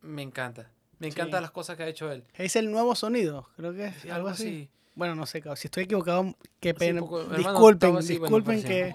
me 0.00 0.22
encanta. 0.22 0.68
Me 0.98 1.06
Sí. 1.10 1.12
encantan 1.14 1.42
las 1.42 1.52
cosas 1.52 1.76
que 1.76 1.84
ha 1.84 1.88
hecho 1.88 2.10
él. 2.10 2.24
Hayes 2.36 2.56
el 2.56 2.72
nuevo 2.72 2.96
sonido, 2.96 3.48
creo 3.56 3.72
que 3.72 3.86
es 3.86 3.94
Sí, 4.02 4.08
algo 4.08 4.14
algo 4.16 4.28
así. 4.30 4.42
así. 4.48 4.68
Bueno, 4.96 5.14
no 5.14 5.26
sé, 5.26 5.42
si 5.54 5.68
estoy 5.68 5.84
equivocado, 5.84 6.34
qué 6.58 6.74
pena. 6.74 7.00
poco- 7.00 7.20
hermano, 7.20 7.38
disculpen, 7.38 7.74
estaba 7.88 7.98
así, 8.00 8.18
bueno, 8.18 8.36
disculpen 8.36 8.62
que 8.64 8.94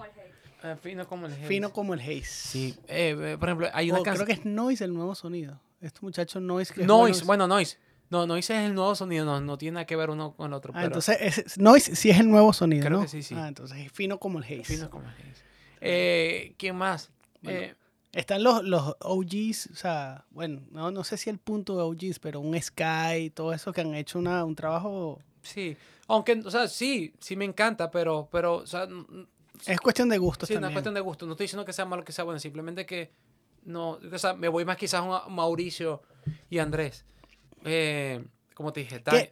Ah, 0.62 0.76
fino 0.76 1.06
como 1.08 1.26
el 1.26 1.32
Hayes. 1.32 1.46
fino 1.48 1.72
como 1.72 1.94
el 1.94 2.00
Hayes. 2.00 2.28
Sí. 2.28 2.74
Eh, 2.88 3.16
eh, 3.18 3.36
por 3.38 3.48
ejemplo, 3.48 3.68
hay 3.72 3.90
una 3.90 4.00
O 4.00 4.02
creo 4.02 4.26
que 4.26 4.32
es 4.32 4.44
Noise 4.44 4.84
el 4.84 4.92
nuevo 4.94 5.14
sonido. 5.14 5.60
Este 5.80 6.00
muchacho 6.02 6.40
Noise 6.40 6.74
que 6.74 6.80
es 6.82 6.86
Noise, 6.86 7.24
bueno- 7.24 7.44
bueno, 7.44 7.54
Noise. 7.54 7.78
No, 8.10 8.26
Noise 8.26 8.54
es 8.56 8.66
el 8.66 8.74
nuevo 8.74 8.94
sonido, 8.94 9.24
no, 9.26 9.40
no 9.40 9.58
tiene 9.58 9.74
nada 9.74 9.86
que 9.86 9.94
ver 9.94 10.10
uno 10.10 10.32
con 10.34 10.46
el 10.48 10.54
otro. 10.54 10.72
Ah, 10.72 10.78
pero 10.78 10.86
entonces 10.86 11.18
es- 11.20 11.58
Noise 11.58 11.94
sí 11.94 12.10
es 12.10 12.18
el 12.18 12.28
nuevo 12.30 12.52
sonido, 12.52 12.84
Creo 12.86 12.96
¿no? 12.98 13.02
que 13.02 13.08
sí, 13.08 13.22
sí. 13.22 13.34
Ah, 13.36 13.46
entonces 13.48 13.78
es 13.78 13.92
fino 13.92 14.18
como 14.18 14.38
el 14.38 14.44
Hayes. 14.44 14.66
fino 14.66 14.88
como 14.90 15.06
el. 15.06 15.14
Eh, 15.80 16.54
¿Quién 16.58 16.76
más? 16.76 17.10
Bueno, 17.42 17.60
Eh, 17.60 17.74
Están 18.12 18.42
los, 18.42 18.64
los 18.64 18.96
OGs, 19.00 19.68
o 19.70 19.76
sea, 19.76 20.24
bueno, 20.30 20.62
no, 20.72 20.90
no 20.90 21.04
sé 21.04 21.18
si 21.18 21.28
el 21.28 21.38
punto 21.38 21.76
de 21.76 21.82
OGs, 21.82 22.18
pero 22.18 22.40
un 22.40 22.58
Sky, 22.60 23.30
todo 23.34 23.52
eso 23.52 23.70
que 23.72 23.82
han 23.82 23.94
hecho 23.94 24.18
una, 24.18 24.44
un 24.44 24.54
trabajo. 24.56 25.20
sí. 25.42 25.76
Aunque, 26.10 26.40
o 26.42 26.50
sea, 26.50 26.68
sí, 26.68 27.12
sí 27.20 27.36
me 27.36 27.44
encanta, 27.44 27.90
pero, 27.90 28.30
pero, 28.32 28.54
o 28.54 28.66
sea, 28.66 28.88
Es 29.66 29.80
cuestión 29.80 30.08
de 30.08 30.18
gustos 30.18 30.48
Sí, 30.48 30.54
también. 30.54 30.72
cuestión 30.72 30.94
de 30.94 31.00
gusto. 31.00 31.26
No 31.26 31.32
estoy 31.32 31.44
diciendo 31.44 31.64
que 31.64 31.72
sea 31.72 31.84
malo 31.84 32.04
que 32.04 32.12
sea 32.12 32.24
bueno, 32.24 32.38
simplemente 32.40 32.86
que 32.86 33.10
no, 33.64 33.98
o 34.12 34.18
sea, 34.18 34.34
me 34.34 34.48
voy 34.48 34.64
más 34.64 34.76
quizás 34.76 35.02
a 35.02 35.28
Mauricio 35.28 36.02
y 36.48 36.58
Andrés. 36.58 37.04
Eh, 37.64 38.24
como 38.54 38.72
te 38.72 38.80
dije, 38.80 38.98
tal. 39.00 39.28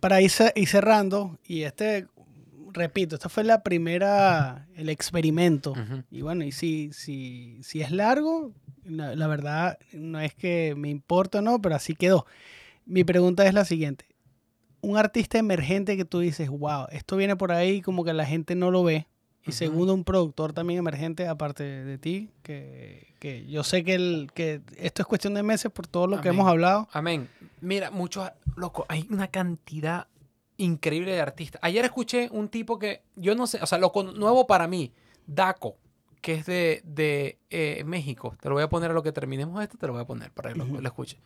Para 0.00 0.20
ir, 0.20 0.30
ir 0.54 0.68
cerrando, 0.68 1.38
y 1.44 1.62
este, 1.62 2.06
repito, 2.72 3.16
esta 3.16 3.28
fue 3.28 3.44
la 3.44 3.62
primera, 3.62 4.66
el 4.76 4.88
experimento. 4.88 5.72
Ujú. 5.72 6.02
Y 6.10 6.22
bueno, 6.22 6.44
y 6.44 6.52
si, 6.52 6.92
si, 6.92 7.62
si 7.62 7.80
es 7.80 7.90
largo, 7.90 8.52
la, 8.84 9.14
la 9.14 9.26
verdad 9.26 9.78
no 9.92 10.20
es 10.20 10.34
que 10.34 10.74
me 10.76 10.88
importa 10.88 11.38
o 11.38 11.42
no, 11.42 11.60
pero 11.60 11.74
así 11.74 11.94
quedó. 11.94 12.26
Mi 12.86 13.04
pregunta 13.04 13.46
es 13.46 13.54
la 13.54 13.64
siguiente. 13.64 14.06
Un 14.82 14.96
artista 14.96 15.38
emergente 15.38 15.96
que 15.96 16.04
tú 16.06 16.20
dices, 16.20 16.48
wow, 16.48 16.86
esto 16.90 17.16
viene 17.16 17.36
por 17.36 17.52
ahí 17.52 17.82
como 17.82 18.04
que 18.04 18.12
la 18.14 18.24
gente 18.24 18.54
no 18.54 18.70
lo 18.70 18.82
ve. 18.82 19.06
Y 19.46 19.52
segundo, 19.52 19.94
un 19.94 20.04
productor 20.04 20.52
también 20.52 20.78
emergente, 20.78 21.26
aparte 21.26 21.62
de 21.64 21.98
ti, 21.98 22.30
que, 22.42 23.14
que 23.18 23.46
yo 23.46 23.64
sé 23.64 23.82
que, 23.84 23.94
el, 23.94 24.30
que 24.34 24.60
esto 24.76 25.02
es 25.02 25.06
cuestión 25.08 25.34
de 25.34 25.42
meses 25.42 25.72
por 25.72 25.86
todo 25.86 26.06
lo 26.06 26.20
que 26.20 26.28
hemos 26.28 26.46
hablado. 26.46 26.88
Amén. 26.92 27.28
Mira, 27.60 27.90
muchos, 27.90 28.30
loco, 28.56 28.84
hay 28.88 29.06
una 29.10 29.28
cantidad 29.28 30.06
increíble 30.58 31.12
de 31.12 31.20
artistas. 31.22 31.58
Ayer 31.64 31.84
escuché 31.86 32.28
un 32.32 32.48
tipo 32.48 32.78
que, 32.78 33.02
yo 33.16 33.34
no 33.34 33.46
sé, 33.46 33.58
o 33.62 33.66
sea, 33.66 33.78
lo 33.78 33.92
con- 33.92 34.18
nuevo 34.18 34.46
para 34.46 34.68
mí, 34.68 34.92
Daco, 35.26 35.76
que 36.20 36.34
es 36.34 36.44
de, 36.46 36.82
de 36.84 37.38
eh, 37.48 37.82
México. 37.86 38.36
Te 38.40 38.48
lo 38.50 38.56
voy 38.56 38.62
a 38.64 38.68
poner 38.68 38.90
a 38.90 38.94
lo 38.94 39.02
que 39.02 39.10
terminemos 39.12 39.62
esto, 39.62 39.78
te 39.78 39.86
lo 39.86 39.94
voy 39.94 40.02
a 40.02 40.06
poner 40.06 40.30
para 40.32 40.52
que 40.52 40.58
lo, 40.58 40.86
escuches. 40.86 41.18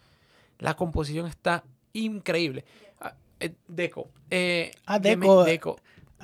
La 0.61 0.75
composición 0.75 1.27
está 1.27 1.65
increíble. 1.93 2.65
Ah, 3.01 3.15
eh, 3.41 3.53
Deco. 3.67 4.09
eh, 4.31 4.71
Ah, 4.87 5.01
Deco. 5.01 5.43
Deco. 5.45 5.77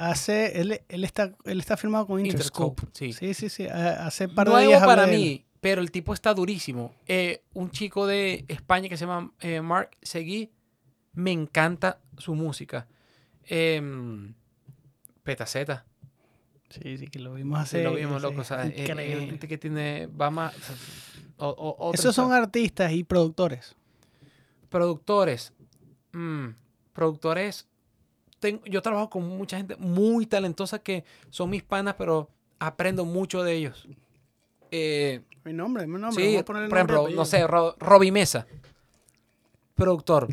Hace, 0.02 0.60
él, 0.60 0.80
él, 0.88 1.04
está, 1.04 1.34
él 1.44 1.60
está 1.60 1.76
firmado 1.76 2.06
con 2.06 2.24
Interscope. 2.24 2.82
Interscope, 2.84 2.98
sí. 2.98 3.12
Sí, 3.12 3.34
sí, 3.34 3.48
sí. 3.50 3.66
ha- 3.66 4.06
Hace 4.06 4.28
par 4.28 4.46
de 4.46 4.52
Nuevo 4.54 4.68
días 4.70 4.82
para 4.84 5.06
mí, 5.06 5.44
pero 5.60 5.82
el 5.82 5.90
tipo 5.90 6.14
está 6.14 6.32
durísimo. 6.32 6.94
Eh, 7.06 7.42
un 7.52 7.70
chico 7.70 8.06
de 8.06 8.44
España 8.48 8.88
que 8.88 8.96
se 8.96 9.04
llama 9.06 9.32
eh, 9.40 9.60
Mark 9.60 9.90
Seguí, 10.00 10.50
me 11.12 11.32
encanta 11.32 11.98
su 12.16 12.34
música. 12.34 12.86
Em, 13.46 14.32
Petaceta, 15.22 15.84
Sí, 16.70 16.96
sí, 16.98 17.08
que 17.08 17.18
lo 17.18 17.34
vimos 17.34 17.58
sí, 17.68 17.76
hace. 17.78 17.82
lo 17.84 17.94
vimos, 17.94 18.22
sí, 18.22 18.28
loco. 18.28 18.40
o 18.42 18.44
sea, 18.44 18.64
eh, 18.66 18.72
eh, 18.76 18.82
increíble. 18.84 19.26
gente 19.26 19.48
que 19.48 19.58
tiene. 19.58 20.06
Va 20.06 20.30
más. 20.30 20.54
o- 21.36 21.48
o- 21.48 21.88
otros, 21.88 22.00
Esos 22.00 22.14
son 22.14 22.32
artistas 22.32 22.92
y 22.92 23.02
productores. 23.04 23.74
productores. 24.68 25.52
mm, 26.12 26.48
productores. 26.92 27.66
Tengo- 28.40 28.64
yo 28.64 28.82
trabajo 28.82 29.08
con 29.10 29.26
mucha 29.28 29.56
gente 29.56 29.76
muy 29.76 30.26
talentosa 30.26 30.80
que 30.80 31.04
son 31.28 31.50
mis 31.50 31.62
panas, 31.62 31.94
pero 31.96 32.28
aprendo 32.58 33.04
mucho 33.04 33.42
de 33.44 33.54
ellos. 33.54 33.86
Eh, 34.72 35.20
Mi 35.44 35.52
nombre, 35.52 35.86
mi 35.86 35.98
nombre. 36.00 36.22
Sí, 36.24 36.36
a 36.36 36.44
por 36.44 36.56
nombre 36.56 36.70
y 36.70 36.74
ejemplo, 36.76 37.08
no 37.08 37.24
sé, 37.24 37.46
Ro- 37.46 37.76
Robbie 37.78 38.10
Mesa, 38.12 38.46
productor. 39.74 40.28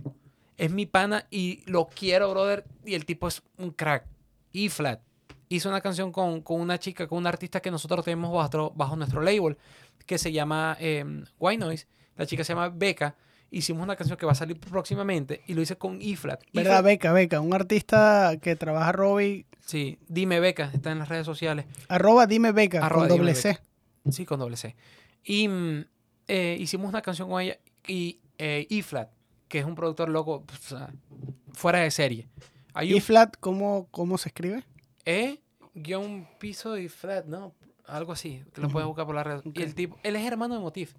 Es 0.57 0.71
mi 0.71 0.85
pana 0.85 1.25
y 1.29 1.61
lo 1.69 1.87
quiero, 1.87 2.29
brother. 2.31 2.65
Y 2.85 2.95
el 2.95 3.05
tipo 3.05 3.27
es 3.27 3.41
un 3.57 3.71
crack. 3.71 4.05
E 4.53 4.69
Flat 4.69 5.01
hizo 5.49 5.69
una 5.69 5.81
canción 5.81 6.11
con, 6.11 6.41
con 6.41 6.59
una 6.59 6.77
chica, 6.79 7.07
con 7.07 7.19
un 7.19 7.27
artista 7.27 7.61
que 7.61 7.69
nosotros 7.71 8.03
tenemos 8.03 8.33
bajo, 8.33 8.71
bajo 8.75 8.95
nuestro 8.95 9.21
label, 9.21 9.57
que 10.05 10.17
se 10.17 10.31
llama 10.31 10.75
eh, 10.79 11.05
White 11.39 11.59
Noise. 11.63 11.87
La 12.15 12.25
chica 12.25 12.43
se 12.43 12.53
llama 12.53 12.69
Beca. 12.69 13.15
Hicimos 13.49 13.83
una 13.83 13.95
canción 13.95 14.17
que 14.17 14.25
va 14.25 14.33
a 14.33 14.35
salir 14.35 14.59
próximamente 14.59 15.41
y 15.47 15.53
lo 15.53 15.61
hice 15.61 15.77
con 15.77 15.99
Flat. 16.01 16.43
E 16.43 16.47
¿Verdad, 16.53 16.83
Beca, 16.83 17.13
Beca? 17.13 17.39
Un 17.39 17.53
artista 17.53 18.33
que 18.41 18.55
trabaja 18.55 18.91
Robbie. 18.91 19.45
Sí, 19.65 19.97
dime 20.07 20.39
Beca, 20.39 20.69
está 20.73 20.91
en 20.91 20.99
las 20.99 21.09
redes 21.09 21.25
sociales. 21.25 21.65
Arroba 21.87 22.27
dime 22.27 22.51
Beca, 22.51 22.85
Arroba 22.85 23.07
con 23.07 23.17
doble 23.17 23.35
C. 23.35 23.57
Sí, 24.11 24.25
con 24.25 24.39
doble 24.39 24.57
C. 24.57 24.75
Y 25.23 25.47
mm, 25.47 25.85
eh, 26.27 26.57
hicimos 26.59 26.89
una 26.89 27.01
canción 27.01 27.29
con 27.29 27.41
ella 27.41 27.57
y 27.85 28.19
eh, 28.37 28.67
E-Flat, 28.69 29.09
que 29.47 29.59
es 29.59 29.65
un 29.65 29.75
productor 29.75 30.09
loco, 30.09 30.43
pues, 30.45 30.75
fuera 31.53 31.79
de 31.79 31.91
serie. 31.91 32.27
Hay 32.73 32.91
¿Y 32.91 32.93
un 32.93 33.01
cómo, 33.39 33.87
cómo 33.91 34.17
se 34.17 34.29
escribe? 34.29 34.63
E 35.05 35.41
guion 35.73 36.27
piso 36.39 36.77
y 36.77 36.89
flat, 36.89 37.25
¿no? 37.25 37.53
Algo 37.85 38.11
así, 38.11 38.43
lo 38.55 38.69
puedes 38.69 38.85
Ujú. 38.85 38.87
buscar 38.89 39.05
por 39.05 39.15
la 39.15 39.23
red. 39.23 39.41
Y 39.53 39.61
el 39.61 39.73
tipo, 39.73 39.97
él 40.03 40.15
es 40.15 40.25
hermano 40.25 40.55
de 40.55 40.59
Motif, 40.61 40.93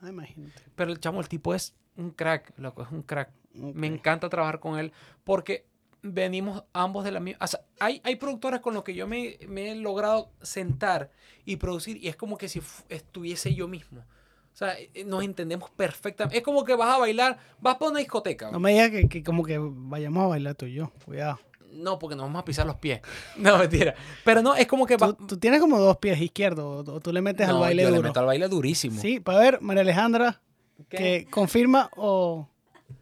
Ah, 0.00 0.08
imagínate. 0.08 0.60
pero 0.74 0.90
el 0.90 0.98
chamo, 0.98 1.20
el 1.20 1.28
tipo 1.28 1.54
es 1.54 1.74
un 1.96 2.10
crack, 2.10 2.52
loco, 2.58 2.82
es 2.82 2.90
un 2.90 3.02
crack. 3.02 3.30
Me 3.54 3.86
encanta 3.86 4.28
trabajar 4.28 4.60
con 4.60 4.78
él 4.78 4.92
porque 5.24 5.66
venimos 6.02 6.64
ambos 6.72 7.04
de 7.04 7.12
la 7.12 7.20
misma... 7.20 7.44
O 7.44 7.46
sea, 7.46 7.60
hay, 7.78 8.00
hay 8.04 8.16
productores 8.16 8.60
con 8.60 8.74
los 8.74 8.82
que 8.82 8.94
yo 8.94 9.06
me, 9.06 9.38
me 9.48 9.70
he 9.70 9.74
logrado 9.76 10.30
sentar 10.42 11.10
y 11.44 11.56
producir 11.56 11.96
y 12.02 12.08
es 12.08 12.16
como 12.16 12.36
que 12.38 12.48
si 12.48 12.60
estuviese 12.88 13.54
yo 13.54 13.68
mismo. 13.68 14.00
O 14.00 14.56
sea, 14.56 14.74
eh, 14.78 15.04
nos 15.06 15.22
entendemos 15.22 15.70
perfectamente. 15.70 16.36
Es 16.38 16.42
como 16.42 16.64
que 16.64 16.74
vas 16.74 16.94
a 16.94 16.98
bailar, 16.98 17.38
vas 17.60 17.76
para 17.76 17.90
una 17.90 18.00
discoteca. 18.00 18.50
No 18.50 18.58
me 18.60 18.72
digas 18.72 18.90
que, 18.90 19.08
que 19.08 19.22
como 19.22 19.44
que 19.44 19.58
vayamos 19.60 20.24
a 20.24 20.26
bailar 20.28 20.54
tú 20.54 20.66
y 20.66 20.74
yo. 20.74 20.90
Cuidado. 21.04 21.38
No, 21.72 21.98
porque 21.98 22.16
nos 22.16 22.24
vamos 22.26 22.42
a 22.42 22.44
pisar 22.44 22.66
los 22.66 22.76
pies. 22.76 23.00
No, 23.36 23.56
mentira. 23.58 23.94
Pero 24.24 24.42
no, 24.42 24.54
es 24.54 24.66
como 24.66 24.84
que... 24.86 24.96
va- 24.96 25.14
Tú, 25.14 25.26
tú 25.26 25.36
tienes 25.38 25.60
como 25.60 25.78
dos 25.78 25.96
pies 25.98 26.20
izquierdos 26.20 26.86
o, 26.88 27.00
tú 27.00 27.12
le 27.12 27.22
metes 27.22 27.48
al 27.48 27.58
baile 27.60 27.82
yo 27.84 27.90
le 27.90 27.96
duro. 27.96 28.08
meto 28.08 28.20
al 28.20 28.26
baile 28.26 28.48
durísimo. 28.48 29.00
Sí, 29.00 29.20
para 29.20 29.38
ver, 29.38 29.60
María 29.62 29.80
Alejandra, 29.82 30.42
¿Qué? 30.88 30.96
que 30.96 31.26
confirma 31.30 31.90
o 31.96 32.48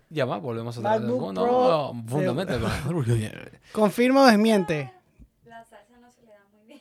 Ya 0.09 0.25
va, 0.25 0.39
volvemos 0.39 0.77
a. 0.79 0.81
MacBook 0.81 1.33
No, 1.33 1.43
Pro 1.43 1.93
no, 1.95 2.05
fundamento. 2.09 2.59
confirma 3.73 4.23
o 4.23 4.27
desmiente. 4.27 4.93
La 5.45 5.65
salsa 5.65 5.97
no 6.01 6.11
se 6.11 6.23
le 6.23 6.33
da 6.33 6.45
muy 6.53 6.67
bien. 6.67 6.81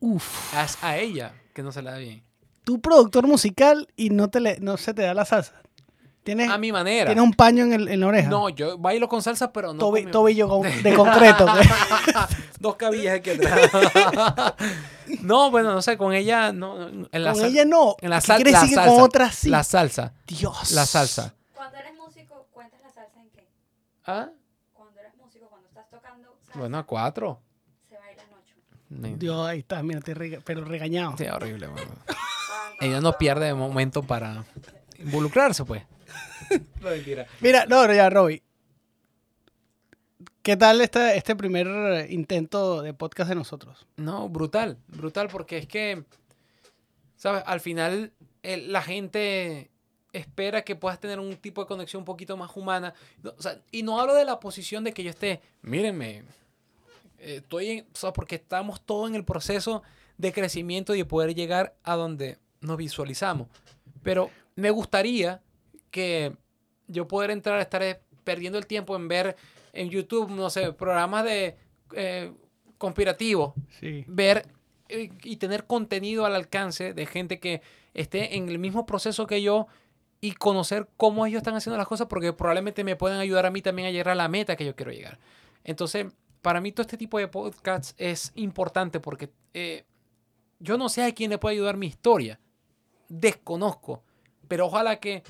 Uf. 0.00 0.54
Haz 0.54 0.82
a 0.82 0.96
ella 0.98 1.34
que 1.54 1.62
no 1.62 1.72
se 1.72 1.82
le 1.82 1.90
da 1.90 1.98
bien. 1.98 2.22
Tú 2.64 2.80
productor 2.80 3.26
musical 3.26 3.88
y 3.96 4.10
no 4.10 4.28
te 4.28 4.40
le, 4.40 4.58
no 4.60 4.76
se 4.76 4.92
te 4.92 5.02
da 5.02 5.14
la 5.14 5.24
salsa. 5.24 5.62
Tienes, 6.28 6.50
A 6.50 6.58
mi 6.58 6.70
manera. 6.72 7.06
tienes 7.06 7.24
un 7.24 7.32
paño 7.32 7.64
en, 7.64 7.72
el- 7.72 7.88
en 7.88 8.00
la 8.00 8.06
oreja. 8.06 8.28
No, 8.28 8.48
yo 8.50 8.76
bailo 8.76 9.08
con 9.08 9.22
salsa, 9.22 9.50
pero 9.52 9.72
no. 9.72 9.80
Tobi- 9.80 10.00
con 10.02 10.04
mi- 10.06 10.10
tobillo 10.10 10.48
con- 10.48 10.62
de 10.82 10.94
concreto. 10.94 11.46
Dos 12.60 12.76
cabillas 12.76 13.16
aquí 13.16 13.30
atrás. 13.30 13.70
no, 15.22 15.50
bueno, 15.50 15.72
no 15.72 15.80
sé, 15.82 15.96
con 15.96 16.12
ella 16.12 16.52
no. 16.52 16.88
no, 16.90 17.08
En 17.12 17.24
la 17.24 17.32
con 17.32 17.40
sal- 17.40 17.50
ella 17.50 17.64
no. 17.64 17.96
En 18.00 18.10
la 18.10 18.20
¿Qué 18.20 18.26
sal- 18.26 18.36
quiere 18.36 18.50
la 18.52 18.60
salsa. 18.60 18.86
con 18.86 19.00
otras 19.00 19.34
sí? 19.34 19.48
La 19.48 19.64
salsa. 19.64 20.12
Dios. 20.26 20.72
La 20.72 20.86
salsa. 20.86 21.34
Cuando 21.54 21.78
eres 21.78 21.94
músico, 21.96 22.46
¿cuentas 22.52 22.80
la 22.82 22.90
salsa 22.92 23.20
en 23.20 23.30
qué? 23.30 23.46
¿Ah? 24.06 24.28
Cuando 24.74 25.00
eres 25.00 25.16
músico, 25.16 25.46
cuando 25.48 25.68
estás 25.68 25.88
tocando 25.90 26.28
salsa, 26.44 26.58
Bueno, 26.58 26.78
a 26.78 26.82
cuatro. 26.84 27.40
se 27.88 27.96
baila 27.96 28.22
en 28.22 28.28
ocho. 28.34 29.18
Dios, 29.18 29.48
ahí 29.48 29.60
está, 29.60 29.82
mira, 29.82 30.00
te 30.00 30.14
rega- 30.14 30.40
pero 30.44 30.64
regañado. 30.64 31.14
Sí, 31.16 31.24
horrible, 31.24 31.68
mano. 31.68 31.90
Ella 32.80 33.00
no 33.00 33.12
pierde 33.16 33.54
momento 33.54 34.02
para 34.02 34.44
involucrarse, 34.98 35.64
pues. 35.64 35.82
No, 36.80 36.90
mentira. 36.90 37.26
Mira, 37.40 37.66
no, 37.66 37.86
no, 37.86 37.92
ya, 37.94 38.08
Robbie. 38.10 38.42
¿Qué 40.42 40.56
tal 40.56 40.80
este, 40.80 41.16
este 41.16 41.36
primer 41.36 42.10
intento 42.10 42.80
de 42.82 42.94
podcast 42.94 43.28
de 43.28 43.34
nosotros? 43.34 43.86
No, 43.96 44.28
brutal, 44.28 44.78
brutal, 44.88 45.28
porque 45.28 45.58
es 45.58 45.66
que, 45.66 46.04
¿sabes? 47.16 47.42
Al 47.46 47.60
final 47.60 48.12
el- 48.42 48.72
la 48.72 48.82
gente 48.82 49.70
espera 50.12 50.62
que 50.62 50.74
puedas 50.74 50.98
tener 51.00 51.20
un 51.20 51.36
tipo 51.36 51.60
de 51.62 51.68
conexión 51.68 52.00
un 52.00 52.06
poquito 52.06 52.36
más 52.36 52.56
humana. 52.56 52.94
No, 53.22 53.34
o 53.36 53.42
sea, 53.42 53.60
y 53.70 53.82
no 53.82 54.00
hablo 54.00 54.14
de 54.14 54.24
la 54.24 54.40
posición 54.40 54.84
de 54.84 54.92
que 54.92 55.02
yo 55.04 55.10
esté, 55.10 55.42
mírenme, 55.62 56.24
eh, 57.18 57.36
estoy 57.42 57.68
en, 57.70 57.80
o 57.92 57.96
sea, 57.96 58.12
porque 58.12 58.36
estamos 58.36 58.80
todos 58.80 59.10
en 59.10 59.16
el 59.16 59.24
proceso 59.24 59.82
de 60.16 60.32
crecimiento 60.32 60.94
y 60.94 60.98
de 60.98 61.04
poder 61.04 61.34
llegar 61.34 61.76
a 61.84 61.94
donde 61.94 62.38
nos 62.60 62.76
visualizamos. 62.78 63.48
Pero 64.02 64.30
me 64.56 64.70
gustaría 64.70 65.42
que 65.90 66.36
yo 66.86 67.06
poder 67.08 67.30
entrar 67.30 67.58
a 67.58 67.62
estar 67.62 67.82
eh, 67.82 68.00
perdiendo 68.24 68.58
el 68.58 68.66
tiempo 68.66 68.96
en 68.96 69.08
ver 69.08 69.36
en 69.72 69.90
YouTube, 69.90 70.30
no 70.30 70.50
sé, 70.50 70.72
programas 70.72 71.24
de 71.24 71.56
eh, 71.94 72.32
conspirativos, 72.78 73.54
Sí. 73.80 74.04
ver 74.06 74.46
eh, 74.88 75.10
y 75.22 75.36
tener 75.36 75.66
contenido 75.66 76.24
al 76.24 76.34
alcance 76.34 76.94
de 76.94 77.06
gente 77.06 77.38
que 77.40 77.60
esté 77.94 78.36
en 78.36 78.48
el 78.48 78.58
mismo 78.58 78.86
proceso 78.86 79.26
que 79.26 79.42
yo 79.42 79.66
y 80.20 80.32
conocer 80.32 80.88
cómo 80.96 81.26
ellos 81.26 81.38
están 81.38 81.54
haciendo 81.54 81.76
las 81.76 81.86
cosas 81.86 82.06
porque 82.08 82.32
probablemente 82.32 82.82
me 82.84 82.96
pueden 82.96 83.18
ayudar 83.18 83.46
a 83.46 83.50
mí 83.50 83.60
también 83.62 83.88
a 83.88 83.90
llegar 83.90 84.08
a 84.10 84.14
la 84.14 84.28
meta 84.28 84.56
que 84.56 84.64
yo 84.64 84.74
quiero 84.74 84.90
llegar. 84.92 85.18
Entonces, 85.64 86.06
para 86.42 86.60
mí 86.60 86.72
todo 86.72 86.82
este 86.82 86.96
tipo 86.96 87.18
de 87.18 87.28
podcasts 87.28 87.94
es 87.98 88.32
importante 88.34 88.98
porque 89.00 89.30
eh, 89.54 89.84
yo 90.58 90.78
no 90.78 90.88
sé 90.88 91.02
a 91.04 91.12
quién 91.12 91.30
le 91.30 91.38
puede 91.38 91.54
ayudar 91.56 91.76
mi 91.76 91.86
historia. 91.86 92.40
Desconozco. 93.08 94.02
Pero 94.48 94.66
ojalá 94.66 94.98
que 94.98 95.22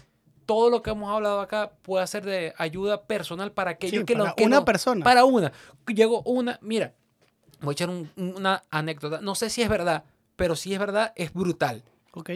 todo 0.49 0.71
lo 0.71 0.81
que 0.81 0.89
hemos 0.89 1.11
hablado 1.15 1.41
acá 1.43 1.73
pueda 1.83 2.07
ser 2.07 2.25
de 2.25 2.55
ayuda 2.57 3.03
personal 3.03 3.53
para 3.53 3.73
aquellos 3.73 4.01
Sí, 4.01 4.05
que, 4.07 4.15
lo- 4.15 4.25
para 4.25 4.35
que 4.35 4.45
una 4.45 4.61
no- 4.61 4.65
persona. 4.65 5.05
Para 5.05 5.27
una. 5.27 5.53
Llegó 5.87 6.23
una, 6.23 6.59
mira, 6.63 6.95
voy 7.61 7.73
a 7.73 7.75
echar 7.75 7.91
un- 7.91 8.11
una 8.17 8.63
anécdota. 8.71 9.21
No 9.21 9.35
sé 9.35 9.51
si 9.51 9.61
es 9.61 9.69
verdad, 9.69 10.05
pero 10.37 10.57
si 10.57 10.73
es 10.73 10.79
verdad, 10.79 11.13
es 11.17 11.35
brutal. 11.35 11.83
Ok. 12.15 12.31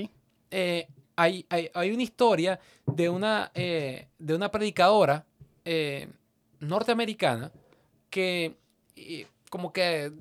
Eh, 0.50 0.88
hay, 1.16 1.46
hay, 1.48 1.70
hay 1.72 1.90
una 1.90 2.02
historia 2.02 2.60
de 2.84 3.08
una, 3.08 3.50
eh, 3.54 4.08
de 4.18 4.34
una 4.34 4.50
predicadora 4.50 5.24
eh, 5.64 6.06
norteamericana 6.60 7.50
que 8.10 8.56
como 9.48 9.72
que 9.72 10.12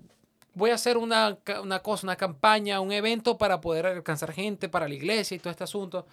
voy 0.54 0.70
a 0.72 0.76
hacer 0.76 0.98
una, 0.98 1.38
una 1.62 1.80
cosa, 1.80 2.06
una 2.08 2.16
campaña, 2.16 2.80
un 2.80 2.92
evento 2.94 3.38
para 3.38 3.60
poder 3.60 3.86
alcanzar 3.86 4.32
gente 4.32 4.70
para 4.70 4.88
la 4.88 4.94
iglesia 4.96 5.36
y 5.36 5.40
todo 5.40 5.52
este 5.52 5.64
asunto. 5.66 6.06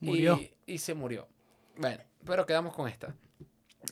Y, 0.00 0.78
se 0.78 0.94
murió. 0.94 1.28
Bueno, 1.76 2.02
pero 2.24 2.46
quedamos 2.46 2.74
con 2.74 2.88
esta. 2.88 3.14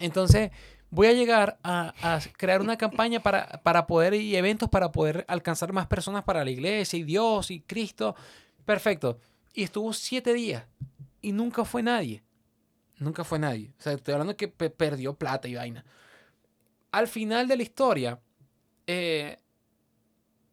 Entonces, 0.01 0.51
voy 0.91 1.09
a 1.09 1.13
llegar 1.13 1.59
a, 1.63 1.93
crear 2.37 2.61
una 2.61 2.77
campaña 2.77 3.21
para, 3.23 3.61
para 3.63 3.87
poder 3.87 4.15
y 4.15 4.37
eventos 4.37 4.69
para 4.69 4.93
poder 4.93 5.25
alcanzar 5.29 5.73
más 5.73 5.87
personas 5.87 6.25
para 6.25 6.45
la 6.45 6.51
iglesia 6.51 6.99
y 6.99 7.05
Dios 7.05 7.51
y 7.51 7.61
Cristo. 7.61 8.15
Perfecto. 8.65 9.19
Y 9.53 9.63
estuvo 9.63 9.93
siete 9.93 10.35
días 10.35 10.65
y 11.21 11.33
nunca 11.33 11.65
fue 11.65 11.83
nadie. 11.83 12.23
Nunca 12.99 13.25
fue 13.25 13.39
nadie. 13.39 13.73
O 13.79 13.83
sea, 13.83 13.93
estoy 13.93 14.13
hablando 14.13 14.37
que 14.37 14.49
pe- 14.49 14.71
perdió 14.71 15.15
plata 15.15 15.49
y 15.49 15.55
vaina. 15.55 15.85
Al 16.93 17.09
final 17.09 17.49
de 17.49 17.57
la 17.57 17.63
historia, 17.63 18.21
eh, 18.87 19.39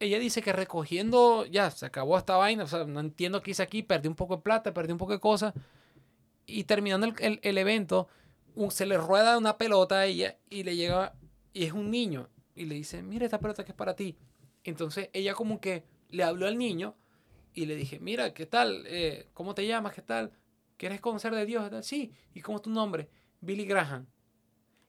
ella 0.02 0.20
dice 0.20 0.41
que 0.43 0.54
recogiendo, 0.54 1.45
ya, 1.47 1.72
se 1.72 1.86
acabó 1.86 2.18
esta 2.18 2.38
vaina, 2.38 2.66
o 2.66 2.68
sea, 2.68 2.86
no 2.86 2.99
entiendo 3.02 3.41
qué 3.43 3.52
hice 3.52 3.64
aquí, 3.64 3.84
perdí 3.84 4.10
un 4.10 4.16
poco 4.16 4.38
de 4.38 4.43
plata, 4.43 4.74
perdí 4.74 4.91
un 4.93 4.97
poco 4.99 5.14
de 5.14 5.22
cosas, 5.22 5.54
y 6.45 6.66
terminando 6.66 7.08
el, 7.08 7.39
el- 7.43 7.58
evento, 7.58 8.08
se 8.70 8.86
le 8.86 8.97
rueda 8.97 9.38
una 9.38 9.58
pelota 9.58 9.99
a 9.99 10.06
ella 10.06 10.38
y 10.49 10.64
le 10.64 10.76
llega, 10.76 11.14
y 11.54 11.66
es 11.66 11.74
un 11.74 11.91
niño, 11.91 12.30
y 12.56 12.66
le 12.66 12.76
dice, 12.76 13.04
mira 13.04 13.26
esta 13.26 13.39
pelota 13.39 13.64
que 13.66 13.72
es 13.72 13.78
para 13.78 13.95
ti. 13.95 14.18
Entonces 14.64 15.10
ella 15.14 15.34
como 15.34 15.60
que 15.62 15.84
le 16.10 16.24
habló 16.24 16.47
al 16.47 16.58
niño 16.58 16.95
y 17.54 17.66
le 17.66 17.76
dije, 17.76 17.99
mira, 17.99 18.34
¿qué 18.34 18.45
tal? 18.45 18.84
Eh, 18.88 19.30
¿Cómo 19.34 19.56
te 19.56 19.66
llamas? 19.68 19.93
¿Qué 19.93 20.02
tal? 20.02 20.32
¿Quieres 20.78 21.02
conocer 21.02 21.34
de 21.36 21.45
Dios? 21.45 21.70
Sí. 21.86 22.12
¿Y 22.34 22.41
cómo 22.41 22.58
es 22.58 22.64
tu 22.64 22.70
nombre? 22.70 23.10
Billy 23.41 23.66
Graham. 23.66 24.08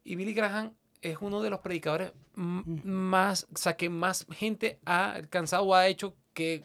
Y 0.05 0.17
Billy 0.17 0.35
Graham 0.35 0.75
es 1.03 1.19
uno 1.21 1.43
de 1.43 1.51
los 1.51 1.61
predicadores 1.61 2.13
m- 2.37 2.63
más, 2.85 3.47
o 3.53 3.57
sea, 3.59 3.77
que 3.77 3.91
más 3.91 4.27
gente 4.31 4.79
ha 4.87 5.13
alcanzado 5.13 5.65
o 5.65 5.75
ha 5.75 5.87
hecho 5.89 6.15
que 6.33 6.65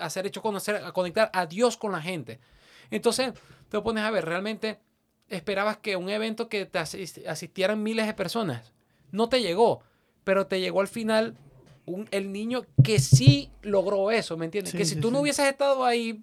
hacer 0.00 0.26
hecho 0.26 0.42
conocer, 0.42 0.76
a 0.76 0.92
conectar 0.92 1.30
a 1.32 1.46
Dios 1.46 1.76
con 1.76 1.92
la 1.92 2.00
gente. 2.02 2.40
Entonces, 2.90 3.32
te 3.68 3.80
pones 3.80 4.02
a 4.04 4.10
ver, 4.10 4.24
realmente 4.24 4.78
esperabas 5.28 5.76
que 5.76 5.96
un 5.96 6.08
evento 6.08 6.48
que 6.48 6.66
te 6.66 6.78
asis- 6.78 7.26
asistieran 7.26 7.82
miles 7.82 8.06
de 8.06 8.14
personas. 8.14 8.72
No 9.12 9.28
te 9.28 9.40
llegó, 9.42 9.82
pero 10.24 10.46
te 10.46 10.60
llegó 10.60 10.80
al 10.80 10.88
final 10.88 11.36
un- 11.86 12.08
el 12.10 12.32
niño 12.32 12.64
que 12.82 12.98
sí 12.98 13.50
logró 13.62 14.10
eso, 14.10 14.36
¿me 14.36 14.44
entiendes? 14.46 14.72
Sí, 14.72 14.78
que 14.78 14.84
si 14.84 14.94
sí, 14.94 15.00
tú 15.00 15.10
no 15.10 15.18
sí. 15.18 15.22
hubieses 15.22 15.46
estado 15.46 15.84
ahí, 15.84 16.22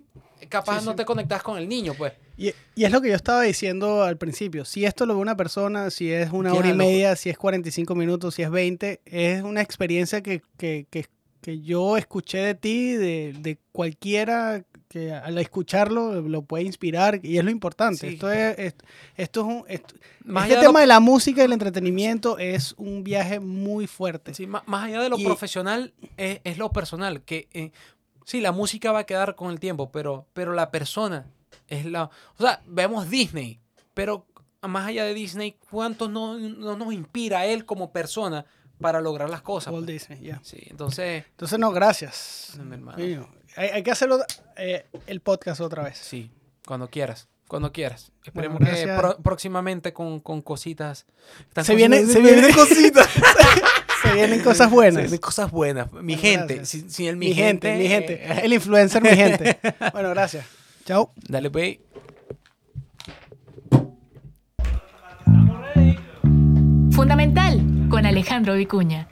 capaz 0.49 0.83
no 0.83 0.95
te 0.95 1.05
conectas 1.05 1.43
con 1.43 1.57
el 1.57 1.67
niño, 1.67 1.93
pues. 1.97 2.13
Y, 2.37 2.51
y 2.75 2.83
es 2.83 2.91
lo 2.91 3.01
que 3.01 3.09
yo 3.09 3.15
estaba 3.15 3.41
diciendo 3.43 4.03
al 4.03 4.17
principio. 4.17 4.65
Si 4.65 4.85
esto 4.85 5.05
lo 5.05 5.15
ve 5.15 5.21
una 5.21 5.37
persona, 5.37 5.89
si 5.89 6.11
es 6.11 6.31
una 6.31 6.53
hora 6.53 6.67
y 6.67 6.71
loco. 6.71 6.77
media, 6.79 7.15
si 7.15 7.29
es 7.29 7.37
45 7.37 7.95
minutos, 7.95 8.35
si 8.35 8.41
es 8.43 8.49
20, 8.51 9.01
es 9.05 9.43
una 9.43 9.61
experiencia 9.61 10.21
que, 10.21 10.41
que, 10.57 10.85
que, 10.89 11.05
que 11.41 11.61
yo 11.61 11.95
escuché 11.97 12.39
de 12.39 12.55
ti, 12.55 12.91
de, 12.93 13.33
de 13.39 13.57
cualquiera 13.71 14.63
que 14.89 15.11
al 15.13 15.37
escucharlo 15.37 16.21
lo 16.21 16.41
puede 16.43 16.63
inspirar 16.63 17.19
y 17.23 17.37
es 17.37 17.43
lo 17.43 17.51
importante. 17.51 18.07
Sí. 18.07 18.13
Esto 18.15 18.31
es, 18.31 18.57
es- 18.59 18.75
esto 19.17 19.41
es 19.41 19.45
un... 19.47 19.63
esto- 19.67 19.95
Más 20.23 20.43
este 20.43 20.53
allá 20.55 20.61
de 20.61 20.65
lo- 20.65 20.69
tema 20.71 20.79
de 20.81 20.87
la 20.87 20.99
música 20.99 21.41
y 21.41 21.45
el 21.45 21.53
entretenimiento 21.53 22.37
es 22.37 22.73
un 22.77 23.03
viaje 23.03 23.39
muy 23.39 23.87
fuerte. 23.87 24.33
Sí, 24.33 24.45
ma- 24.47 24.63
más, 24.67 24.85
allá 24.85 25.01
de 25.01 25.09
lo 25.09 25.17
Y- 25.19 25.23
profesional, 25.25 25.93
es, 26.17 26.39
es 26.43 26.57
lo 26.57 26.71
personal. 26.71 27.21
Que 27.23 27.47
eh, 27.53 27.71
sí, 28.25 28.41
la 28.41 28.51
música 28.51 28.91
va 28.91 28.99
a 28.99 29.05
quedar 29.05 29.35
con 29.35 29.51
el 29.51 29.59
tiempo, 29.59 29.91
pero, 29.91 30.27
pero 30.33 30.53
la 30.53 30.71
persona 30.71 31.25
es 31.67 31.85
la. 31.85 32.05
O 32.05 32.41
sea, 32.43 32.61
vemos 32.67 33.09
Disney, 33.09 33.59
pero 33.93 34.25
más 34.61 34.87
allá 34.87 35.03
de 35.05 35.13
Disney, 35.13 35.57
¿cuántos 35.69 36.09
no, 36.09 36.37
no 36.39 36.75
nos 36.77 36.93
inspira 36.93 37.39
a 37.39 37.45
él 37.45 37.65
como 37.65 37.91
persona 37.91 38.45
para 38.81 38.99
lograr 39.01 39.29
las 39.29 39.41
cosas? 39.41 39.73
Walt 39.73 39.85
pues? 39.85 40.07
Disney, 40.07 40.27
ya. 40.27 40.39
Sí, 40.43 40.57
entonces, 40.69 41.23
Entonces, 41.31 41.59
no, 41.59 41.71
gracias. 41.71 42.53
No, 42.57 42.65
mi 42.65 42.73
hermano. 42.75 42.97
Coño, 42.97 43.29
Hay, 43.55 43.69
hay 43.69 43.83
que 43.83 43.91
hacerlo 43.91 44.19
eh, 44.57 44.85
el 45.07 45.21
podcast 45.21 45.61
otra 45.61 45.83
vez. 45.83 45.97
sí, 45.97 46.31
cuando 46.65 46.89
quieras. 46.89 47.27
Cuando 47.47 47.71
quieras. 47.71 48.11
Esperemos 48.23 48.57
Bueno, 48.59 48.75
que 48.75 48.87
pro- 48.87 49.17
próximamente 49.21 49.93
con, 49.93 50.19
con 50.19 50.41
cositas. 50.41 51.05
Se 51.63 51.75
viene- 51.75 52.03
se 52.07 52.19
viene 52.19 52.51
cositas. 52.51 53.07
Se 54.01 54.13
vienen 54.15 54.41
cosas 54.41 54.67
Se 54.69 54.73
buenas. 54.73 55.01
vienen 55.03 55.19
cosas 55.19 55.51
buenas. 55.51 55.91
Mi 55.93 56.17
gente. 56.17 56.65
Sin, 56.65 56.89
sin 56.89 57.05
el 57.09 57.17
Mi, 57.17 57.35
gente, 57.35 57.77
mi 57.77 57.85
eh, 57.85 57.89
gente. 57.89 58.43
El 58.43 58.51
influencer, 58.51 58.99
mi 59.03 59.09
gente. 59.09 59.59
Bueno, 59.93 60.09
gracias. 60.09 60.43
Chao. 60.85 61.11
Dale, 61.27 61.49
pues. 61.49 61.79
Fundamental 66.91 67.61
con 67.89 68.05
Alejandro 68.05 68.53
Vicuña. 68.53 69.07